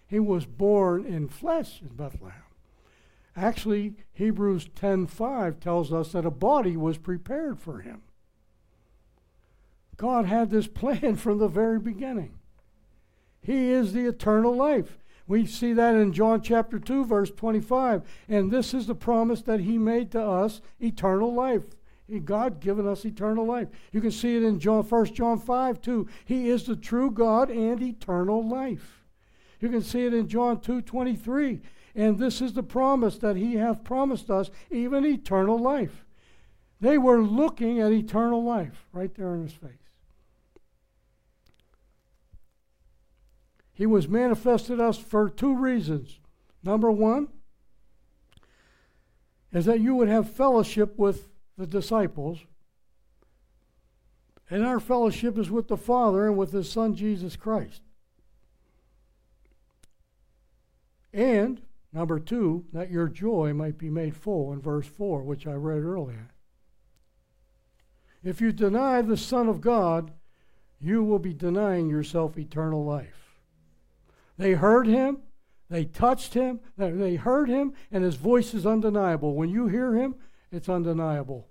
He 0.06 0.20
was 0.20 0.44
born 0.44 1.06
in 1.06 1.28
flesh 1.28 1.80
in 1.80 1.96
Bethlehem. 1.96 2.42
Actually, 3.34 3.94
Hebrews 4.12 4.68
10:5 4.68 5.60
tells 5.60 5.94
us 5.94 6.12
that 6.12 6.26
a 6.26 6.30
body 6.30 6.76
was 6.76 6.98
prepared 6.98 7.58
for 7.58 7.80
him. 7.80 8.02
God 9.96 10.26
had 10.26 10.50
this 10.50 10.66
plan 10.82 11.16
from 11.16 11.38
the 11.38 11.48
very 11.48 11.78
beginning. 11.78 12.34
He 13.40 13.70
is 13.70 13.94
the 13.94 14.06
eternal 14.06 14.54
life. 14.54 14.98
We 15.26 15.46
see 15.46 15.72
that 15.72 15.94
in 15.94 16.12
John 16.12 16.42
chapter 16.42 16.78
2, 16.78 17.06
verse 17.06 17.30
25. 17.30 18.02
And 18.28 18.50
this 18.50 18.74
is 18.74 18.86
the 18.86 18.94
promise 18.94 19.42
that 19.42 19.60
He 19.60 19.78
made 19.78 20.10
to 20.12 20.22
us 20.22 20.60
eternal 20.80 21.32
life. 21.32 21.62
God 22.24 22.60
given 22.60 22.86
us 22.86 23.06
eternal 23.06 23.46
life. 23.46 23.68
You 23.90 24.00
can 24.00 24.10
see 24.10 24.36
it 24.36 24.42
in 24.42 24.58
John, 24.60 24.82
1 24.82 25.06
John 25.14 25.38
5, 25.38 25.80
2. 25.80 26.08
He 26.26 26.50
is 26.50 26.64
the 26.64 26.76
true 26.76 27.10
God 27.10 27.50
and 27.50 27.82
eternal 27.82 28.46
life. 28.46 29.04
You 29.60 29.70
can 29.70 29.80
see 29.80 30.04
it 30.04 30.12
in 30.12 30.28
John 30.28 30.60
2, 30.60 30.82
23. 30.82 31.60
And 31.94 32.18
this 32.18 32.42
is 32.42 32.52
the 32.52 32.62
promise 32.62 33.16
that 33.18 33.36
He 33.36 33.54
hath 33.54 33.84
promised 33.84 34.28
us, 34.30 34.50
even 34.70 35.06
eternal 35.06 35.58
life. 35.58 36.04
They 36.80 36.98
were 36.98 37.22
looking 37.22 37.80
at 37.80 37.92
eternal 37.92 38.44
life 38.44 38.86
right 38.92 39.14
there 39.14 39.34
in 39.34 39.44
His 39.44 39.54
face. 39.54 39.83
He 43.74 43.86
was 43.86 44.08
manifested 44.08 44.80
us 44.80 44.96
for 44.96 45.28
two 45.28 45.56
reasons. 45.56 46.20
Number 46.62 46.90
one 46.90 47.28
is 49.52 49.64
that 49.66 49.80
you 49.80 49.94
would 49.96 50.08
have 50.08 50.30
fellowship 50.30 50.96
with 50.96 51.28
the 51.58 51.66
disciples. 51.66 52.38
And 54.48 54.64
our 54.64 54.80
fellowship 54.80 55.36
is 55.38 55.50
with 55.50 55.68
the 55.68 55.76
Father 55.76 56.26
and 56.26 56.36
with 56.36 56.52
His 56.52 56.70
Son 56.70 56.94
Jesus 56.94 57.34
Christ. 57.34 57.82
And, 61.12 61.62
number 61.92 62.18
two, 62.18 62.64
that 62.72 62.90
your 62.90 63.08
joy 63.08 63.52
might 63.54 63.78
be 63.78 63.90
made 63.90 64.16
full 64.16 64.52
in 64.52 64.60
verse 64.60 64.86
4, 64.86 65.22
which 65.22 65.46
I 65.46 65.52
read 65.52 65.82
earlier. 65.82 66.32
If 68.22 68.40
you 68.40 68.52
deny 68.52 69.02
the 69.02 69.16
Son 69.16 69.48
of 69.48 69.60
God, 69.60 70.12
you 70.80 71.02
will 71.04 71.18
be 71.18 71.32
denying 71.32 71.88
yourself 71.88 72.36
eternal 72.36 72.84
life. 72.84 73.23
They 74.36 74.52
heard 74.52 74.86
him, 74.86 75.18
they 75.70 75.84
touched 75.84 76.34
him, 76.34 76.60
they 76.76 77.16
heard 77.16 77.48
him, 77.48 77.72
and 77.90 78.04
his 78.04 78.16
voice 78.16 78.54
is 78.54 78.66
undeniable. 78.66 79.34
When 79.34 79.48
you 79.48 79.66
hear 79.66 79.94
him, 79.94 80.16
it's 80.50 80.68
undeniable. 80.68 81.48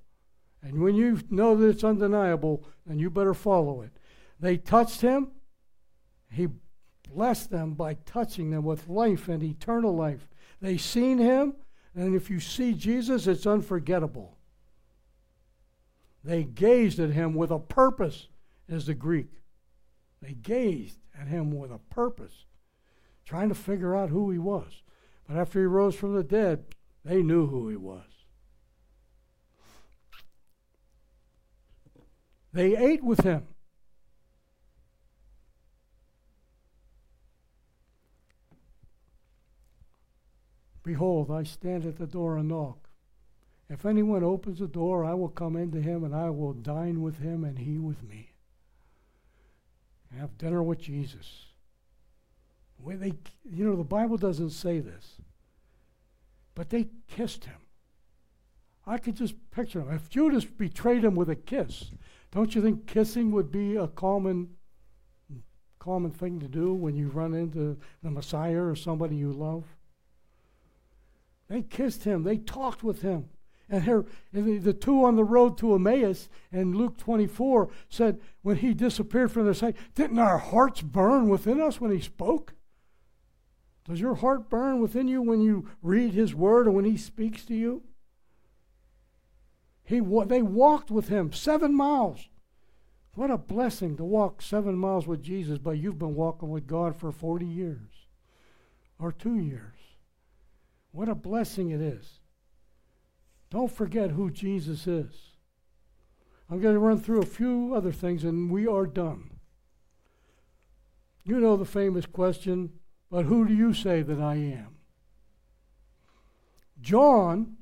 And 0.62 0.82
when 0.82 0.96
you 0.96 1.20
know 1.30 1.56
that 1.56 1.68
it's 1.68 1.84
undeniable, 1.84 2.66
then 2.86 3.00
you 3.00 3.10
better 3.10 3.34
follow 3.34 3.82
it. 3.82 3.92
They 4.40 4.58
touched 4.58 5.02
him, 5.02 5.32
he 6.30 6.48
blessed 7.10 7.50
them 7.50 7.74
by 7.74 7.96
touching 8.06 8.50
them 8.50 8.64
with 8.64 8.88
life 8.88 9.28
and 9.28 9.44
eternal 9.44 9.96
life. 9.96 10.28
They 10.62 10.78
seen 10.78 11.18
him, 11.18 11.56
and 11.96 12.16
if 12.16 12.30
you 12.30 12.40
see 12.40 12.74
Jesus, 12.74 13.28
it's 13.28 13.46
unforgettable. 13.46 14.38
They 16.24 16.44
gazed 16.44 17.00
at 17.00 17.12
him 17.12 17.34
with 17.34 17.52
a 17.52 17.60
purpose, 17.60 18.28
is 18.68 18.86
the 18.86 18.94
Greek. 18.94 19.30
They 20.22 20.34
gazed 20.34 20.98
at 21.20 21.28
him 21.28 21.52
with 21.52 21.72
a 21.72 21.78
purpose 21.78 22.46
trying 23.26 23.50
to 23.50 23.56
figure 23.56 23.96
out 23.96 24.10
who 24.10 24.30
he 24.32 24.38
was. 24.38 24.82
But 25.28 25.38
after 25.38 25.60
he 25.60 25.66
rose 25.66 25.96
from 25.96 26.16
the 26.16 26.24
dead, 26.24 26.66
they 27.06 27.22
knew 27.22 27.48
who 27.48 27.70
he 27.70 27.76
was. 27.76 28.04
They 32.52 32.76
ate 32.78 33.04
with 33.04 33.22
him. 33.22 33.48
Behold, 40.84 41.32
I 41.32 41.44
stand 41.44 41.86
at 41.86 41.98
the 41.98 42.06
door 42.06 42.38
and 42.38 42.50
knock. 42.50 42.90
If 43.70 43.86
anyone 43.86 44.24
opens 44.24 44.60
the 44.60 44.68
door, 44.68 45.06
I 45.06 45.14
will 45.14 45.30
come 45.30 45.56
into 45.56 45.82
him 45.82 46.04
and 46.04 46.14
I 46.14 46.30
will 46.30 46.54
dine 46.54 47.02
with 47.02 47.20
him 47.20 47.44
and 47.44 47.58
he 47.58 47.78
with 47.78 48.04
me. 48.04 48.34
Have 50.18 50.38
dinner 50.38 50.62
with 50.62 50.80
Jesus. 50.80 51.46
When 52.84 53.00
they, 53.00 53.14
you 53.50 53.64
know, 53.64 53.78
the 53.78 53.84
Bible 53.84 54.18
doesn't 54.18 54.50
say 54.50 54.80
this, 54.80 55.22
but 56.54 56.70
they 56.70 56.90
kissed 57.08 57.46
him. 57.46 57.56
I 58.86 58.98
could 58.98 59.16
just 59.16 59.36
picture 59.52 59.80
him. 59.80 59.90
If 59.90 60.10
Judas 60.10 60.44
betrayed 60.44 61.06
him 61.06 61.16
with 61.16 61.30
a 61.30 61.36
kiss, 61.36 61.92
don't 62.32 62.54
you 62.54 62.62
think 62.62 62.86
kissing 62.86 63.32
would 63.32 63.52
be 63.52 63.78
a 63.78 63.88
common, 63.88 64.50
common 65.80 66.12
thing 66.12 66.42
to 66.42 66.50
do 66.50 66.74
when 66.74 66.94
you 66.94 67.08
run 67.08 67.34
into 67.34 67.78
the 68.04 68.12
Messiah 68.12 68.62
or 68.62 68.76
somebody 68.76 69.16
you 69.16 69.32
love? 69.32 69.64
They 71.48 71.62
kissed 71.62 72.04
him. 72.04 72.24
They 72.24 72.38
talked 72.38 72.84
with 72.84 73.02
him. 73.02 73.30
And, 73.70 73.86
her, 73.86 74.06
and 74.34 74.46
the, 74.46 74.58
the, 74.58 74.74
two 74.74 75.06
on 75.06 75.16
the 75.16 75.24
road 75.24 75.58
to 75.60 75.74
Emmaus 75.74 76.28
in 76.52 76.74
Luke 76.74 76.98
24 76.98 77.70
said, 77.88 78.20
when 78.42 78.58
he 78.58 78.74
disappeared 78.74 79.32
from 79.32 79.46
their 79.46 79.54
sight, 79.54 79.78
didn't 79.96 80.20
our 80.20 80.38
hearts 80.38 80.82
burn 80.82 81.30
within 81.30 81.62
us 81.62 81.80
when 81.80 81.92
he 81.92 82.02
spoke? 82.02 82.54
Does 83.86 84.00
your 84.00 84.16
heart 84.16 84.50
burn 84.50 84.82
within 84.82 85.08
you 85.08 85.22
when 85.22 85.42
you 85.42 85.70
read 85.82 86.14
His 86.14 86.34
Word 86.34 86.68
or 86.68 86.72
when 86.72 86.86
He 86.86 86.98
speaks 86.98 87.44
to 87.46 87.56
you? 87.56 87.84
He, 89.84 90.00
they 90.00 90.42
walked 90.42 90.90
with 90.90 91.10
Him 91.10 91.34
seven 91.34 91.76
miles. 91.76 92.30
What 93.16 93.30
a 93.30 93.38
blessing 93.38 93.98
to 93.98 94.04
walk 94.04 94.42
seven 94.42 94.76
miles 94.76 95.06
with 95.06 95.22
Jesus, 95.22 95.60
but 95.60 95.78
you've 95.78 96.00
been 96.00 96.16
walking 96.16 96.50
with 96.50 96.66
God 96.66 96.96
for 96.96 97.12
40 97.12 97.46
years 97.46 98.08
or 98.98 99.12
two 99.12 99.38
years. 99.38 99.78
What 100.92 101.10
a 101.10 101.16
blessing 101.16 101.70
it 101.70 101.82
is. 101.82 102.22
Don't 103.50 103.72
forget 103.72 104.12
who 104.12 104.32
Jesus 104.32 104.88
is. 104.88 105.34
I'm 106.50 106.60
going 106.60 106.74
to 106.74 106.80
run 106.80 107.00
through 107.00 107.22
a 107.22 107.26
few 107.26 107.74
other 107.76 107.92
things 107.92 108.24
and 108.24 108.50
we 108.50 108.66
are 108.66 108.86
done. 108.86 109.32
You 111.24 111.40
know 111.40 111.56
the 111.56 111.66
famous 111.66 112.06
question 112.06 112.72
but 113.14 113.26
who 113.26 113.48
do 113.48 113.54
you 113.54 113.76
say 113.76 114.02
that 114.02 114.20
I 114.20 114.34
am? 114.34 114.70
John, 116.82 117.58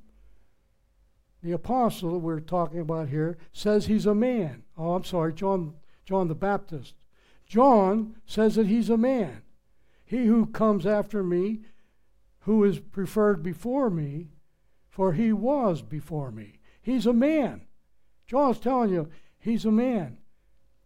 the 1.44 1.52
apostle 1.52 2.22
we're 2.22 2.40
talking 2.40 2.80
about 2.80 3.10
here, 3.10 3.38
says 3.52 3.86
he's 3.86 4.06
a 4.06 4.16
man. 4.16 4.64
Oh, 4.78 4.94
I'm 4.94 5.04
sorry, 5.04 5.34
John, 5.34 5.74
John 6.06 6.30
the 6.30 6.36
Baptist. 6.36 6.94
John 7.46 8.16
says 8.26 8.56
that 8.56 8.68
he's 8.68 8.90
a 8.90 8.96
man. 8.96 9.42
He 10.06 10.26
who 10.26 10.46
comes 10.46 10.86
after 10.86 11.22
me, 11.22 11.64
who 12.44 12.64
is 12.64 12.80
preferred 12.80 13.44
before 13.44 13.90
me, 13.90 14.30
for 14.88 15.12
he 15.12 15.34
was 15.34 15.82
before 15.82 16.32
me. 16.32 16.62
He's 16.82 17.06
a 17.06 17.12
man. 17.12 17.64
John's 18.26 18.62
telling 18.62 18.92
you, 18.92 19.10
he's 19.38 19.66
a 19.66 19.72
man. 19.72 20.20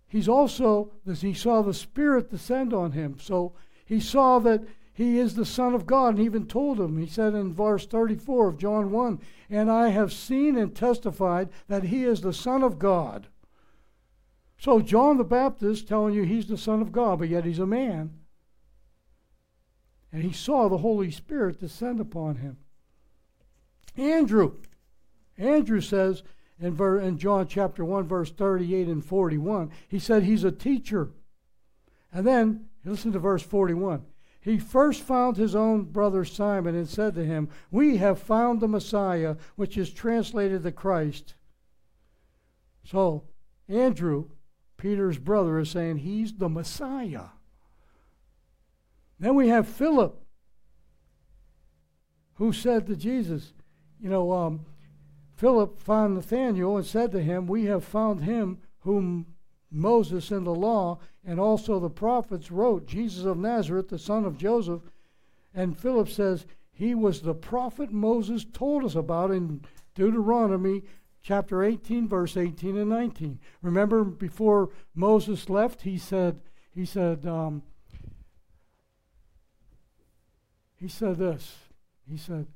He's 0.08 0.28
also, 0.28 0.92
he 1.06 1.36
saw 1.36 1.62
the 1.62 1.72
Spirit 1.72 2.32
descend 2.32 2.74
on 2.74 2.94
him. 2.94 3.18
So 3.20 3.54
he 3.86 4.00
saw 4.00 4.40
that 4.40 4.64
he 4.94 5.20
is 5.20 5.36
the 5.36 5.46
Son 5.46 5.74
of 5.74 5.86
God. 5.86 6.16
And 6.16 6.26
even 6.26 6.48
told 6.48 6.80
him, 6.80 6.98
he 6.98 7.08
said 7.08 7.34
in 7.34 7.54
verse 7.54 7.86
34 7.86 8.50
of 8.50 8.58
John 8.58 8.92
1, 8.92 9.20
And 9.50 9.70
I 9.70 9.90
have 9.90 10.14
seen 10.14 10.58
and 10.58 10.76
testified 10.76 11.50
that 11.68 11.84
he 11.84 12.04
is 12.04 12.22
the 12.22 12.34
Son 12.34 12.64
of 12.64 12.80
God. 12.80 13.28
So 14.58 14.80
John 14.80 15.18
the 15.18 15.24
Baptist 15.24 15.88
telling 15.88 16.14
you 16.14 16.24
he's 16.24 16.48
the 16.48 16.58
Son 16.58 16.82
of 16.82 16.92
God, 16.92 17.20
but 17.20 17.30
yet 17.30 17.46
he's 17.46 17.60
a 17.60 17.66
man. 17.66 18.14
And 20.12 20.24
he 20.24 20.32
saw 20.32 20.70
the 20.70 20.78
Holy 20.78 21.12
Spirit 21.12 21.60
descend 21.60 22.00
upon 22.00 22.38
him. 22.38 22.58
Andrew. 23.98 24.54
Andrew 25.38 25.82
says 25.82 26.24
in, 26.58 26.74
ver- 26.74 27.02
in 27.02 27.18
John 27.18 27.48
chapter 27.48 27.84
1, 27.84 28.08
verse 28.08 28.32
38 28.32 28.88
and 28.88 29.04
41, 29.04 29.72
he 29.90 30.00
said 30.00 30.24
he's 30.24 30.46
a 30.46 30.52
teacher. 30.52 31.10
And 32.14 32.26
then, 32.26 32.68
listen 32.86 33.12
to 33.12 33.20
verse 33.20 33.42
41. 33.42 34.06
He 34.40 34.60
first 34.60 35.02
found 35.02 35.38
his 35.38 35.56
own 35.56 35.86
brother 35.86 36.24
Simon 36.24 36.76
and 36.76 36.88
said 36.88 37.16
to 37.16 37.26
him, 37.26 37.50
We 37.72 37.98
have 37.98 38.20
found 38.20 38.62
the 38.62 38.68
Messiah, 38.68 39.38
which 39.56 39.76
is 39.76 39.92
translated 39.92 40.62
the 40.62 40.72
Christ. 40.72 41.34
So, 42.84 43.24
Andrew, 43.68 44.30
Peter's 44.78 45.18
brother, 45.18 45.58
is 45.58 45.72
saying 45.72 45.98
he's 45.98 46.34
the 46.34 46.48
Messiah. 46.48 47.30
Then 49.20 49.34
we 49.34 49.48
have 49.48 49.68
Philip, 49.68 50.22
who 52.36 52.54
said 52.54 52.86
to 52.86 52.96
Jesus, 52.96 53.54
You 54.00 54.10
know, 54.12 54.32
um, 54.32 54.66
Philip 55.36 55.80
found 55.80 56.14
Nathanael 56.14 56.78
and 56.78 56.86
said 56.86 57.12
to 57.14 57.22
him, 57.22 57.48
We 57.48 57.66
have 57.66 57.84
found 57.84 58.22
him 58.22 58.60
whom 58.82 59.26
Moses 59.76 60.32
in 60.32 60.44
the 60.44 60.56
law 60.56 61.00
and 61.26 61.40
also 61.40 61.80
the 61.80 61.90
prophets 61.90 62.52
wrote, 62.52 62.88
Jesus 62.88 63.26
of 63.26 63.38
Nazareth, 63.38 63.90
the 63.90 64.00
son 64.00 64.26
of 64.26 64.38
Joseph. 64.38 64.82
And 65.54 65.78
Philip 65.78 66.10
says, 66.10 66.46
He 66.72 66.96
was 66.96 67.22
the 67.22 67.34
prophet 67.34 67.92
Moses 67.92 68.46
told 68.46 68.84
us 68.84 68.96
about 68.96 69.32
in 69.32 69.62
Deuteronomy 69.94 70.84
chapter 71.22 71.64
18, 71.64 72.08
verse 72.08 72.38
18 72.38 72.78
and 72.78 72.90
19. 72.90 73.40
Remember, 73.62 74.04
before 74.04 74.70
Moses 74.94 75.50
left, 75.50 75.82
he 75.82 75.98
said, 75.98 76.40
he 76.74 76.86
said, 76.86 77.26
um, 77.26 77.64
he 80.76 80.88
said 80.88 81.18
this. 81.18 81.56
He 82.08 82.18
said, 82.18 82.48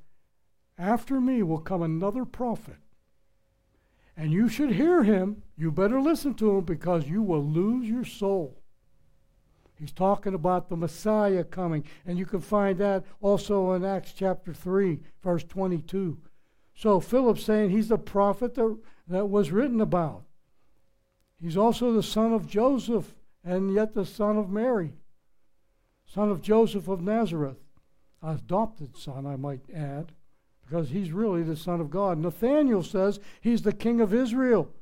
After 0.78 1.20
me 1.20 1.42
will 1.42 1.58
come 1.58 1.82
another 1.82 2.24
prophet, 2.24 2.76
and 4.16 4.30
you 4.30 4.48
should 4.48 4.72
hear 4.72 5.02
him. 5.02 5.42
You 5.60 5.70
better 5.70 6.00
listen 6.00 6.32
to 6.36 6.56
him 6.56 6.64
because 6.64 7.06
you 7.06 7.20
will 7.20 7.44
lose 7.44 7.86
your 7.86 8.06
soul. 8.06 8.62
He's 9.78 9.92
talking 9.92 10.32
about 10.32 10.70
the 10.70 10.76
Messiah 10.76 11.44
coming, 11.44 11.84
and 12.06 12.16
you 12.16 12.24
can 12.24 12.40
find 12.40 12.78
that 12.78 13.04
also 13.20 13.72
in 13.72 13.84
Acts 13.84 14.14
chapter 14.14 14.54
3, 14.54 15.00
verse 15.22 15.44
22. 15.44 16.16
So 16.74 16.98
Philip's 16.98 17.44
saying 17.44 17.68
he's 17.68 17.88
the 17.88 17.98
prophet 17.98 18.54
that, 18.54 18.78
that 19.06 19.26
was 19.26 19.50
written 19.50 19.82
about. 19.82 20.22
He's 21.38 21.58
also 21.58 21.92
the 21.92 22.02
son 22.02 22.32
of 22.32 22.46
Joseph, 22.48 23.14
and 23.44 23.74
yet 23.74 23.92
the 23.92 24.06
son 24.06 24.38
of 24.38 24.48
Mary, 24.48 24.94
son 26.06 26.30
of 26.30 26.40
Joseph 26.40 26.88
of 26.88 27.02
Nazareth 27.02 27.58
adopted 28.22 28.96
son, 28.96 29.26
I 29.26 29.36
might 29.36 29.68
add, 29.74 30.12
because 30.66 30.88
he's 30.88 31.12
really 31.12 31.42
the 31.42 31.56
Son 31.56 31.82
of 31.82 31.90
God. 31.90 32.16
Nathaniel 32.16 32.82
says 32.82 33.20
he's 33.42 33.60
the 33.60 33.74
King 33.74 34.00
of 34.00 34.14
Israel. 34.14 34.72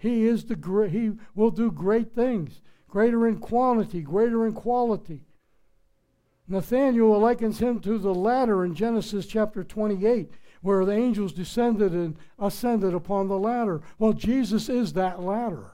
He 0.00 0.26
is 0.26 0.46
the 0.46 0.56
great, 0.56 0.92
he 0.92 1.12
will 1.34 1.50
do 1.50 1.70
great 1.70 2.14
things, 2.14 2.62
greater 2.88 3.28
in 3.28 3.38
quantity, 3.38 4.00
greater 4.00 4.46
in 4.46 4.54
quality. 4.54 5.26
Nathaniel 6.48 7.18
likens 7.18 7.58
him 7.58 7.80
to 7.80 7.98
the 7.98 8.14
ladder 8.14 8.64
in 8.64 8.74
Genesis 8.74 9.26
chapter 9.26 9.62
28, 9.62 10.30
where 10.62 10.86
the 10.86 10.94
angels 10.94 11.34
descended 11.34 11.92
and 11.92 12.16
ascended 12.38 12.94
upon 12.94 13.28
the 13.28 13.38
ladder. 13.38 13.82
Well, 13.98 14.14
Jesus 14.14 14.70
is 14.70 14.94
that 14.94 15.20
ladder 15.20 15.72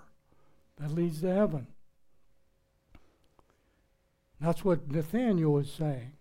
that 0.79 0.91
leads 0.91 1.21
to 1.21 1.33
heaven. 1.33 1.69
That's 4.41 4.65
what 4.65 4.91
Nathaniel 4.91 5.57
is 5.59 5.71
saying. 5.71 6.15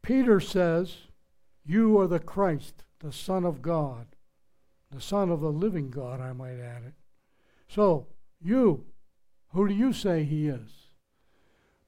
Peter 0.00 0.40
says, 0.40 0.96
You 1.66 2.00
are 2.00 2.06
the 2.06 2.20
Christ, 2.20 2.84
the 3.00 3.12
Son 3.12 3.44
of 3.44 3.60
God, 3.60 4.06
the 4.90 5.00
Son 5.00 5.30
of 5.30 5.40
the 5.40 5.52
living 5.52 5.90
God, 5.90 6.20
I 6.20 6.32
might 6.32 6.58
add 6.58 6.82
it. 6.86 6.94
So, 7.68 8.06
you, 8.40 8.86
who 9.52 9.68
do 9.68 9.74
you 9.74 9.92
say 9.92 10.24
he 10.24 10.48
is? 10.48 10.90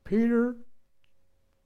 Peter, 0.04 0.56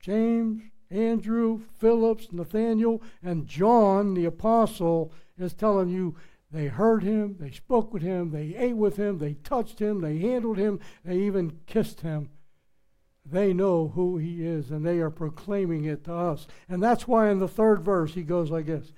James, 0.00 0.62
Andrew, 0.90 1.62
Phillips, 1.78 2.28
Nathaniel, 2.32 3.02
and 3.22 3.46
John, 3.46 4.14
the 4.14 4.26
apostle, 4.26 5.12
is 5.38 5.54
telling 5.54 5.88
you 5.88 6.16
they 6.50 6.66
heard 6.66 7.02
him, 7.02 7.36
they 7.40 7.50
spoke 7.50 7.94
with 7.94 8.02
him, 8.02 8.30
they 8.30 8.54
ate 8.56 8.76
with 8.76 8.96
him, 8.96 9.18
they 9.18 9.34
touched 9.34 9.78
him, 9.78 10.00
they 10.00 10.18
handled 10.18 10.58
him, 10.58 10.80
they 11.04 11.16
even 11.16 11.60
kissed 11.66 12.02
him. 12.02 12.28
They 13.24 13.52
know 13.52 13.92
who 13.94 14.18
he 14.18 14.44
is 14.44 14.70
and 14.70 14.84
they 14.84 14.98
are 14.98 15.10
proclaiming 15.10 15.84
it 15.84 16.04
to 16.04 16.14
us. 16.14 16.46
And 16.68 16.82
that's 16.82 17.06
why 17.06 17.30
in 17.30 17.38
the 17.38 17.48
third 17.48 17.82
verse 17.82 18.14
he 18.14 18.22
goes 18.22 18.50
like 18.50 18.66
this 18.66 18.92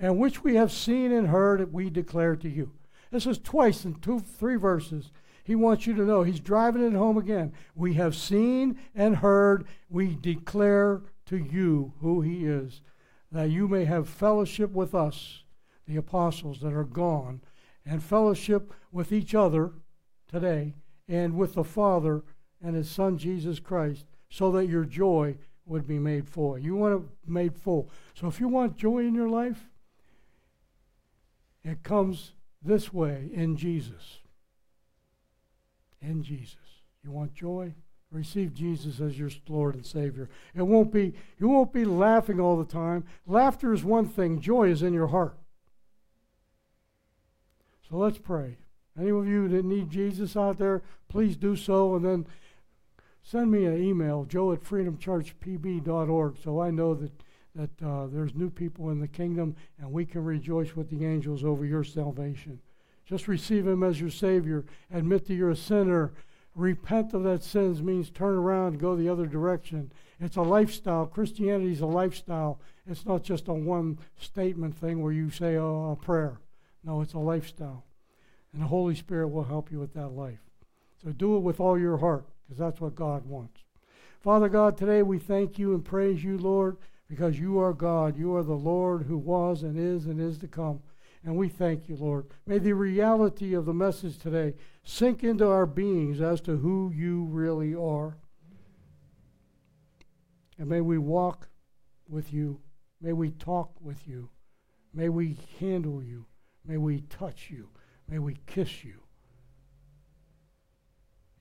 And 0.00 0.18
which 0.18 0.42
we 0.42 0.56
have 0.56 0.72
seen 0.72 1.12
and 1.12 1.28
heard, 1.28 1.72
we 1.72 1.90
declare 1.90 2.34
to 2.34 2.48
you. 2.48 2.72
This 3.10 3.26
is 3.26 3.38
twice 3.38 3.84
in 3.84 3.94
two, 3.96 4.18
three 4.18 4.56
verses. 4.56 5.12
He 5.44 5.54
wants 5.54 5.86
you 5.86 5.94
to 5.94 6.04
know. 6.04 6.22
He's 6.22 6.40
driving 6.40 6.82
it 6.82 6.94
home 6.94 7.18
again. 7.18 7.52
We 7.74 7.94
have 7.94 8.16
seen 8.16 8.78
and 8.94 9.16
heard, 9.16 9.66
we 9.90 10.16
declare 10.16 11.02
to 11.26 11.36
you 11.36 11.92
who 12.00 12.22
he 12.22 12.46
is, 12.46 12.80
that 13.30 13.50
you 13.50 13.68
may 13.68 13.84
have 13.84 14.08
fellowship 14.08 14.70
with 14.72 14.94
us, 14.94 15.44
the 15.86 15.96
apostles 15.96 16.60
that 16.60 16.72
are 16.72 16.84
gone, 16.84 17.42
and 17.84 18.02
fellowship 18.02 18.72
with 18.90 19.12
each 19.12 19.34
other 19.34 19.72
today, 20.28 20.74
and 21.08 21.36
with 21.36 21.54
the 21.54 21.64
Father 21.64 22.22
and 22.62 22.74
his 22.74 22.88
son 22.88 23.18
Jesus 23.18 23.58
Christ 23.58 24.06
so 24.30 24.50
that 24.52 24.66
your 24.66 24.84
joy 24.84 25.36
would 25.66 25.86
be 25.86 25.98
made 25.98 26.28
full. 26.28 26.58
You 26.58 26.76
want 26.76 27.02
it 27.02 27.30
made 27.30 27.56
full. 27.56 27.90
So 28.14 28.28
if 28.28 28.40
you 28.40 28.48
want 28.48 28.76
joy 28.76 29.00
in 29.00 29.14
your 29.14 29.28
life, 29.28 29.68
it 31.64 31.82
comes 31.82 32.32
this 32.62 32.92
way 32.92 33.28
in 33.32 33.56
Jesus. 33.56 34.18
In 36.00 36.22
Jesus. 36.22 36.56
You 37.04 37.10
want 37.10 37.34
joy? 37.34 37.74
Receive 38.10 38.52
Jesus 38.52 39.00
as 39.00 39.18
your 39.18 39.30
Lord 39.48 39.76
and 39.76 39.86
Savior. 39.86 40.28
It 40.54 40.62
won't 40.62 40.92
be 40.92 41.14
you 41.38 41.48
won't 41.48 41.72
be 41.72 41.84
laughing 41.84 42.40
all 42.40 42.56
the 42.56 42.64
time. 42.64 43.04
Laughter 43.26 43.72
is 43.72 43.84
one 43.84 44.06
thing, 44.06 44.40
joy 44.40 44.68
is 44.68 44.82
in 44.82 44.92
your 44.92 45.06
heart. 45.08 45.36
So 47.88 47.96
let's 47.96 48.18
pray. 48.18 48.58
Any 48.98 49.10
of 49.10 49.26
you 49.26 49.48
that 49.48 49.64
need 49.64 49.90
Jesus 49.90 50.36
out 50.36 50.58
there, 50.58 50.82
please 51.08 51.36
do 51.36 51.54
so 51.54 51.94
and 51.94 52.04
then 52.04 52.26
send 53.22 53.50
me 53.50 53.64
an 53.64 53.82
email, 53.82 54.24
joe 54.24 54.52
at 54.52 54.62
freedomchurchpb.org, 54.62 56.36
so 56.42 56.60
I 56.60 56.70
know 56.70 56.94
that, 56.94 57.12
that 57.54 57.82
uh, 57.82 58.06
there's 58.06 58.34
new 58.34 58.50
people 58.50 58.90
in 58.90 59.00
the 59.00 59.08
kingdom 59.08 59.56
and 59.78 59.90
we 59.90 60.06
can 60.06 60.24
rejoice 60.24 60.76
with 60.76 60.88
the 60.90 61.04
angels 61.04 61.44
over 61.44 61.64
your 61.64 61.84
salvation. 61.84 62.60
Just 63.04 63.28
receive 63.28 63.66
Him 63.66 63.82
as 63.82 64.00
your 64.00 64.10
Savior. 64.10 64.64
Admit 64.92 65.26
that 65.26 65.34
you're 65.34 65.50
a 65.50 65.56
sinner. 65.56 66.12
Repent 66.54 67.14
of 67.14 67.24
that 67.24 67.42
sins 67.42 67.82
means 67.82 68.10
turn 68.10 68.36
around 68.36 68.68
and 68.68 68.80
go 68.80 68.94
the 68.94 69.08
other 69.08 69.26
direction. 69.26 69.92
It's 70.20 70.36
a 70.36 70.42
lifestyle. 70.42 71.06
Christianity 71.06 71.72
is 71.72 71.80
a 71.80 71.86
lifestyle. 71.86 72.60
It's 72.86 73.06
not 73.06 73.22
just 73.22 73.48
a 73.48 73.52
one 73.52 73.98
statement 74.18 74.76
thing 74.76 75.02
where 75.02 75.12
you 75.12 75.30
say 75.30 75.56
oh, 75.56 75.96
a 76.00 76.04
prayer. 76.04 76.38
No, 76.84 77.00
it's 77.00 77.14
a 77.14 77.18
lifestyle. 77.18 77.84
And 78.52 78.62
the 78.62 78.66
Holy 78.66 78.94
Spirit 78.94 79.28
will 79.28 79.44
help 79.44 79.70
you 79.70 79.78
with 79.78 79.94
that 79.94 80.08
life. 80.08 80.40
So 81.02 81.12
do 81.12 81.36
it 81.36 81.40
with 81.40 81.60
all 81.60 81.78
your 81.78 81.96
heart 81.96 82.26
because 82.44 82.58
that's 82.58 82.80
what 82.80 82.94
God 82.94 83.26
wants. 83.26 83.60
Father 84.20 84.48
God, 84.48 84.76
today 84.76 85.02
we 85.02 85.18
thank 85.18 85.58
you 85.58 85.72
and 85.72 85.84
praise 85.84 86.22
you, 86.22 86.36
Lord, 86.36 86.76
because 87.10 87.40
you 87.40 87.58
are 87.58 87.72
God. 87.72 88.16
You 88.16 88.36
are 88.36 88.44
the 88.44 88.54
Lord 88.54 89.02
who 89.02 89.18
was 89.18 89.64
and 89.64 89.76
is 89.76 90.06
and 90.06 90.20
is 90.20 90.38
to 90.38 90.46
come. 90.46 90.80
And 91.24 91.36
we 91.36 91.48
thank 91.48 91.88
you, 91.88 91.96
Lord. 91.96 92.26
May 92.46 92.58
the 92.58 92.72
reality 92.72 93.52
of 93.52 93.66
the 93.66 93.74
message 93.74 94.16
today 94.16 94.54
sink 94.84 95.24
into 95.24 95.46
our 95.46 95.66
beings 95.66 96.20
as 96.20 96.40
to 96.42 96.56
who 96.56 96.92
you 96.94 97.24
really 97.24 97.74
are. 97.74 98.16
And 100.56 100.68
may 100.68 100.80
we 100.80 100.98
walk 100.98 101.48
with 102.08 102.32
you. 102.32 102.60
May 103.02 103.12
we 103.12 103.32
talk 103.32 103.72
with 103.80 104.06
you. 104.06 104.30
May 104.94 105.08
we 105.08 105.36
handle 105.58 106.02
you. 106.02 106.26
May 106.64 106.76
we 106.76 107.00
touch 107.00 107.48
you. 107.50 107.70
May 108.08 108.20
we 108.20 108.36
kiss 108.46 108.84
you. 108.84 109.00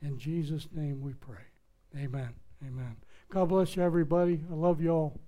In 0.02 0.18
Jesus' 0.18 0.68
name 0.74 1.00
we 1.00 1.14
pray. 1.14 1.38
Amen. 1.96 2.34
Amen. 2.66 2.96
God 3.32 3.50
bless 3.50 3.76
you, 3.76 3.84
everybody. 3.84 4.42
I 4.50 4.56
love 4.56 4.82
you 4.82 4.90
all. 4.90 5.20